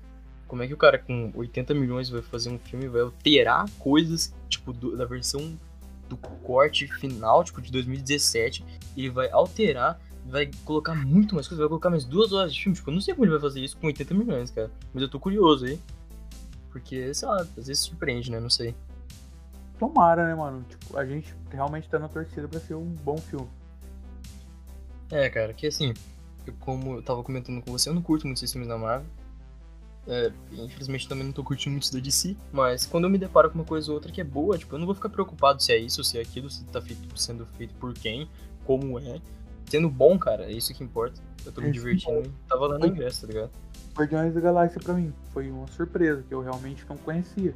Como 0.48 0.64
é 0.64 0.68
que 0.68 0.74
o 0.74 0.78
cara 0.78 0.98
com 0.98 1.32
80 1.36 1.74
milhões 1.74 2.10
vai 2.10 2.22
fazer 2.22 2.50
um 2.50 2.60
filme 2.60 2.86
e 2.86 2.90
vai 2.90 3.02
alterar 3.02 3.70
coisas, 3.80 4.34
tipo, 4.48 4.72
do, 4.72 4.96
da 4.96 5.06
versão 5.06 5.60
do 6.08 6.16
corte 6.16 6.88
final, 6.88 7.44
tipo, 7.44 7.62
de 7.62 7.70
2017, 7.70 8.64
ele 8.96 9.10
vai 9.10 9.30
alterar, 9.30 10.00
vai 10.26 10.50
colocar 10.64 10.96
muito 10.96 11.36
mais 11.36 11.48
coisas, 11.48 11.60
vai 11.60 11.68
colocar 11.68 11.90
mais 11.90 12.06
duas 12.06 12.32
horas 12.32 12.54
de 12.54 12.64
filme. 12.64 12.76
Tipo, 12.76 12.90
eu 12.90 12.94
não 12.94 13.02
sei 13.02 13.14
como 13.14 13.26
ele 13.26 13.32
vai 13.32 13.42
fazer 13.42 13.60
isso 13.60 13.76
com 13.76 13.88
80 13.88 14.14
milhões, 14.14 14.52
cara. 14.52 14.72
Mas 14.94 15.04
eu 15.04 15.10
tô 15.10 15.20
curioso 15.20 15.66
aí. 15.66 15.80
Porque, 16.78 17.12
sei 17.14 17.28
lá, 17.28 17.42
às 17.42 17.68
vezes 17.68 17.80
surpreende, 17.80 18.32
né? 18.32 18.40
Não 18.40 18.52
sei. 18.52 18.76
Tomara, 19.80 20.28
né, 20.28 20.36
mano? 20.36 20.64
Tipo, 20.70 20.98
a 20.98 21.06
gente 21.06 21.36
realmente 21.50 21.90
tá 21.90 21.98
na 21.98 22.08
torcida 22.08 22.48
pra 22.48 22.60
ser 22.60 22.76
um 22.76 22.86
bom 22.86 23.18
filme. 23.18 23.48
É, 25.12 25.28
cara, 25.30 25.54
que 25.54 25.66
assim, 25.66 25.94
eu, 26.46 26.54
como 26.60 26.96
eu 26.96 27.02
tava 27.02 27.24
comentando 27.24 27.62
com 27.62 27.72
você, 27.72 27.90
eu 27.90 27.96
não 27.96 28.02
curto 28.02 28.28
muito 28.28 28.38
esses 28.38 28.52
filmes 28.52 28.68
da 28.68 28.78
Marvel. 28.78 29.08
É, 30.08 30.32
infelizmente 30.54 31.08
também 31.08 31.26
não 31.26 31.34
tô 31.34 31.44
curtindo 31.44 31.74
muito 31.74 31.92
da 31.92 32.00
DC, 32.00 32.38
mas 32.50 32.86
quando 32.86 33.04
eu 33.04 33.10
me 33.10 33.18
deparo 33.18 33.50
com 33.50 33.56
uma 33.60 33.66
coisa 33.66 33.92
ou 33.92 33.96
outra 33.96 34.10
que 34.10 34.22
é 34.22 34.24
boa, 34.24 34.58
tipo, 34.58 34.74
eu 34.74 34.80
não 34.80 34.86
vou 34.86 34.96
ficar 34.96 35.10
preocupado 35.10 35.62
se 35.62 35.74
é 35.74 35.78
isso, 35.78 36.02
se 36.02 36.18
é 36.18 36.22
aquilo, 36.22 36.50
se 36.50 36.64
tá 36.64 36.82
feito, 36.82 37.20
sendo 37.20 37.46
feito 37.58 37.74
por 37.74 37.94
quem, 37.94 38.30
como 38.64 38.98
é. 39.00 39.20
Sendo 39.68 39.90
bom, 39.90 40.18
cara, 40.18 40.46
é 40.46 40.52
isso 40.52 40.74
que 40.74 40.84
importa. 40.84 41.22
Eu 41.46 41.52
tô 41.52 41.62
me 41.62 41.72
divertindo 41.72 42.28
e 42.28 42.50
tá 42.50 42.56
valendo 42.56 42.84
o 42.84 42.88
ingresso, 42.88 43.22
tá 43.22 43.28
ligado? 43.28 43.52
Guardiões 43.94 44.34
da 44.34 44.40
Galáxia 44.40 44.80
pra 44.80 44.94
mim 44.94 45.14
foi 45.34 45.50
uma 45.50 45.68
surpresa, 45.68 46.24
que 46.24 46.34
eu 46.34 46.42
realmente 46.42 46.86
não 46.88 46.98
conhecia. 46.98 47.54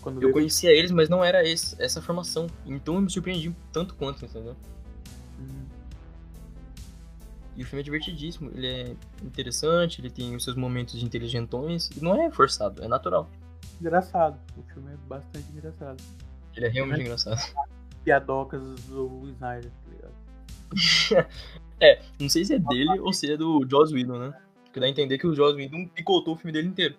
Quando 0.00 0.22
eu 0.22 0.32
conhecia 0.32 0.70
eles, 0.70 0.90
mas 0.90 1.08
não 1.08 1.24
era 1.24 1.46
esse, 1.46 1.80
essa 1.82 2.00
formação. 2.02 2.46
Então 2.66 2.96
eu 2.96 3.00
me 3.00 3.10
surpreendi 3.10 3.54
tanto 3.72 3.94
quanto, 3.94 4.24
entendeu? 4.24 4.54
Hum. 5.40 5.64
E 7.56 7.62
o 7.62 7.66
filme 7.66 7.80
é 7.80 7.84
divertidíssimo, 7.84 8.50
ele 8.54 8.66
é 8.66 8.96
interessante, 9.22 10.00
ele 10.00 10.10
tem 10.10 10.34
os 10.34 10.44
seus 10.44 10.56
momentos 10.56 10.98
de 10.98 11.04
inteligentões, 11.04 11.88
e 11.96 12.02
não 12.02 12.20
é 12.20 12.30
forçado, 12.30 12.82
é 12.82 12.88
natural. 12.88 13.30
Engraçado, 13.80 14.38
o 14.58 14.62
filme 14.72 14.92
é 14.92 14.96
bastante 15.08 15.46
engraçado. 15.52 16.02
Ele 16.54 16.66
é 16.66 16.68
realmente 16.68 17.00
é 17.00 17.04
engraçado. 17.04 17.40
Piadocas 18.04 18.62
do 18.84 19.28
Snyder? 19.30 19.70
é, 21.80 22.02
não 22.20 22.28
sei 22.28 22.44
se 22.44 22.54
é 22.54 22.58
dele 22.58 22.98
ou 23.00 23.12
se 23.12 23.32
é 23.32 23.36
do 23.36 23.66
Joss 23.68 23.92
Whedon, 23.94 24.18
né? 24.18 24.40
Porque 24.64 24.80
dá 24.80 24.86
a 24.86 24.88
entender 24.88 25.18
que 25.18 25.26
o 25.26 25.34
Joss 25.34 25.56
Whedon 25.56 25.86
picotou 25.88 26.34
o 26.34 26.36
filme 26.36 26.52
dele 26.52 26.68
inteiro. 26.68 26.96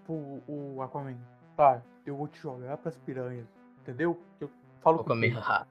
Tipo, 0.00 0.42
o 0.46 0.82
Aquaman. 0.82 1.18
Tá, 1.56 1.82
eu 2.06 2.16
vou 2.16 2.28
te 2.28 2.40
jogar 2.40 2.76
pras 2.78 2.96
piranhas. 2.98 3.46
Entendeu? 3.82 4.20
Eu 4.40 4.50
falo 4.80 5.00
Aquaman, 5.00 5.30
haha. 5.30 5.66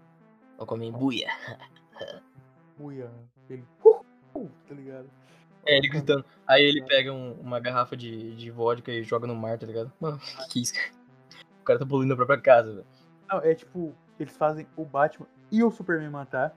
Aquaman, 0.60 0.92
buia. 0.92 1.30
buia. 2.78 3.12
Ele. 3.50 3.64
Uh, 3.84 4.06
uh, 4.36 4.52
tá 4.68 4.76
ligado? 4.76 5.10
É, 5.66 5.78
ele 5.78 5.90
gritando. 5.90 6.26
Aí 6.48 6.64
ele 6.64 6.82
pega 6.84 7.12
um, 7.12 7.34
uma 7.34 7.60
garrafa 7.60 7.96
de, 7.96 8.36
de 8.36 8.50
vodka 8.50 8.92
e 8.92 9.04
joga 9.04 9.28
no 9.28 9.36
mar, 9.36 9.58
tá 9.58 9.66
ligado? 9.66 9.92
Mano, 10.00 10.18
que 10.50 10.54
que 10.54 10.60
é 10.60 10.62
isso, 10.62 10.74
cara? 10.74 10.92
O 11.62 11.64
cara 11.64 11.80
tá 11.80 11.86
poluindo 11.86 12.14
a 12.14 12.16
própria 12.16 12.40
casa, 12.40 12.74
velho. 12.74 12.88
Não, 13.30 13.40
é 13.40 13.54
tipo, 13.54 13.94
eles 14.18 14.36
fazem 14.38 14.66
o 14.78 14.86
Batman 14.86 15.28
e 15.52 15.64
o 15.64 15.70
Superman 15.70 16.10
matar. 16.10 16.56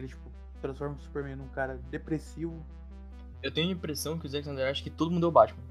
Eles, 0.00 0.10
tipo, 0.10 0.30
transformam 0.60 0.96
o 0.96 1.00
Superman 1.00 1.36
num 1.36 1.48
cara 1.48 1.78
depressivo, 1.90 2.64
eu 3.42 3.50
tenho 3.50 3.68
a 3.68 3.72
impressão 3.72 4.18
que 4.18 4.26
o 4.26 4.28
Zack 4.28 4.46
Snyder 4.46 4.70
acha 4.70 4.82
que 4.82 4.90
todo 4.90 5.10
mundo 5.10 5.24
é 5.24 5.28
o 5.28 5.32
Batman. 5.32 5.62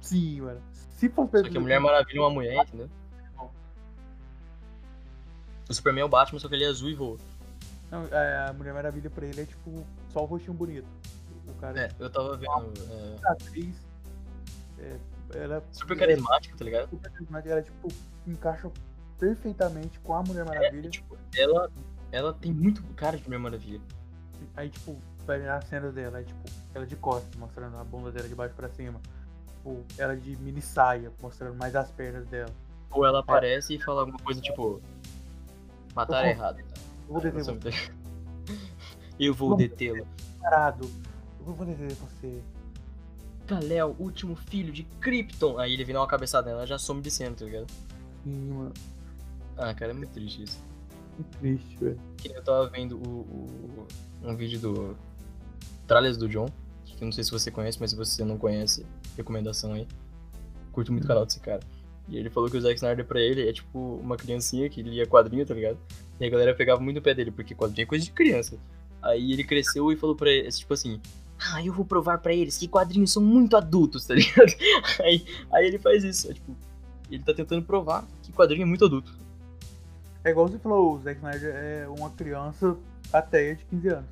Sim, 0.00 0.42
mano. 0.42 0.62
Se 0.72 1.08
for 1.08 1.28
Só 1.30 1.42
que 1.42 1.56
a 1.56 1.60
Mulher 1.60 1.80
Maravilha 1.80 2.18
é 2.18 2.20
uma 2.20 2.30
mulher, 2.30 2.62
entendeu? 2.62 2.88
O 5.68 5.72
Superman 5.72 6.02
é 6.02 6.04
o 6.04 6.08
Batman, 6.08 6.38
só 6.38 6.48
que 6.48 6.54
ele 6.54 6.64
é 6.64 6.68
azul 6.68 6.90
e 6.90 6.94
voa. 6.94 7.18
Não, 7.90 8.04
é, 8.06 8.48
a 8.48 8.52
Mulher 8.52 8.74
Maravilha 8.74 9.10
pra 9.10 9.26
ele 9.26 9.40
é 9.40 9.44
tipo 9.44 9.84
só 10.12 10.22
o 10.22 10.26
rostinho 10.26 10.54
bonito. 10.54 10.86
O 11.48 11.54
cara 11.54 11.80
é, 11.80 11.90
eu 11.98 12.10
tava 12.10 12.36
vendo. 12.36 12.72
É... 12.90 13.32
atriz. 13.32 13.74
É, 14.78 14.98
ela, 15.34 15.64
super 15.72 15.96
carismática, 15.96 16.56
tá 16.56 16.64
ligado? 16.64 16.90
Super 16.90 17.10
carismática, 17.10 17.52
ela 17.52 17.62
tipo, 17.62 17.88
encaixa 18.26 18.70
perfeitamente 19.18 19.98
com 20.00 20.14
a 20.14 20.22
Mulher 20.22 20.44
Maravilha. 20.44 20.88
É, 20.88 20.90
tipo, 20.90 21.16
ela, 21.34 21.70
ela 22.14 22.32
tem 22.32 22.52
muito 22.52 22.82
cara 22.94 23.16
de 23.16 23.24
Mulher 23.24 23.38
Maravilha. 23.38 23.80
Aí, 24.56 24.70
tipo, 24.70 24.96
vai 25.26 25.38
ver 25.40 25.50
as 25.50 25.64
cenas 25.64 25.92
dela, 25.92 26.20
é, 26.20 26.22
tipo, 26.22 26.44
ela 26.72 26.86
de 26.86 26.94
costas, 26.96 27.34
mostrando 27.36 27.76
a 27.76 27.84
bunda 27.84 28.12
dela 28.12 28.28
de 28.28 28.34
baixo 28.34 28.54
pra 28.54 28.68
cima. 28.68 29.00
Tipo, 29.48 29.84
ela 29.98 30.16
de 30.16 30.36
mini 30.36 30.62
saia, 30.62 31.10
mostrando 31.20 31.56
mais 31.56 31.74
as 31.74 31.90
pernas 31.90 32.26
dela. 32.28 32.52
Ou 32.90 33.04
ela 33.04 33.20
aparece 33.20 33.72
é. 33.72 33.76
e 33.76 33.82
fala 33.82 34.02
alguma 34.02 34.18
coisa 34.18 34.40
tipo. 34.40 34.80
Matar 35.94 36.28
errado. 36.28 36.60
Eu 36.60 36.64
vou 37.08 37.20
você. 37.20 37.70
Eu 39.18 39.34
vou 39.34 39.56
detê-lo. 39.56 40.06
Parado. 40.40 40.90
Eu 41.46 41.52
vou 41.52 41.66
deter 41.66 41.92
você. 41.94 42.42
Kal-El, 43.46 43.94
último 43.98 44.34
filho 44.36 44.72
de 44.72 44.84
Krypton. 45.00 45.58
Aí 45.58 45.74
ele 45.74 45.84
vira 45.84 46.00
uma 46.00 46.06
cabeçada 46.06 46.50
nela, 46.50 46.66
já 46.66 46.78
some 46.78 47.00
de 47.00 47.10
cena, 47.10 47.34
tá 47.36 47.44
ligado? 47.44 47.66
Sim, 48.22 48.50
mano. 48.50 48.72
Ah, 49.56 49.74
cara, 49.74 49.92
é 49.92 49.94
muito 49.94 50.12
triste 50.12 50.42
isso. 50.42 50.73
Muito 51.16 51.38
triste, 51.38 51.76
velho. 51.78 52.00
Eu 52.24 52.42
tava 52.42 52.68
vendo 52.68 52.96
o, 52.96 53.20
o, 53.20 53.86
um 54.22 54.36
vídeo 54.36 54.58
do 54.58 54.96
Tralhas 55.86 56.16
do 56.16 56.28
John, 56.28 56.46
que 56.84 57.02
eu 57.02 57.06
não 57.06 57.12
sei 57.12 57.24
se 57.24 57.30
você 57.30 57.50
conhece, 57.50 57.78
mas 57.80 57.90
se 57.90 57.96
você 57.96 58.24
não 58.24 58.38
conhece, 58.38 58.86
recomendação 59.16 59.72
aí. 59.74 59.86
Curto 60.72 60.92
muito 60.92 61.04
o 61.04 61.08
canal 61.08 61.24
desse 61.24 61.40
cara. 61.40 61.60
E 62.08 62.16
ele 62.16 62.28
falou 62.28 62.50
que 62.50 62.56
o 62.56 62.60
Zack 62.60 62.76
Snyder 62.76 63.04
pra 63.04 63.20
ele 63.20 63.48
é 63.48 63.52
tipo 63.52 63.96
uma 63.96 64.16
criancinha 64.16 64.68
que 64.68 64.82
lia 64.82 65.06
quadrinho, 65.06 65.46
tá 65.46 65.54
ligado? 65.54 65.78
E 66.20 66.24
a 66.24 66.30
galera 66.30 66.54
pegava 66.54 66.80
muito 66.80 66.98
o 66.98 67.02
pé 67.02 67.14
dele, 67.14 67.30
porque 67.30 67.54
quadrinho 67.54 67.84
é 67.84 67.86
coisa 67.86 68.04
de 68.04 68.10
criança. 68.10 68.58
Aí 69.02 69.32
ele 69.32 69.44
cresceu 69.44 69.90
e 69.92 69.96
falou 69.96 70.14
pra 70.14 70.30
ele, 70.30 70.50
tipo 70.50 70.72
assim, 70.72 71.00
ah, 71.38 71.64
eu 71.64 71.72
vou 71.72 71.84
provar 71.84 72.18
pra 72.18 72.32
eles 72.32 72.56
que 72.56 72.68
quadrinhos 72.68 73.12
são 73.12 73.22
muito 73.22 73.56
adultos, 73.56 74.06
tá 74.06 74.14
ligado? 74.14 74.52
Aí, 75.00 75.24
aí 75.52 75.66
ele 75.66 75.78
faz 75.78 76.04
isso, 76.04 76.30
é, 76.30 76.34
tipo, 76.34 76.56
ele 77.10 77.22
tá 77.22 77.34
tentando 77.34 77.62
provar 77.62 78.06
que 78.22 78.32
quadrinho 78.32 78.62
é 78.62 78.66
muito 78.66 78.84
adulto. 78.84 79.12
É 80.24 80.30
igual 80.30 80.48
você 80.48 80.58
falou, 80.58 80.94
o 80.94 81.02
Zack 81.02 81.18
Snyder 81.18 81.54
é 81.54 81.86
uma 81.86 82.10
criança 82.10 82.76
ateia 83.12 83.54
de 83.54 83.64
15 83.66 83.88
anos. 83.88 84.10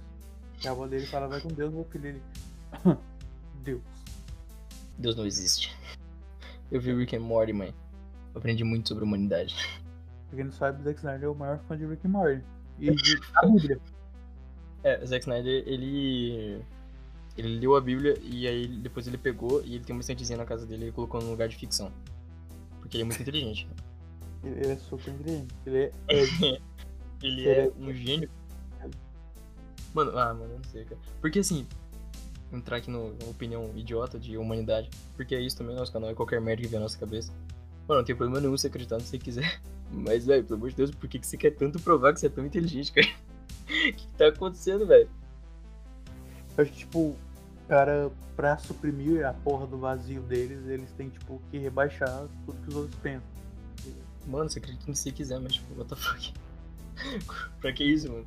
E 0.62 0.68
a 0.68 0.70
avó 0.70 0.86
dele 0.86 1.06
fala, 1.06 1.26
vai 1.26 1.40
com 1.40 1.48
Deus, 1.48 1.72
meu 1.72 1.84
filho. 1.84 2.08
Ele, 2.08 2.22
Deus. 3.64 3.80
Deus 4.98 5.16
não 5.16 5.24
existe. 5.24 5.74
Eu 6.70 6.80
vi 6.80 6.94
Rick 6.94 7.16
and 7.16 7.20
Morty, 7.20 7.54
mãe. 7.54 7.74
Eu 8.34 8.38
aprendi 8.38 8.62
muito 8.62 8.88
sobre 8.88 9.04
a 9.04 9.06
humanidade. 9.06 9.56
Pra 10.28 10.36
quem 10.36 10.44
não 10.44 10.52
sabe, 10.52 10.80
o 10.80 10.84
Zack 10.84 10.98
Snyder 10.98 11.24
é 11.24 11.28
o 11.28 11.34
maior 11.34 11.58
fã 11.66 11.76
de 11.76 11.86
Rick 11.86 12.06
and 12.06 12.10
Morty. 12.10 12.44
E 12.78 12.94
de 12.94 13.20
a 13.34 13.46
Bíblia. 13.46 13.80
É, 14.84 15.02
o 15.02 15.06
Zack 15.06 15.22
Snyder, 15.22 15.64
ele... 15.66 16.62
Ele 17.38 17.58
leu 17.58 17.74
a 17.74 17.80
Bíblia 17.80 18.18
e 18.20 18.46
aí 18.46 18.68
depois 18.68 19.06
ele 19.06 19.16
pegou 19.16 19.64
e 19.64 19.76
ele 19.76 19.84
tem 19.84 19.96
uma 19.96 20.00
estantezinha 20.00 20.36
na 20.36 20.44
casa 20.44 20.66
dele 20.66 20.88
e 20.88 20.92
colocou 20.92 21.22
no 21.22 21.30
lugar 21.30 21.48
de 21.48 21.56
ficção. 21.56 21.90
Porque 22.78 22.98
ele 22.98 23.04
é 23.04 23.06
muito 23.06 23.20
inteligente. 23.22 23.66
Ele 24.44 24.66
é 24.66 24.76
super 24.76 25.12
inteligente. 25.12 25.54
Ele 25.66 25.78
é... 25.78 25.92
ele 27.22 27.48
é 27.48 27.72
um 27.78 27.92
gênio 27.92 28.28
Mano, 29.94 30.18
ah, 30.18 30.32
mano, 30.32 30.54
não 30.56 30.64
sei, 30.64 30.84
cara. 30.84 31.00
Porque 31.20 31.40
assim, 31.40 31.66
entrar 32.52 32.76
aqui 32.76 32.90
no 32.90 33.14
opinião 33.28 33.70
idiota 33.76 34.18
de 34.18 34.36
humanidade, 34.38 34.88
porque 35.16 35.34
é 35.34 35.40
isso 35.40 35.56
também, 35.56 35.76
nosso 35.76 35.92
canal 35.92 36.10
é 36.10 36.14
qualquer 36.14 36.40
merda 36.40 36.62
que 36.62 36.68
vem 36.68 36.78
na 36.78 36.84
nossa 36.84 36.98
cabeça. 36.98 37.32
Mano, 37.86 38.00
não 38.00 38.04
tem 38.04 38.16
problema 38.16 38.40
nenhum 38.40 38.56
você 38.56 38.68
acreditar 38.68 38.96
no 38.96 39.02
que 39.02 39.08
você 39.08 39.18
quiser. 39.18 39.60
Mas, 39.92 40.24
velho, 40.24 40.44
pelo 40.44 40.56
amor 40.56 40.70
de 40.70 40.76
Deus, 40.76 40.90
por 40.90 41.08
que, 41.08 41.18
que 41.18 41.26
você 41.26 41.36
quer 41.36 41.50
tanto 41.50 41.78
provar 41.78 42.14
que 42.14 42.20
você 42.20 42.26
é 42.26 42.30
tão 42.30 42.44
inteligente, 42.44 42.92
cara? 42.92 43.06
O 43.62 43.74
que, 43.74 43.92
que 43.92 44.06
tá 44.18 44.26
acontecendo, 44.26 44.86
velho? 44.86 45.08
Eu 46.56 46.62
acho 46.62 46.72
que, 46.72 46.78
tipo, 46.80 47.16
cara, 47.68 48.10
pra 48.36 48.58
suprimir 48.58 49.24
a 49.24 49.32
porra 49.32 49.66
do 49.66 49.78
vazio 49.78 50.20
deles, 50.22 50.66
eles 50.66 50.90
têm, 50.92 51.08
tipo, 51.08 51.40
que 51.50 51.58
rebaixar 51.58 52.26
tudo 52.44 52.60
que 52.60 52.68
os 52.68 52.74
outros 52.74 53.00
pensam. 53.00 53.22
Mano, 54.26 54.48
você 54.48 54.58
acredita 54.58 54.84
no 54.86 54.92
que 54.92 54.98
você 54.98 55.12
quiser, 55.12 55.40
mas, 55.40 55.54
tipo, 55.54 55.74
what 55.76 55.88
the 55.88 55.96
fuck? 55.96 56.32
pra 57.60 57.72
que 57.72 57.84
isso, 57.84 58.10
mano? 58.10 58.26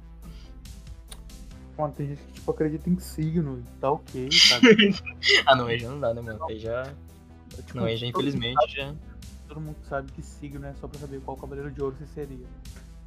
Mano, 1.78 1.93
tem 1.93 2.08
gente 2.08 2.22
que 2.22 2.34
tipo, 2.34 2.52
acredita 2.52 2.89
em 2.89 2.98
signo 3.00 3.60
e 3.60 3.80
tá 3.80 3.91
ok, 3.91 4.30
sabe? 4.32 4.96
ah, 5.46 5.56
não, 5.56 5.68
aí 5.68 5.78
já 5.78 5.89
não 5.89 6.00
dá, 6.00 6.14
né, 6.14 6.22
mano? 6.22 6.43
Aí 6.46 6.58
já. 6.58 6.93
Tipo, 7.66 7.78
não, 7.78 7.86
aí 7.86 7.98
já 7.98 8.08
infelizmente 8.08 8.56
sabe, 8.62 8.74
já. 8.74 8.96
Todo 9.48 9.62
mundo 9.62 9.78
sabe 9.84 10.12
que 10.12 10.22
signo 10.22 10.66
é 10.66 10.74
só 10.76 10.88
pra 10.88 11.00
saber 11.00 11.20
qual 11.22 11.36
cavaleiro 11.36 11.72
de 11.72 11.82
ouro 11.82 11.96
você 11.98 12.06
seria. 12.08 12.46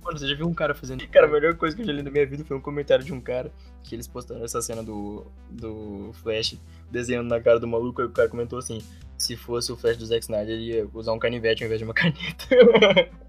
Mano, 0.03 0.19
você 0.19 0.29
já 0.29 0.35
viu 0.35 0.47
um 0.47 0.55
cara 0.55 0.75
fazendo. 0.75 1.07
Cara, 1.09 1.27
a 1.27 1.31
melhor 1.31 1.57
coisa 1.57 1.75
que 1.75 1.83
eu 1.83 1.87
já 1.87 1.93
li 1.93 2.03
na 2.03 2.11
minha 2.11 2.27
vida 2.27 2.45
foi 2.45 2.57
um 2.57 2.61
comentário 2.61 3.05
de 3.05 3.13
um 3.13 3.21
cara 3.21 3.53
que 3.83 3.95
eles 3.95 4.07
postaram 4.07 4.45
essa 4.45 4.61
cena 4.61 4.83
do, 4.83 5.27
do 5.51 6.11
Flash 6.15 6.59
desenhando 6.91 7.29
na 7.29 7.41
cara 7.41 7.59
do 7.59 7.67
maluco. 7.67 8.03
E 8.03 8.05
o 8.05 8.11
cara 8.11 8.29
comentou 8.29 8.59
assim: 8.59 8.83
se 9.19 9.37
fosse 9.37 9.71
o 9.73 9.77
Flash 9.77 9.97
do 9.97 10.07
Zack 10.07 10.23
Snyder, 10.23 10.55
ele 10.55 10.73
ia 10.75 10.89
usar 10.95 11.13
um 11.13 11.19
canivete 11.19 11.63
ao 11.63 11.67
invés 11.67 11.79
de 11.81 11.85
uma 11.85 11.93
caneta. 11.95 12.47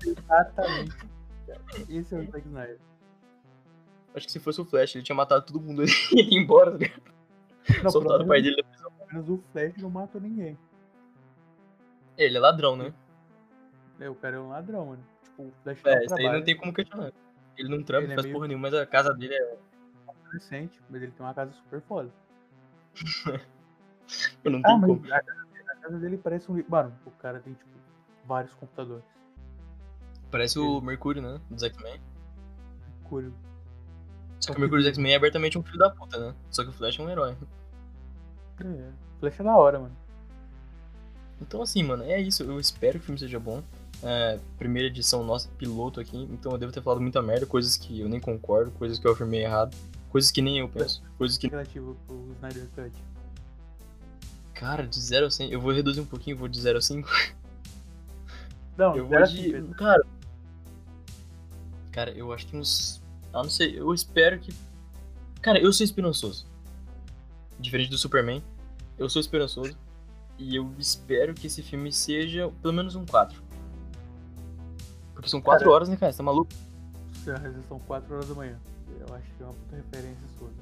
Exatamente. 0.06 0.96
Esse 1.90 2.16
é 2.16 2.20
o 2.20 2.26
Zack 2.32 2.48
Snyder. 2.48 2.80
Acho 4.16 4.26
que 4.26 4.32
se 4.32 4.40
fosse 4.40 4.62
o 4.62 4.66
Flash, 4.66 4.96
ele 4.96 5.04
tinha 5.04 5.16
matado 5.16 5.46
todo 5.46 5.60
mundo 5.62 5.84
e 6.14 6.22
ia 6.36 6.40
embora, 6.40 6.72
tá 6.72 6.78
ligado? 6.78 7.02
Não, 7.84 7.90
Soltado 7.92 8.24
o 8.24 8.28
pai 8.28 8.42
dele 8.42 8.56
da 8.56 8.64
prisão. 8.64 8.92
Pelo 8.92 9.08
menos 9.14 9.30
o 9.30 9.44
Flash 9.52 9.78
não 9.78 9.90
matou 9.90 10.20
ninguém. 10.22 10.58
Ele 12.18 12.38
é 12.38 12.40
ladrão, 12.40 12.76
né? 12.76 12.94
É, 14.00 14.10
o 14.10 14.16
cara 14.16 14.38
é 14.38 14.40
um 14.40 14.50
ladrão, 14.50 14.86
mano. 14.88 15.04
Tipo, 15.24 15.44
o 15.44 15.54
Flash 15.64 15.80
É, 15.86 15.96
não 15.96 16.04
isso 16.06 16.16
aí 16.16 16.32
não 16.32 16.44
tem 16.44 16.56
como 16.58 16.74
questionar. 16.74 17.12
Ele 17.58 17.70
não 17.70 17.84
trampa, 17.84 18.06
Ele 18.06 18.14
é 18.14 18.16
faz 18.16 18.26
meio- 18.26 18.36
porra 18.36 18.48
nenhuma, 18.48 18.70
mas 18.70 18.80
a 18.80 18.86
casa 18.86 19.14
dele 19.14 19.36
é. 19.36 19.58
adolescente, 20.08 20.80
mas 20.90 21.02
ele 21.04 21.12
tem 21.12 21.26
uma 21.26 21.34
casa 21.34 21.52
super 21.52 21.82
foda. 21.82 22.10
Não 24.44 24.60
tem 24.62 24.72
Ah, 24.74 24.78
mas 24.78 24.90
como. 24.90 25.06
a 25.14 25.22
casa, 25.22 25.46
casa 25.82 25.98
dele 25.98 26.18
parece 26.18 26.52
um. 26.52 26.64
Mano, 26.68 26.94
o 27.06 27.12
cara 27.12 27.40
tem, 27.40 27.54
tipo, 27.54 27.70
vários 28.26 28.54
computadores. 28.54 29.04
Parece 30.32 30.60
o 30.60 30.80
Mercúrio, 30.82 31.22
né? 31.22 31.40
Do 31.50 31.66
X-Men. 31.66 32.00
Mercúrio. 33.02 33.34
Só 34.40 34.52
que 34.52 34.58
o 34.58 34.62
Mercúrio 34.62 34.84
do 34.84 34.90
X-Men 34.90 35.14
é 35.14 35.16
abertamente 35.16 35.58
um 35.58 35.64
filho 35.64 35.80
da 35.80 35.90
puta, 35.90 36.18
né? 36.18 36.36
Só 36.52 36.64
que 36.64 36.70
o 36.70 36.74
Flash 36.74 37.00
é 37.00 37.02
um 37.02 37.10
herói. 37.10 37.36
É. 38.62 38.92
Flash 39.20 39.40
é 39.40 39.44
da 39.44 39.58
hora, 39.58 39.80
mano. 39.80 39.96
Então, 41.42 41.62
assim, 41.62 41.84
mano, 41.84 42.04
é 42.04 42.20
isso. 42.20 42.44
Eu 42.44 42.60
espero 42.60 43.00
que 43.00 43.04
o 43.04 43.06
filme 43.06 43.20
seja 43.20 43.40
bom. 43.40 43.64
É, 44.02 44.40
primeira 44.58 44.88
edição 44.88 45.24
nossa, 45.24 45.50
piloto 45.58 46.00
aqui. 46.00 46.18
Então 46.32 46.52
eu 46.52 46.58
devo 46.58 46.72
ter 46.72 46.82
falado 46.82 47.02
muita 47.02 47.22
merda, 47.22 47.46
coisas 47.46 47.76
que 47.76 48.00
eu 48.00 48.08
nem 48.08 48.20
concordo, 48.20 48.72
coisas 48.72 48.98
que 48.98 49.06
eu 49.06 49.12
afirmei 49.12 49.44
errado, 49.44 49.76
coisas 50.10 50.32
que 50.32 50.42
nem 50.42 50.60
eu 50.60 50.70
penso, 50.70 51.04
coisas 51.18 51.38
que. 51.38 51.48
Relativo 51.48 51.98
pro 52.08 52.32
Snyder 52.38 52.68
Cut. 52.76 53.09
Cara, 54.60 54.86
de 54.86 55.00
0 55.00 55.28
a 55.28 55.32
100. 55.32 55.52
Eu 55.52 55.62
vou 55.62 55.72
reduzir 55.72 56.02
um 56.02 56.06
pouquinho, 56.06 56.36
vou 56.38 56.50
de 56.50 56.60
0 56.60 56.78
a 56.78 56.82
5. 56.82 57.08
Não, 58.78 58.96
Eu 58.96 59.08
vou 59.08 59.24
de. 59.24 59.56
assim. 59.56 59.68
Cara. 59.74 60.06
Cara, 61.94 62.12
eu 62.12 62.34
acho 62.34 62.46
que 62.48 62.58
uns. 62.58 63.02
Ah, 63.34 63.42
não 63.42 63.50
sei. 63.50 63.80
Eu 63.80 63.94
espero 63.94 64.38
que. 64.38 64.54
Cara, 65.42 65.60
eu 65.60 65.72
sou 65.72 65.84
esperançoso. 65.86 66.46
Diferente 67.58 67.90
do 67.90 67.98
Superman, 67.98 68.44
eu 68.98 69.10
sou 69.10 69.20
esperançoso. 69.22 69.76
E 70.38 70.56
eu 70.56 70.70
espero 70.78 71.34
que 71.34 71.48
esse 71.48 71.62
filme 71.62 71.92
seja 71.92 72.50
pelo 72.62 72.74
menos 72.74 72.96
um 72.96 73.06
4. 73.06 73.42
Porque 75.14 75.30
são 75.30 75.42
4 75.42 75.60
Cara, 75.66 75.72
horas, 75.76 75.90
né, 75.90 75.96
cara? 75.98 76.12
Você 76.12 76.18
tá 76.18 76.24
maluco? 76.24 76.52
São 77.68 77.80
4 77.80 78.14
horas 78.14 78.28
da 78.30 78.36
manhã. 78.36 78.58
Eu 79.00 79.14
acho 79.16 79.26
que 79.38 79.44
é 79.44 79.46
uma 79.46 79.54
puta 79.54 79.76
referência 79.76 80.28
sua. 80.38 80.48
né? 80.50 80.54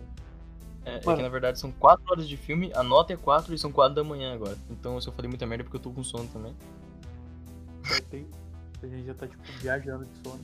É, 0.87 0.95
é 0.95 0.99
que 0.99 1.21
na 1.21 1.29
verdade 1.29 1.59
são 1.59 1.71
4 1.71 2.03
horas 2.09 2.27
de 2.27 2.37
filme, 2.37 2.71
a 2.73 2.81
nota 2.81 3.11
é 3.13 3.17
4 3.17 3.53
e 3.53 3.57
são 3.57 3.71
4 3.71 3.93
da 3.95 4.03
manhã 4.03 4.33
agora. 4.33 4.57
Então 4.69 4.99
se 5.01 5.07
eu 5.09 5.13
falei 5.13 5.27
muita 5.29 5.45
merda 5.45 5.63
é 5.63 5.65
porque 5.65 5.77
eu 5.77 5.81
tô 5.81 5.91
com 5.91 6.03
sono 6.03 6.27
também. 6.29 6.55
Tem- 8.09 8.27
A 8.83 8.87
gente 8.87 9.05
já 9.07 9.13
tá, 9.15 9.27
tipo, 9.27 9.41
viajando 9.59 10.05
de 10.05 10.15
sono. 10.17 10.39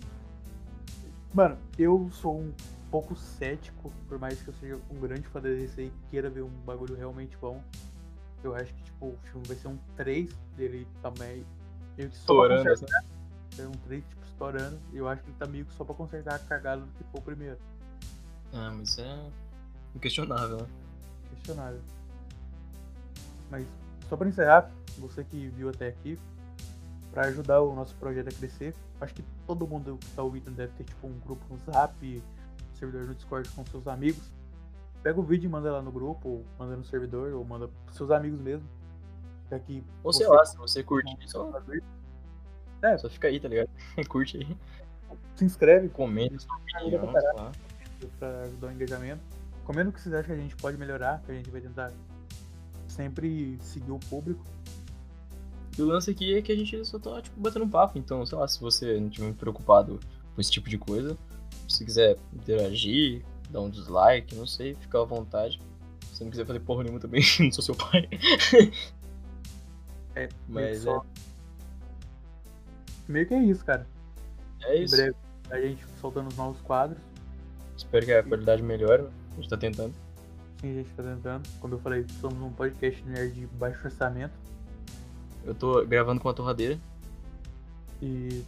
Mano, 1.33 1.57
eu 1.77 2.09
sou 2.11 2.39
um 2.39 2.51
pouco 2.89 3.15
cético, 3.15 3.91
por 4.07 4.17
mais 4.19 4.41
que 4.41 4.47
eu 4.49 4.53
seja 4.55 4.79
um 4.89 4.99
grande 4.99 5.27
fã 5.27 5.39
da 5.39 5.49
DC 5.49 5.83
e 5.83 5.91
queira 6.09 6.29
ver 6.29 6.41
um 6.43 6.49
bagulho 6.65 6.95
realmente 6.95 7.37
bom. 7.37 7.63
Eu 8.43 8.55
acho 8.55 8.73
que, 8.73 8.83
tipo, 8.83 9.07
o 9.07 9.17
filme 9.31 9.47
vai 9.47 9.55
ser 9.55 9.67
um 9.67 9.77
3 9.95 10.33
dele 10.57 10.87
também. 11.01 11.45
Meio 11.97 12.09
que 12.09 12.17
só 12.17 12.25
pra 12.45 12.55
Estourando, 12.55 12.69
assim. 12.71 12.85
consertar. 12.85 13.05
É 13.59 13.67
um 13.67 13.71
3, 13.71 14.03
tipo, 14.07 14.25
estourando. 14.25 14.79
E 14.91 14.97
eu 14.97 15.07
acho 15.07 15.21
que 15.23 15.29
ele 15.29 15.37
tá 15.37 15.45
meio 15.45 15.65
que 15.65 15.73
só 15.73 15.83
pra 15.83 15.93
consertar 15.95 16.35
a 16.35 16.39
cagada 16.39 16.81
do 16.81 16.87
que 16.93 17.03
foi 17.11 17.19
o 17.19 17.23
primeiro. 17.23 17.57
Ah, 18.51 18.71
mas 18.75 18.97
é. 18.97 19.29
Inquestionável, 19.95 20.57
né? 20.57 20.67
Questionável. 21.29 21.81
Mas, 23.49 23.65
só 24.09 24.17
pra 24.17 24.27
encerrar, 24.27 24.71
você 24.97 25.23
que 25.23 25.47
viu 25.49 25.69
até 25.69 25.87
aqui, 25.87 26.17
pra 27.11 27.27
ajudar 27.27 27.61
o 27.61 27.75
nosso 27.75 27.95
projeto 27.95 28.29
a 28.29 28.31
crescer, 28.31 28.73
acho 28.99 29.13
que 29.13 29.23
todo 29.45 29.67
mundo 29.67 29.97
que 29.99 30.07
tá 30.11 30.23
ouvindo 30.23 30.49
deve 30.51 30.73
ter 30.73 30.83
tipo 30.83 31.07
um 31.07 31.19
grupo 31.19 31.43
no 31.49 31.59
Zap, 31.71 31.93
um 32.03 32.75
servidor 32.75 33.07
no 33.07 33.15
Discord 33.15 33.47
com 33.49 33.65
seus 33.67 33.87
amigos. 33.87 34.31
Pega 35.03 35.19
o 35.19 35.23
vídeo 35.23 35.47
e 35.47 35.49
manda 35.49 35.71
lá 35.71 35.81
no 35.81 35.91
grupo, 35.91 36.27
ou 36.27 36.45
manda 36.57 36.75
no 36.75 36.83
servidor, 36.83 37.33
ou 37.33 37.43
manda 37.45 37.67
pros 37.85 37.97
seus 37.97 38.09
amigos 38.09 38.39
mesmo. 38.39 38.67
Já 39.51 39.59
que 39.59 39.83
Ou 40.03 40.11
sei 40.13 40.27
lá, 40.27 40.43
se 40.45 40.57
você 40.57 40.81
curte, 40.81 41.15
só, 41.29 41.51
É, 42.81 42.97
só 42.97 43.09
fica 43.09 43.27
aí, 43.27 43.39
tá 43.39 43.47
ligado? 43.47 43.69
Curte 44.09 44.37
aí. 44.37 44.57
se 45.35 45.45
inscreve, 45.45 45.89
Comenta 45.89 46.39
sua 46.39 46.57
pra 46.57 46.81
opinião, 46.81 47.51
pra 48.17 48.41
ajudar 48.41 48.67
o 48.67 48.71
engajamento. 48.71 49.21
Comenta 49.65 49.89
o 49.89 49.93
que 49.93 50.01
vocês 50.01 50.13
acham 50.13 50.35
que 50.35 50.39
a 50.41 50.43
gente 50.43 50.55
pode 50.57 50.77
melhorar, 50.77 51.21
que 51.25 51.31
a 51.31 51.35
gente 51.35 51.49
vai 51.49 51.61
tentar 51.61 51.91
sempre 52.87 53.57
seguir 53.61 53.91
o 53.91 53.99
público. 53.99 54.43
E 55.77 55.81
o 55.81 55.85
lance 55.85 56.11
aqui 56.11 56.35
é 56.37 56.41
que 56.41 56.51
a 56.51 56.55
gente 56.55 56.83
só 56.85 56.99
tá, 56.99 57.21
tipo, 57.21 57.39
batendo 57.39 57.65
um 57.65 57.69
papo. 57.69 57.97
Então, 57.97 58.25
sei 58.25 58.37
lá, 58.37 58.47
se 58.47 58.59
você 58.59 58.99
não 58.99 59.07
estiver 59.07 59.33
preocupado 59.33 59.99
com 60.35 60.41
esse 60.41 60.51
tipo 60.51 60.69
de 60.69 60.77
coisa, 60.77 61.17
se 61.67 61.83
quiser 61.83 62.17
interagir, 62.33 63.23
dar 63.49 63.61
um 63.61 63.69
dislike, 63.69 64.35
não 64.35 64.45
sei, 64.45 64.75
fica 64.75 65.01
à 65.01 65.05
vontade. 65.05 65.59
Se 66.13 66.23
não 66.23 66.29
quiser 66.29 66.45
fazer 66.45 66.59
porra 66.59 66.83
nenhuma 66.83 66.99
também, 66.99 67.23
não 67.39 67.51
sou 67.51 67.63
seu 67.63 67.75
pai. 67.75 68.07
É, 70.15 70.29
Mas 70.47 70.83
só- 70.83 71.03
Meio 73.07 73.27
que 73.27 73.33
é 73.33 73.43
isso, 73.43 73.65
cara. 73.65 73.87
é 74.61 74.77
Em 74.77 74.83
isso. 74.83 74.95
breve 74.95 75.15
a 75.49 75.59
gente 75.59 75.83
soltando 75.99 76.27
os 76.27 76.37
novos 76.37 76.61
quadros. 76.61 77.01
Espero 77.75 78.05
que 78.05 78.13
a 78.13 78.21
qualidade 78.21 78.61
melhore. 78.61 79.07
A 79.33 79.41
gente 79.41 79.49
tá 79.49 79.57
tentando. 79.57 79.93
Sim, 80.61 80.71
a 80.71 80.73
gente 80.75 80.89
tá 80.91 81.03
tentando. 81.03 81.49
Como 81.59 81.73
eu 81.73 81.79
falei, 81.79 82.05
somos 82.21 82.41
um 82.41 82.51
podcast 82.51 83.03
nerd 83.03 83.33
de 83.33 83.47
baixo 83.47 83.85
orçamento. 83.85 84.33
Eu 85.43 85.53
tô 85.53 85.83
gravando 85.85 86.21
com 86.21 86.27
uma 86.27 86.33
torradeira. 86.33 86.79
E 88.01 88.43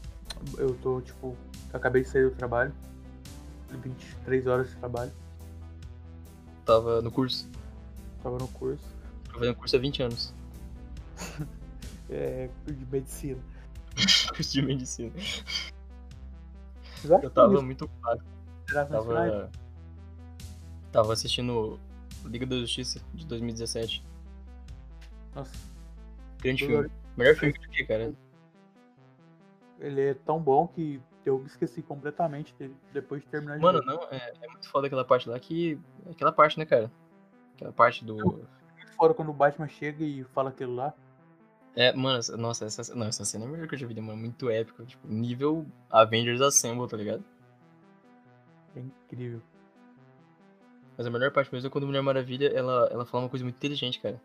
eu 0.58 0.76
tô, 0.76 1.02
tipo, 1.02 1.36
acabei 1.74 2.04
de 2.04 2.10
sair 2.10 2.30
do 2.30 2.36
trabalho. 2.36 2.74
23 3.70 4.48
horas 4.48 4.70
de 4.70 4.76
trabalho. 4.76 5.12
Tava 6.66 7.02
no 7.02 7.12
curso. 7.12 7.50
Tava 8.24 8.38
no 8.38 8.48
curso. 8.48 8.84
Tô 9.32 9.40
fazendo 9.40 9.56
curso 9.56 9.76
há 9.76 9.80
20 9.80 10.04
anos. 10.04 10.34
É, 12.08 12.52
de 12.68 12.86
medicina. 12.86 13.42
curso 14.28 14.52
de 14.52 14.62
medicina. 14.62 15.12
Eu 17.24 17.32
tava 17.32 17.60
muito 17.64 17.86
ocupado. 17.86 18.24
Tava. 18.72 19.50
Tava 20.96 21.12
assistindo 21.12 21.78
Liga 22.24 22.46
da 22.46 22.56
Justiça 22.56 23.02
de 23.14 23.28
2017. 23.28 24.02
Nossa, 25.36 25.52
Grande 26.42 26.66
filme. 26.66 26.90
Melhor 27.18 27.36
filme 27.36 27.52
do 27.52 27.68
que, 27.68 27.84
cara? 27.84 28.16
ele 29.78 30.02
é 30.02 30.14
tão 30.14 30.40
bom 30.40 30.66
que 30.66 31.02
eu 31.26 31.40
me 31.40 31.48
esqueci 31.48 31.82
completamente 31.82 32.56
dele 32.56 32.74
depois 32.94 33.22
de 33.22 33.28
terminar 33.28 33.58
de 33.58 33.62
Mano, 33.62 33.80
ver. 33.80 33.86
não, 33.88 34.04
é, 34.10 34.34
é 34.42 34.48
muito 34.48 34.70
foda 34.70 34.88
aquela 34.88 35.04
parte 35.04 35.28
lá 35.28 35.38
que. 35.38 35.78
Aquela 36.10 36.32
parte, 36.32 36.58
né, 36.58 36.66
cara? 36.66 36.90
Aquela 37.56 37.74
parte 37.74 38.06
do. 38.06 38.16
Muito 38.16 38.92
fora 38.96 39.14
quando 39.14 39.32
o 39.32 39.34
Batman 39.34 39.68
chega 39.68 40.02
e 40.02 40.24
fala 40.24 40.50
aquilo 40.50 40.76
lá. 40.76 40.94
É, 41.76 41.92
mano, 41.92 42.22
nossa, 42.38 42.68
essa, 42.68 42.96
não, 42.96 43.08
essa 43.08 43.26
cena 43.26 43.44
é 43.44 43.48
a 43.50 43.52
melhor 43.52 43.68
que 43.68 43.76
eu 43.76 43.80
já 43.80 43.86
vi, 43.86 44.00
mano. 44.00 44.18
Muito 44.18 44.50
épico. 44.50 44.86
Tipo, 44.86 45.06
nível 45.10 45.66
Avengers 45.90 46.40
Assemble, 46.40 46.88
tá 46.88 46.96
ligado? 46.96 47.22
É 48.78 48.80
incrível. 48.80 49.42
Mas 50.98 51.06
a 51.06 51.10
melhor 51.10 51.32
parte 51.32 51.52
mesmo 51.54 51.68
é 51.68 51.70
quando 51.70 51.84
a 51.84 51.88
Mulher 51.88 52.02
Maravilha, 52.02 52.48
ela, 52.48 52.88
ela 52.92 53.06
fala 53.06 53.24
uma 53.24 53.30
coisa 53.30 53.44
muito 53.44 53.56
inteligente, 53.56 54.00
cara. 54.00 54.20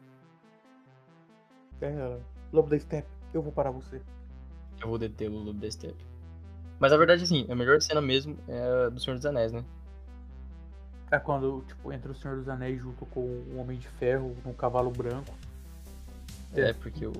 É, 1.80 2.18
Lobo 2.52 2.68
da 2.68 2.78
Step, 2.78 3.08
eu 3.32 3.42
vou 3.42 3.52
parar 3.52 3.70
você. 3.70 4.00
Eu 4.80 4.88
vou 4.88 4.98
deter 4.98 5.28
o 5.28 5.32
Lobo 5.34 5.58
da 5.58 5.70
Steppe. 5.70 6.04
Mas 6.78 6.92
a 6.92 6.96
verdade, 6.96 7.24
assim, 7.24 7.46
a 7.50 7.54
melhor 7.54 7.80
cena 7.82 8.00
mesmo 8.00 8.38
é 8.48 8.86
a 8.86 8.88
do 8.88 9.00
Senhor 9.00 9.16
dos 9.16 9.26
Anéis, 9.26 9.52
né? 9.52 9.64
É 11.10 11.18
quando, 11.18 11.64
tipo, 11.66 11.92
entra 11.92 12.12
o 12.12 12.14
Senhor 12.14 12.36
dos 12.36 12.48
Anéis 12.48 12.80
junto 12.80 13.04
com 13.06 13.20
o 13.20 13.58
Homem 13.58 13.78
de 13.78 13.88
Ferro 13.88 14.34
num 14.44 14.52
cavalo 14.52 14.90
branco. 14.90 15.34
É, 16.54 16.70
É. 16.70 16.72
porque 16.72 17.04
o, 17.06 17.10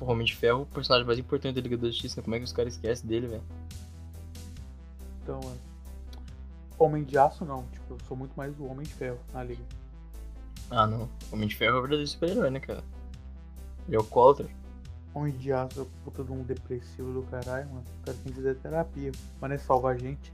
o 0.00 0.04
Homem 0.04 0.26
de 0.26 0.34
Ferro, 0.36 0.62
o 0.62 0.66
personagem 0.66 1.06
mais 1.06 1.18
importante 1.18 1.54
da 1.54 1.60
Liga 1.60 1.76
da 1.76 1.86
Justiça, 1.88 2.20
né? 2.20 2.24
como 2.24 2.34
é 2.34 2.38
que 2.38 2.44
os 2.44 2.52
caras 2.52 2.74
esquecem 2.74 3.08
dele, 3.08 3.28
velho? 3.28 3.42
Então, 5.22 5.40
mano. 5.42 5.67
Homem 6.78 7.04
de 7.04 7.18
Aço 7.18 7.44
não, 7.44 7.64
tipo, 7.72 7.94
eu 7.94 7.98
sou 8.06 8.16
muito 8.16 8.32
mais 8.36 8.58
o 8.58 8.66
Homem 8.66 8.86
de 8.86 8.94
Ferro 8.94 9.18
na 9.32 9.42
liga. 9.42 9.62
Ah, 10.70 10.86
não. 10.86 11.08
Homem 11.32 11.48
de 11.48 11.56
Ferro 11.56 11.76
é 11.76 11.78
o 11.78 11.82
verdadeiro 11.82 12.08
super-herói, 12.08 12.50
né, 12.50 12.60
cara? 12.60 12.84
Ele 13.86 13.96
é 13.96 14.00
o 14.00 14.04
Coulter. 14.04 14.46
Homem 15.14 15.32
de 15.36 15.52
Aço 15.52 15.80
é 15.80 16.04
puta 16.04 16.22
de 16.22 16.30
um 16.30 16.42
depressivo 16.42 17.12
do 17.12 17.22
caralho, 17.22 17.68
mano. 17.68 17.84
O 18.00 18.04
cara 18.04 18.16
tem 18.22 18.32
que 18.32 18.36
fazer 18.38 18.54
terapia, 18.56 19.12
mas 19.40 19.48
não 19.48 19.56
é 19.56 19.58
salvar 19.58 19.96
a 19.96 19.98
gente. 19.98 20.32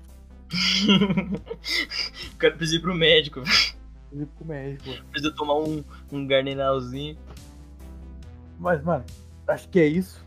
o 2.34 2.36
cara 2.36 2.54
precisa 2.54 2.78
ir 2.78 2.80
pro 2.82 2.94
médico, 2.94 3.40
velho. 3.40 3.74
Ir 4.12 4.26
pro 4.26 4.46
médico, 4.46 4.90
mano. 4.90 5.04
precisa 5.10 5.34
tomar 5.34 5.56
um, 5.56 5.82
um 6.12 6.26
gardenalzinho. 6.26 7.16
Mas, 8.58 8.82
mano, 8.82 9.04
acho 9.48 9.68
que 9.68 9.80
é 9.80 9.86
isso. 9.86 10.24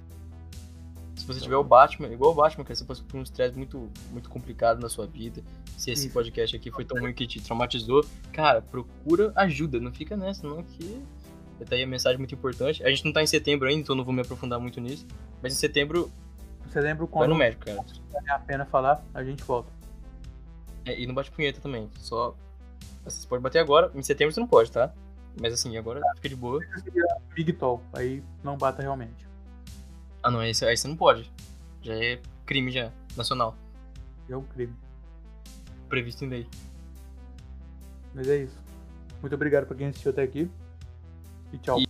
Você 1.27 1.41
tiver 1.41 1.57
o 1.57 1.63
Batman, 1.63 2.07
igual 2.07 2.31
o 2.31 2.33
Batman, 2.33 2.63
cara, 2.63 2.75
você 2.75 2.85
passou 2.85 3.05
por 3.05 3.17
um 3.17 3.21
estresse 3.21 3.57
muito, 3.57 3.89
muito 4.11 4.29
complicado 4.29 4.79
na 4.79 4.87
sua 4.87 5.05
vida. 5.05 5.43
Se 5.77 5.91
esse 5.91 6.09
podcast 6.09 6.55
aqui 6.55 6.71
foi 6.71 6.85
tão 6.85 6.99
ruim 6.99 7.13
que 7.13 7.27
te 7.27 7.41
traumatizou, 7.41 8.03
cara, 8.31 8.61
procura 8.61 9.33
ajuda. 9.35 9.79
Não 9.79 9.91
fica 9.91 10.15
nessa, 10.15 10.47
não, 10.47 10.63
que 10.63 11.03
tá 11.65 11.75
aí 11.75 11.83
a 11.83 11.87
mensagem 11.87 12.17
muito 12.17 12.33
importante. 12.33 12.83
A 12.83 12.89
gente 12.89 13.03
não 13.03 13.11
tá 13.11 13.21
em 13.21 13.27
setembro 13.27 13.67
ainda, 13.67 13.81
então 13.81 13.95
não 13.95 14.05
vou 14.05 14.13
me 14.13 14.21
aprofundar 14.21 14.59
muito 14.59 14.79
nisso. 14.79 15.05
Mas 15.43 15.53
em 15.53 15.57
setembro, 15.57 16.09
Você 16.65 16.79
lembra 16.79 17.05
vai 17.05 17.07
quando 17.13 17.29
no 17.29 17.35
médico, 17.35 17.65
cara. 17.65 17.83
vale 18.11 18.29
a 18.31 18.39
pena 18.39 18.65
falar, 18.65 19.03
a 19.13 19.23
gente 19.23 19.43
volta. 19.43 19.69
É, 20.85 20.97
e 20.97 21.05
não 21.05 21.13
bate 21.13 21.29
punheta 21.29 21.59
também. 21.59 21.89
Só. 21.99 22.35
assim, 23.05 23.21
Você 23.21 23.27
pode 23.27 23.43
bater 23.43 23.59
agora, 23.59 23.91
em 23.93 24.01
setembro 24.01 24.33
você 24.33 24.39
não 24.39 24.47
pode, 24.47 24.71
tá? 24.71 24.93
Mas 25.39 25.53
assim, 25.53 25.77
agora 25.77 26.01
fica 26.15 26.29
de 26.29 26.35
boa. 26.35 26.61
Big 27.35 27.53
Tall, 27.53 27.83
aí 27.93 28.23
não 28.43 28.57
bata 28.57 28.81
realmente. 28.81 29.26
Ah 30.27 30.29
não, 30.29 30.41
aí, 30.41 30.53
você- 30.53 30.65
aí 30.65 30.75
você 30.75 30.89
não 30.89 30.97
pode. 30.97 31.31
Já 31.81 31.93
é 31.93 32.19
crime 32.45 32.69
já, 32.69 32.91
nacional. 33.15 33.55
É 34.29 34.35
um 34.35 34.43
crime. 34.43 34.75
Previsto 35.87 36.25
em 36.25 36.27
lei. 36.27 36.47
Mas 38.13 38.27
é 38.27 38.43
isso. 38.43 38.61
Muito 39.21 39.33
obrigado 39.35 39.65
pra 39.67 39.77
quem 39.77 39.87
assistiu 39.87 40.11
até 40.11 40.23
aqui. 40.23 40.51
E 41.53 41.57
tchau. 41.59 41.79
E 41.79 41.86